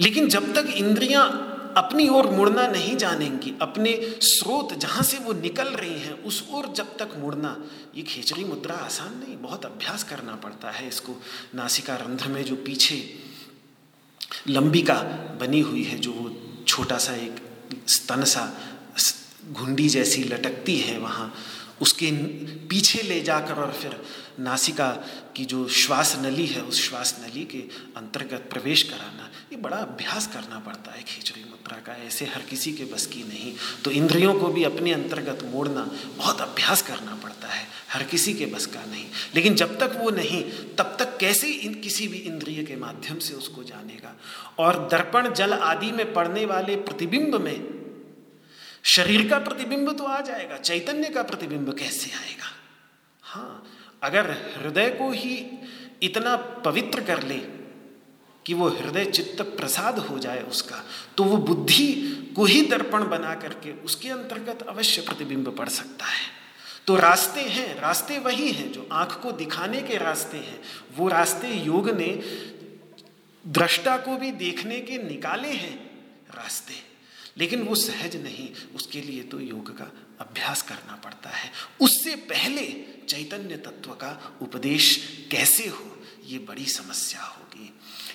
लेकिन 0.00 0.28
जब 0.28 0.52
तक 0.54 0.72
इंद्रियाँ 0.76 1.49
अपनी 1.76 2.08
ओर 2.08 2.26
मुड़ना 2.26 2.66
नहीं 2.66 2.96
जानेंगी। 2.96 3.54
अपने 3.62 3.94
स्रोत 4.22 4.72
जहाँ 4.74 5.02
से 5.02 5.18
वो 5.18 5.32
निकल 5.32 5.68
रही 5.70 5.98
हैं, 6.00 6.12
उस 6.22 6.42
ओर 6.50 6.72
जब 6.76 6.96
तक 6.96 7.16
मुड़ना। 7.18 7.56
ये 7.96 8.02
खिचड़ी 8.02 8.44
मुद्रा 8.44 8.74
आसान 8.76 9.18
नहीं, 9.18 9.36
बहुत 9.36 9.64
अभ्यास 9.66 10.04
करना 10.04 10.34
पड़ता 10.34 10.70
है 10.70 10.88
इसको। 10.88 11.20
नासिका 11.54 11.96
रंध्र 11.96 12.28
में 12.28 12.42
जो 12.44 12.56
पीछे 12.56 13.02
लंबिका 14.48 14.94
बनी 15.40 15.60
हुई 15.60 15.82
है, 15.82 15.98
जो 15.98 16.12
वो 16.12 16.64
छोटा 16.68 16.98
सा 16.98 17.14
एक 17.16 17.40
स्तन 17.88 18.24
सा 18.24 18.52
घुंडी 19.52 19.88
जैसी 19.88 20.22
लटकती 20.24 20.76
है 20.78 20.98
वहाँ, 20.98 21.32
उसके 21.80 22.10
पीछे 22.68 23.02
ले 23.02 23.20
जाकर 23.20 23.54
और 23.54 23.72
फिर 23.72 23.96
नासिका 24.38 24.88
की 25.36 25.44
जो 25.44 25.66
श्वास 25.68 26.16
नली 26.20 26.46
है, 26.46 26.62
उस 26.62 26.82
श्वास 26.88 27.16
नली 27.20 27.44
के 27.44 27.58
अंतर्गत 27.96 28.48
प्रवेश 28.50 28.82
कराना, 28.82 29.30
ये 29.52 29.56
बड़ा 29.56 29.76
अभ्यास 29.76 30.26
करना 30.26 30.58
पड़ता 30.58 30.92
है 30.92 31.02
खिचड़ी 31.02 31.40
मुद्रा 31.60 31.78
का 31.86 31.92
ऐसे 32.04 32.24
हर 32.24 32.42
किसी 32.42 32.72
के 32.72 32.84
बस 32.84 33.06
की 33.06 33.22
नहीं। 33.22 33.54
तो 33.84 33.90
इंद्रियों 33.90 34.34
को 34.34 34.48
भी 34.48 34.64
अपने 34.64 34.92
अंतर्गत 34.92 35.42
मोड़ना 35.44 35.82
बहुत 36.16 36.40
अभ्यास 36.40 36.82
करना 36.82 37.14
पड़ता 37.14 37.48
है, 37.48 37.66
हर 37.90 38.02
किसी 38.02 38.34
के 38.34 38.46
बस 38.46 38.66
का 38.66 38.84
नहीं। 38.84 39.04
लेकिन 39.34 39.54
जब 39.54 39.78
तक 39.80 39.96
वो 39.96 40.10
नहीं, 40.10 40.42
तब 40.78 40.96
तक 40.98 41.16
कैसे 41.18 41.48
इन 41.48 41.74
किसी 41.74 42.08
भी 42.08 42.18
इंद्रिय 42.18 42.62
के 42.64 42.76
माध्यम 42.76 43.18
से 43.18 43.34
उसको 43.34 43.64
जानेगा? 43.64 44.16
और 44.58 44.88
दर्पण 44.88 45.32
जल 45.34 45.52
आदि 45.52 45.90
में 45.92 46.12
पड़ने 46.12 46.44
वाले 46.44 46.76
प्रतिबिंब 46.78 47.34
में, 47.34 47.58
शरीर 48.82 49.28
का 49.28 49.38
प्रतिबिंब 49.38 49.96
तो 49.98 50.04
आ 50.04 50.20
जाएगा, 50.20 50.56
चैतन्य 50.58 51.08
का 51.08 51.22
प्रतिबिंब 51.22 51.72
कैसे 51.78 52.10
आएगा? 52.10 52.52
हाँ 53.24 53.66
अगर 54.02 54.30
हृदय 54.30 54.88
को 54.88 55.10
ही 55.12 55.34
इतना 56.02 56.36
पवित्र 56.36 57.02
कर 57.04 57.22
ले 57.22 57.38
कि 58.46 58.54
वो 58.54 58.68
हृदय 58.68 59.04
चित्त 59.04 59.42
प्रसाद 59.42 59.98
हो 59.98 60.18
जाए 60.18 60.42
उसका 60.42 60.84
तो 61.16 61.24
वो 61.24 61.36
बुद्धि 61.36 61.92
को 62.36 62.44
ही 62.44 62.60
दर्पण 62.66 63.08
बना 63.08 63.34
करके 63.34 63.72
उसके 63.72 64.08
अंतर्गत 64.08 64.62
अवश्य 64.62 65.02
प्रतिबिंब 65.02 65.56
पड़ 65.56 65.68
सकता 65.68 66.06
है। 66.06 66.28
तो 66.86 66.96
रास्ते 66.96 67.40
हैं, 67.40 67.80
रास्ते 67.80 68.18
वही 68.18 68.50
हैं 68.52 68.72
जो 68.72 68.88
आँख 68.92 69.20
को 69.22 69.32
दिखाने 69.32 69.82
के 69.82 69.96
रास्ते 69.96 70.36
हैं। 70.36 70.60
वो 70.96 71.08
रास्ते 71.08 71.48
योग 71.48 71.90
ने 71.90 72.08
दृष्टा 73.46 73.96
को 73.96 74.16
भी 74.16 74.30
देखने 74.32 74.80
के 74.80 74.98
निकाले 74.98 75.48
हैं 75.48 75.74
रास्ते। 76.36 76.74
लेकिन 77.38 77.62
वो 77.62 77.74
सहज 77.74 78.16
नहीं, 78.16 78.48
उसके 78.74 79.00
लिए 79.00 79.22
तो 79.22 79.40
योग 79.40 79.78
का 79.78 79.90
अभ्यास 80.20 80.62
करना 80.62 80.96
पड़ता 81.04 81.30
है। 81.30 81.50
उससे 81.80 82.14
पहले 82.16 82.66
चैतन्य 83.08 83.56
तत्व 83.56 83.90
का 83.90 84.38
उपदेश 84.42 84.96
कैसे 85.30 85.68
हो, 85.68 85.96
ये 86.26 86.38
बड़ी 86.38 86.66
समस्या 86.66 87.22
होगी 87.22 87.39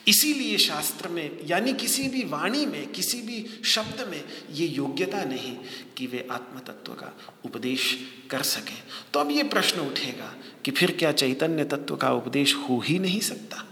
इसीलिए 0.08 0.58
शास्त्र 0.58 1.10
में, 1.10 1.40
यानी 1.46 1.74
किसी 1.74 2.08
भी 2.08 2.24
वाणी 2.24 2.66
में, 2.66 2.92
किसी 2.92 3.22
भी 3.22 3.62
शब्द 3.66 4.08
में 4.08 4.24
ये 4.52 4.68
योग्यता 4.68 5.24
नहीं 5.24 5.58
कि 5.98 6.08
वे 6.08 6.28
आत्म 6.32 6.60
तत्व 6.60 6.94
का 6.94 7.18
उपदेश 7.46 8.00
कर 8.30 8.42
सकें। 8.42 8.84
तो 9.14 9.20
अब 9.20 9.32
ये 9.32 9.44
प्रश्न 9.44 9.80
उठेगा 9.80 10.36
कि 10.66 10.72
फिर 10.72 10.92
क्या 10.92 11.12
चैतन्य 11.12 11.64
तत्व 11.64 11.96
का 11.96 12.12
उपदेश 12.12 12.56
हो 12.56 12.80
ही 12.80 13.00
नहीं 13.00 13.20
सकता? 13.20 13.66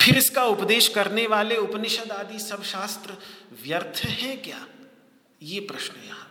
फिर 0.00 0.18
इसका 0.18 0.44
उपदेश 0.44 0.88
करने 0.88 1.26
वाले 1.26 1.56
उपनिषद 1.56 2.12
आदि 2.12 2.38
सब 2.38 2.62
शास्त्र 2.62 3.16
व्यर्थ 3.62 4.04
हैं 4.04 4.42
क्या? 4.42 4.66
ये 5.42 5.60
प्रश्न 5.60 6.06
यहाँ। 6.06 6.29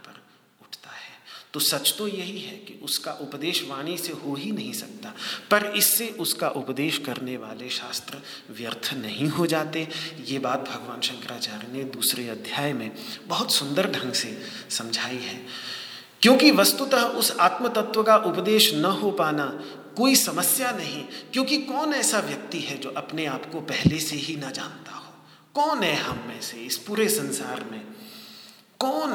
तो 1.54 1.60
सच 1.60 1.94
तो 1.98 2.08
यही 2.08 2.40
है 2.40 2.56
कि 2.58 2.80
उसका 2.84 3.12
उपदेश 3.12 3.64
वाणी 3.70 3.98
से 3.98 4.14
हो 4.14 4.36
ही 4.36 4.52
नहीं 4.52 4.74
सकता, 4.74 5.14
पर 5.52 5.66
इससे 5.66 6.08
उसका 6.10 6.50
उपदेश 6.50 6.98
करने 6.98 7.38
वाले 7.38 7.70
शास्त्र 7.70 8.18
व्यर्थ 8.52 8.94
नहीं 8.94 9.28
हो 9.28 9.48
जाते। 9.48 9.88
ये 10.26 10.40
बात 10.40 10.60
भगवान 10.70 11.02
शंकराचार्य 11.02 11.68
ने 11.74 11.84
दूसरे 11.84 12.28
अध्याय 12.30 12.74
में 12.74 12.92
बहुत 13.28 13.54
सुंदर 13.54 13.92
ढंग 13.92 14.14
से 14.14 14.38
समझाई 14.70 15.18
है। 15.18 15.46
क्योंकि 16.22 16.52
वस्तुतः 16.52 17.02
उस 17.02 17.38
आत्म 17.40 17.68
तत्व 17.68 18.04
का 18.04 18.18
उपदेश 18.18 18.74
न 18.74 18.86
हो 18.86 19.12
पाना 19.12 19.46
कोई 19.98 20.16
समस्या 20.16 20.72
नहीं, 20.72 21.04
क्योंकि 21.34 21.58
कौन 21.58 21.94
ऐसा 21.94 22.20
व्यक्ति 22.20 22.60
है 22.60 22.78
जो 22.78 22.90
अपने 22.90 23.26
आप 23.26 23.52
को 23.52 23.62
पहले 23.62 24.00
से 24.00 24.16
ही 24.16 24.36
ना 24.36 24.52
जानता 24.52 24.92
हो? 24.92 25.14
कौन 25.54 25.84
है 25.84 25.96
हम 25.96 26.24
में 26.28 26.42
से 26.42 26.58
इस 26.58 26.78
पूरे 26.78 27.10
संसार 27.10 27.64
में? 27.72 27.82
कौन 28.80 29.12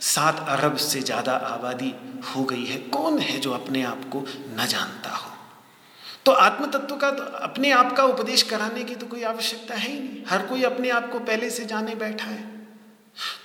सात 0.00 0.44
अरब 0.48 0.76
से 0.78 1.00
ज़्यादा 1.02 1.32
आबादी 1.32 1.94
हो 2.26 2.44
गई 2.44 2.64
है। 2.64 2.78
कौन 2.90 3.18
है 3.18 3.38
जो 3.40 3.52
अपने 3.52 3.82
आप 3.84 4.04
को 4.12 4.24
न 4.50 4.66
जानता 4.66 5.10
हो? 5.10 5.30
तो 6.26 6.32
आत्म 6.32 6.66
तत्व 6.68 6.96
का 6.96 7.10
तो 7.10 7.24
अपने 7.38 7.70
आप 7.72 7.92
का 7.96 8.04
उपदेश 8.04 8.42
कराने 8.42 8.84
की 8.84 8.94
तो 8.94 9.06
कोई 9.06 9.22
आवश्यकता 9.24 9.74
है 9.74 9.90
ही 9.90 9.98
नहीं। 10.00 10.22
हर 10.28 10.46
कोई 10.46 10.62
अपने 10.62 10.90
आप 10.90 11.10
को 11.12 11.18
पहले 11.20 11.50
से 11.50 11.64
जाने 11.64 11.94
बैठा 11.94 12.26
है। 12.26 12.52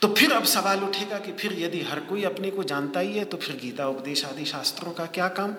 तो 0.02 0.08
फिर 0.14 0.32
अब 0.34 0.44
सवाल 0.46 0.84
उठेगा 0.84 1.18
कि 1.20 1.32
फिर 1.32 1.54
यदि 1.60 1.82
हर 1.82 2.00
कोई 2.02 2.24
अपने 2.24 2.52
को 2.52 2.64
जानता 2.64 3.00
ही 3.00 3.18
है 3.18 3.26
तो 3.26 3.38
फिर 3.38 3.56
गीता, 3.56 3.88
उपदेश 3.88 4.26
आदि 4.26 4.46
शास्त्रों 4.46 4.92
का 4.92 5.06
क्या 5.08 5.28
काम? 5.30 5.56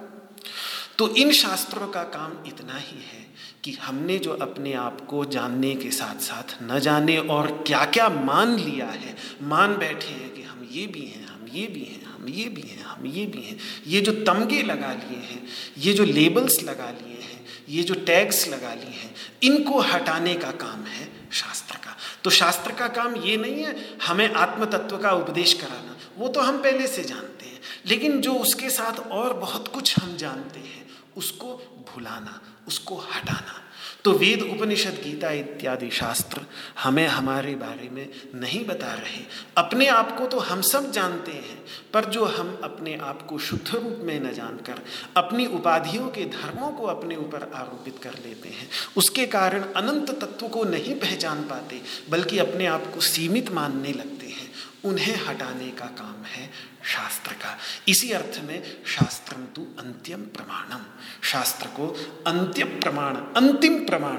तो 0.99 1.09
इन 1.17 1.33
शास्त्रों 1.33 1.89
का 1.89 2.03
काम 2.11 2.33
इतना 2.47 2.77
ही 2.77 2.97
है 3.03 3.27
कि 3.65 3.73
हमने 3.83 4.19
जो 4.19 4.33
अपने 4.43 4.73
आप 4.75 5.01
को 5.01 5.25
जानने 5.27 5.75
के 5.75 5.91
साथ 5.91 6.21
साथ 6.23 6.57
न 6.63 6.79
जाने 6.81 7.17
और 7.19 7.51
क्या 7.67 7.85
क्या 7.87 8.09
मान 8.09 8.55
लिया 8.57 8.87
है, 8.87 9.15
मान 9.43 9.77
बैठे 9.77 10.13
हैं 10.13 10.33
कि 10.35 10.40
ये 10.71 10.87
भी 10.87 11.01
हैं 11.01 11.27
हम, 11.27 11.49
ये 11.55 11.67
भी 11.67 11.81
हैं 11.81 12.05
हम, 12.05 12.29
ये 12.29 12.49
भी 12.49 12.61
हैं 12.61 12.83
हम, 12.83 13.07
ये 13.07 13.27
भी 13.27 13.43
हैं। 13.43 13.59
ये 13.87 14.01
जो 14.01 14.25
तमगे 14.25 14.63
लगा 14.63 14.93
लिए 14.93 15.19
हैं, 15.19 15.47
ये 15.79 15.93
जो 15.93 16.05
लेबल्स 16.05 16.63
लगा 16.63 16.91
लिए 16.91 17.21
हैं, 17.21 17.47
ये 17.69 17.83
जो 17.83 17.95
टैग्स 17.95 18.49
लगा 18.49 18.75
लिए 18.75 18.91
हैं, 18.91 19.15
इनको 19.43 19.81
हटाने 19.81 20.35
का 20.35 20.51
काम 20.51 20.85
है 20.85 21.29
शास्त्र 21.33 21.75
का। 21.75 21.97
तो 22.25 22.31
शास्त्र 22.31 22.73
का 22.73 22.89
काम 22.89 23.17
ये 23.17 23.37
नहीं 23.37 23.65
है, 23.65 23.99
हमें 24.07 24.33
आत्म 24.33 24.65
तत्व 24.65 24.99
का 24.99 25.13
उपदेश 25.13 25.53
कराना। 25.55 25.97
वो 26.19 26.29
तो 26.29 26.41
हम 26.41 26.63
पहले 26.63 26.87
से 26.87 27.05
जानते 27.05 27.47
हैं। 27.47 27.61
लेकिन 27.87 28.21
जो 28.21 28.35
उसके 28.35 28.71
साथ 28.71 29.01
और 29.01 29.35
बहुत 29.35 29.69
कुछ 29.69 29.99
हम 29.99 30.17
जानते 30.17 30.61
हैं, 30.61 30.89
उसको 31.17 31.47
भुलाना, 31.95 32.43
उसको 32.69 32.97
हटाना। 32.97 33.60
तो 34.05 34.13
वेद 34.13 34.43
उपनिषद, 34.43 35.01
गीता 35.05 35.31
इत्यादि 35.31 35.91
शास्त्र 35.91 36.41
हमें 36.79 37.07
हमारे 37.07 37.55
बारे 37.55 37.89
में 37.89 38.09
नहीं 38.35 38.65
बता 38.67 38.93
रहे। 38.95 39.23
अपने 39.57 39.87
आप 39.87 40.17
को 40.19 40.27
तो 40.27 40.39
हम 40.39 40.61
सब 40.63 40.91
जानते 40.93 41.33
हैं, 41.33 41.59
पर 41.93 42.05
जो 42.05 42.25
हम 42.25 42.59
अपने 42.65 42.97
आप 42.97 43.27
को 43.27 43.39
शुद्ध 43.39 43.75
रूप 43.75 43.99
में 44.03 44.21
न 44.21 44.33
जानकर 44.33 44.83
अपनी 45.17 45.47
उपाधियों 45.47 46.09
के 46.09 46.25
धर्मों 46.25 46.71
को 46.73 46.87
अपने 46.87 47.17
ऊपर 47.17 47.51
आरोपित 47.55 47.99
कर 48.03 48.15
लेते 48.25 48.49
हैं, 48.49 48.69
उसके 48.97 49.27
कारण 49.27 49.63
अनंत 49.77 50.11
तत्व 50.21 50.49
को 50.49 50.65
नहीं 50.65 50.95
पहचान 50.95 51.43
पाते, 51.43 51.81
बल्कि 52.11 52.39
अपने 52.39 52.67
आप 52.67 52.93
को 52.95 53.01
सीमित 53.01 53.53
मानने 53.53 53.93
लगते 53.93 54.27
हैं। 54.27 54.49
उन्हें 54.85 55.15
हटाने 55.27 55.71
का 55.71 55.87
काम 55.87 56.25
है 56.25 56.51
शास्त्र 56.91 57.33
का 57.33 57.59
इसी 57.89 58.13
अर्थ 58.13 58.41
में 58.45 58.63
शास्त्र 58.87 59.37
तो 59.37 59.63
अंत्यम 59.79 60.21
प्रमाणम 60.21 60.83
शास्त्र 61.23 61.67
को 61.67 61.97
अंत्य 62.27 62.65
प्रमाण 62.65 63.17
अंतिम 63.17 63.87
प्रमाण 63.87 64.17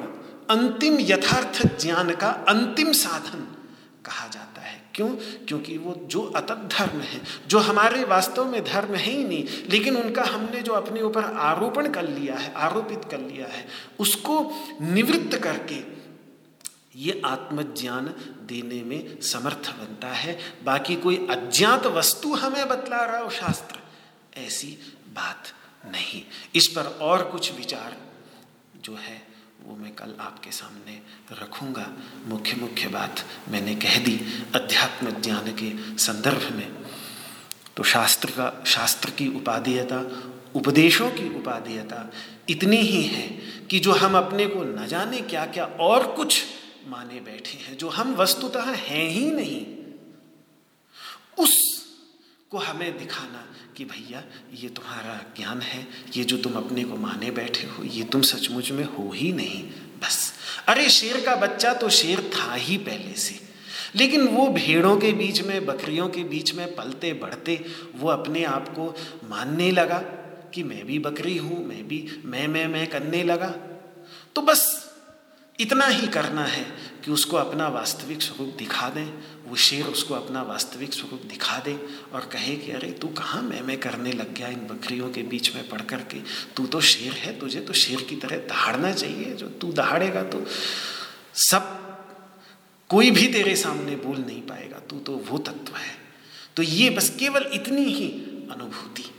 अंतिम 0.49 0.97
यथार्थ 0.99 1.81
ज्ञान 1.81 2.15
का 2.15 2.27
अंतिम 2.27 2.91
साधन 2.91 3.55
कहा 4.05 4.27
जाता 4.27 4.61
है। 4.61 4.81
क्यों? 4.95 5.09
क्योंकि 5.47 5.77
वो 5.77 6.07
जो 6.07 6.21
अतत 6.21 6.69
धर्म 6.79 6.99
है, 7.01 7.21
जो 7.47 7.59
हमारे 7.59 8.03
वास्तव 8.03 8.45
में 8.45 8.63
धर्म 8.63 8.95
है 8.95 9.11
ही 9.11 9.23
नहीं, 9.23 9.45
लेकिन 9.69 9.95
उनका 9.95 10.23
हमने 10.23 10.61
जो 10.61 10.73
अपने 10.73 11.01
ऊपर 11.01 11.23
आरोपण 11.23 11.91
कर 11.91 12.07
लिया 12.09 12.35
है, 12.35 12.53
आरोपित 12.53 13.01
कर 13.11 13.19
लिया 13.19 13.47
है, 13.47 13.67
उसको 13.99 14.51
निवृत्त 14.81 15.37
करके 15.37 16.00
ये 16.95 17.21
आत्मज्ञान 17.25 18.07
देने 18.45 18.81
में 18.83 19.21
समर्थ 19.21 19.69
बनता 19.79 20.07
है। 20.07 20.39
बाकी 20.63 20.95
कोई 20.95 21.17
अज्ञात 21.29 21.85
वस्तु 21.85 22.33
हमें 22.33 22.67
बतला 22.67 23.05
रहा 23.05 23.17
हो 23.17 23.29
शास्त्र, 23.29 23.79
ऐसी 24.39 24.77
बात 25.07 25.53
नहीं। 25.85 26.23
इस 26.55 26.67
पर 26.67 26.85
और 27.01 27.23
कुछ 27.23 27.55
विचार 27.57 27.97
जो 28.85 28.95
है, 28.95 29.21
वो 29.65 29.75
मैं 29.75 29.95
कल 29.95 30.15
आपके 30.19 30.51
सामने 30.51 31.01
रखूँगा। 31.41 31.93
मुख्य 32.27 32.55
मुख्य 32.55 32.87
बात 32.87 33.25
मैंने 33.49 33.75
कह 33.75 33.97
दी 33.97 34.19
अध्यात्म 34.55 35.21
ज्ञान 35.21 35.51
के 35.51 35.97
संदर्भ 35.97 36.55
में। 36.55 36.71
तो 37.77 37.83
शास्त्र 37.83 38.29
का, 38.29 38.63
शास्त्र 38.67 39.09
की 39.09 39.27
उपादेयता 39.27 39.99
उपदेशों 40.55 41.09
की 41.11 41.35
उपादेयता 41.35 42.11
इतनी 42.49 42.77
ही 42.77 43.03
है 43.03 43.27
कि 43.67 43.79
जो 43.79 43.91
हम 43.91 44.17
अपने 44.17 44.45
को 44.47 44.63
न 44.63 44.87
जाने 44.87 45.21
क्या 45.21 45.45
क्या 45.45 45.65
और 45.65 46.11
कुछ 46.11 46.41
माने 46.91 47.19
बैठे 47.19 47.57
हैं, 47.57 47.77
जो 47.77 47.89
हम 47.89 48.15
वस्तुतः 48.15 48.61
हैं 48.61 49.09
ही 49.09 49.31
नहीं, 49.31 49.65
उस 51.39 51.59
को 52.51 52.57
हमें 52.57 52.97
दिखाना 52.97 53.45
कि 53.77 53.85
भैया, 53.85 54.23
ये 54.53 54.69
तुम्हारा 54.69 55.25
ज्ञान 55.37 55.61
है, 55.61 55.87
ये 56.17 56.23
जो 56.23 56.37
तुम 56.37 56.53
अपने 56.53 56.83
को 56.83 56.95
माने 56.95 57.31
बैठे 57.31 57.67
हो, 57.67 57.83
ये 57.83 58.03
तुम 58.03 58.21
सचमुच 58.21 58.71
में 58.71 58.83
हो 58.83 59.11
ही 59.11 59.31
नहीं, 59.33 59.63
बस। 60.03 60.33
अरे, 60.67 60.89
शेर 60.89 61.25
का 61.25 61.35
बच्चा 61.35 61.73
तो 61.73 61.89
शेर 61.89 62.31
था 62.35 62.53
ही 62.53 62.77
पहले 62.77 63.13
से, 63.13 63.39
लेकिन 63.95 64.27
वो 64.27 64.47
भेड़ों 64.47 64.97
के 64.97 65.11
बीच 65.11 65.41
में, 65.41 65.65
बकरियों 65.65 66.09
के 66.09 66.23
बीच 66.23 66.53
में 66.53 66.75
पलते 66.75 67.13
बढ़ते, 67.13 67.65
वो 67.95 68.09
अपने 68.09 68.43
आप 68.43 68.69
को 68.69 68.95
मानने 69.23 69.71
लगा 69.71 69.99
कि 70.53 70.63
मैं 70.63 70.85
भी 70.85 70.99
बकरी 70.99 71.37
हूँ, 71.37 71.65
मैं 71.67 71.87
भी, 71.87 72.21
मैं 72.25 72.47
मैं 72.47 72.67
मैं 72.67 72.87
करने 72.87 73.23
लगा। 73.23 73.49
तो 74.35 74.41
बस 74.41 74.80
इतना 75.61 75.85
ही 75.85 76.07
करना 76.07 76.45
है 76.45 76.91
कि 77.05 77.11
उसको 77.11 77.37
अपना 77.37 77.67
वास्तविक 77.67 78.21
स्वरूप 78.21 78.55
दिखा 78.57 78.89
दें, 78.89 79.05
वो 79.49 79.55
शेर 79.55 79.85
उसको 79.85 80.13
अपना 80.13 80.41
वास्तविक 80.41 80.93
स्वरूप 80.93 81.21
दिखा 81.21 81.57
दे 81.59 81.87
और 82.13 82.21
कहे 82.21 82.55
कि, 82.55 82.71
अरे, 82.71 82.91
तू 82.91 83.07
कहाँ 83.07 83.41
मैं 83.41 83.61
मैं 83.61 83.77
करने 83.77 84.11
लग 84.11 84.33
गया 84.33 84.47
इन 84.47 84.67
बकरियों 84.67 85.09
के 85.09 85.21
बीच 85.21 85.55
में 85.55 85.69
पढ़ 85.69 85.81
करके 85.81 86.19
तू 86.55 86.67
तो 86.67 86.81
शेर 86.81 87.11
है, 87.13 87.39
तुझे 87.39 87.59
तो 87.59 87.73
शेर 87.73 88.01
की 88.01 88.15
तरह 88.15 88.37
दहाड़ना 88.37 88.91
चाहिए, 88.91 89.33
जो 89.33 89.47
तू 89.47 89.71
दहाड़ेगा 89.71 90.23
तो 90.23 90.45
सब, 91.35 91.81
कोई 92.89 93.11
भी 93.11 93.27
तेरे 93.27 93.55
सामने 93.55 93.95
बोल 93.95 94.17
नहीं 94.17 94.41
पाएगा, 94.41 94.79
तू 94.79 94.99
तो 94.99 95.15
वो 95.15 95.37
तत्व 95.37 95.75
है। 95.75 95.97
तो 96.55 96.63
ये 96.63 96.89
बस 96.89 97.09
केवल 97.19 97.49
इतनी 97.53 97.83
ही 97.83 98.09
अनुभूति, 98.51 99.11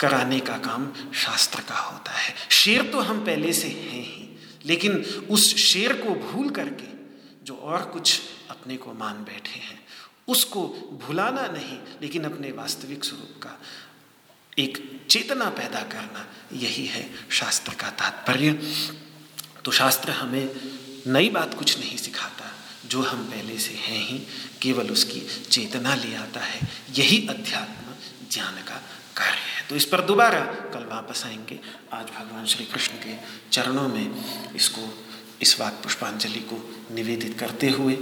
कराने 0.00 0.40
का 0.40 0.58
काम 0.58 0.92
शास्त्र 1.14 1.60
का 1.60 1.78
होता 1.78 2.12
है। 2.12 2.34
शेर 2.50 2.82
तो 2.82 3.00
हम 3.00 3.26
पहले 3.26 3.52
से 3.52 3.68
हैं 3.68 4.02
ही। 4.02 4.25
लेकिन 4.66 4.96
उस 5.30 5.56
शेर 5.56 5.92
को 5.92 6.14
भूल 6.14 6.50
करके 6.50 6.96
जो 7.44 7.54
और 7.54 7.82
कुछ 7.82 8.20
अपने 8.50 8.76
को 8.76 8.92
मान 8.92 9.14
बैठे 9.14 9.60
हैं, 9.60 9.80
उसको 10.28 10.66
भुलाना 11.06 11.46
नहीं, 11.46 11.78
लेकिन 12.02 12.24
अपने 12.24 12.52
वास्तविक 12.52 13.04
स्वरूप 13.04 13.40
का 13.42 13.60
एक 14.58 15.00
चेतना 15.10 15.50
पैदा 15.50 15.80
करना, 15.80 16.26
यही 16.52 16.86
है 16.86 17.10
शास्त्र 17.30 17.74
का 17.74 17.90
तात्पर्य। 17.90 18.52
तो 19.64 19.70
शास्त्र 19.70 20.10
हमें 20.10 20.50
नई 21.06 21.28
बात 21.28 21.54
कुछ 21.54 21.78
नहीं 21.78 21.96
सिखाता, 21.96 22.52
जो 22.88 23.02
हम 23.02 23.24
पहले 23.24 23.58
से 23.58 23.74
हैं 23.74 24.08
ही, 24.08 24.18
केवल 24.62 24.90
उसकी 24.90 25.20
चेतना 25.50 25.94
ले 25.94 26.14
आता 26.14 26.40
है, 26.40 26.60
यही 26.90 27.26
अध्यात्म 27.28 27.94
ज्ञान 28.30 28.54
का 28.54 28.76
कार्य 29.16 29.38
है। 29.38 29.55
तो 29.70 29.76
इस 29.76 29.84
पर 29.84 30.00
दोबारा 30.00 30.40
कल 30.74 30.84
वापस 30.84 31.22
आएँगे। 31.26 31.58
आज 31.92 32.06
भगवान 32.06 32.46
श्री 32.46 32.64
कृष्ण 32.64 32.94
के 32.94 33.14
चरणों 33.52 33.88
में 33.88 34.06
इसको, 34.54 34.82
इस 35.42 35.60
वाक 35.60 35.72
पुष्पांजलि 35.72 36.40
को 36.40 36.58
निवेदित 36.94 37.38
करते 37.38 37.70
हुए 37.70 37.98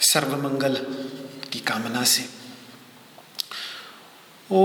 सर्वमंगल 0.00 0.76
की 1.52 1.60
कामना 1.60 2.02
से। 2.04 2.22
ओ 4.50 4.64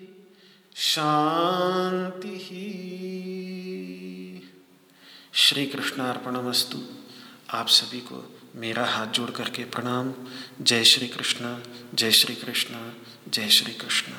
शांति 0.83 2.37
श्री 5.33 5.65
कृष्णार्पणमस्तु 5.65 6.77
आप 7.49 7.67
सभी 7.67 7.99
को 7.99 8.39
मेरा 8.55 8.85
हाथ 8.85 9.07
जोड़ 9.07 9.29
करके 9.31 9.63
प्रणाम। 9.63 10.13
जय 10.61 10.83
श्री 10.83 11.07
कृष्ण 11.07 11.57
जय 11.93 12.11
श्री 12.11 12.35
कृष्ण 12.35 12.91
जय 13.29 13.49
श्री 13.49 13.73
कृष्ण 13.73 14.11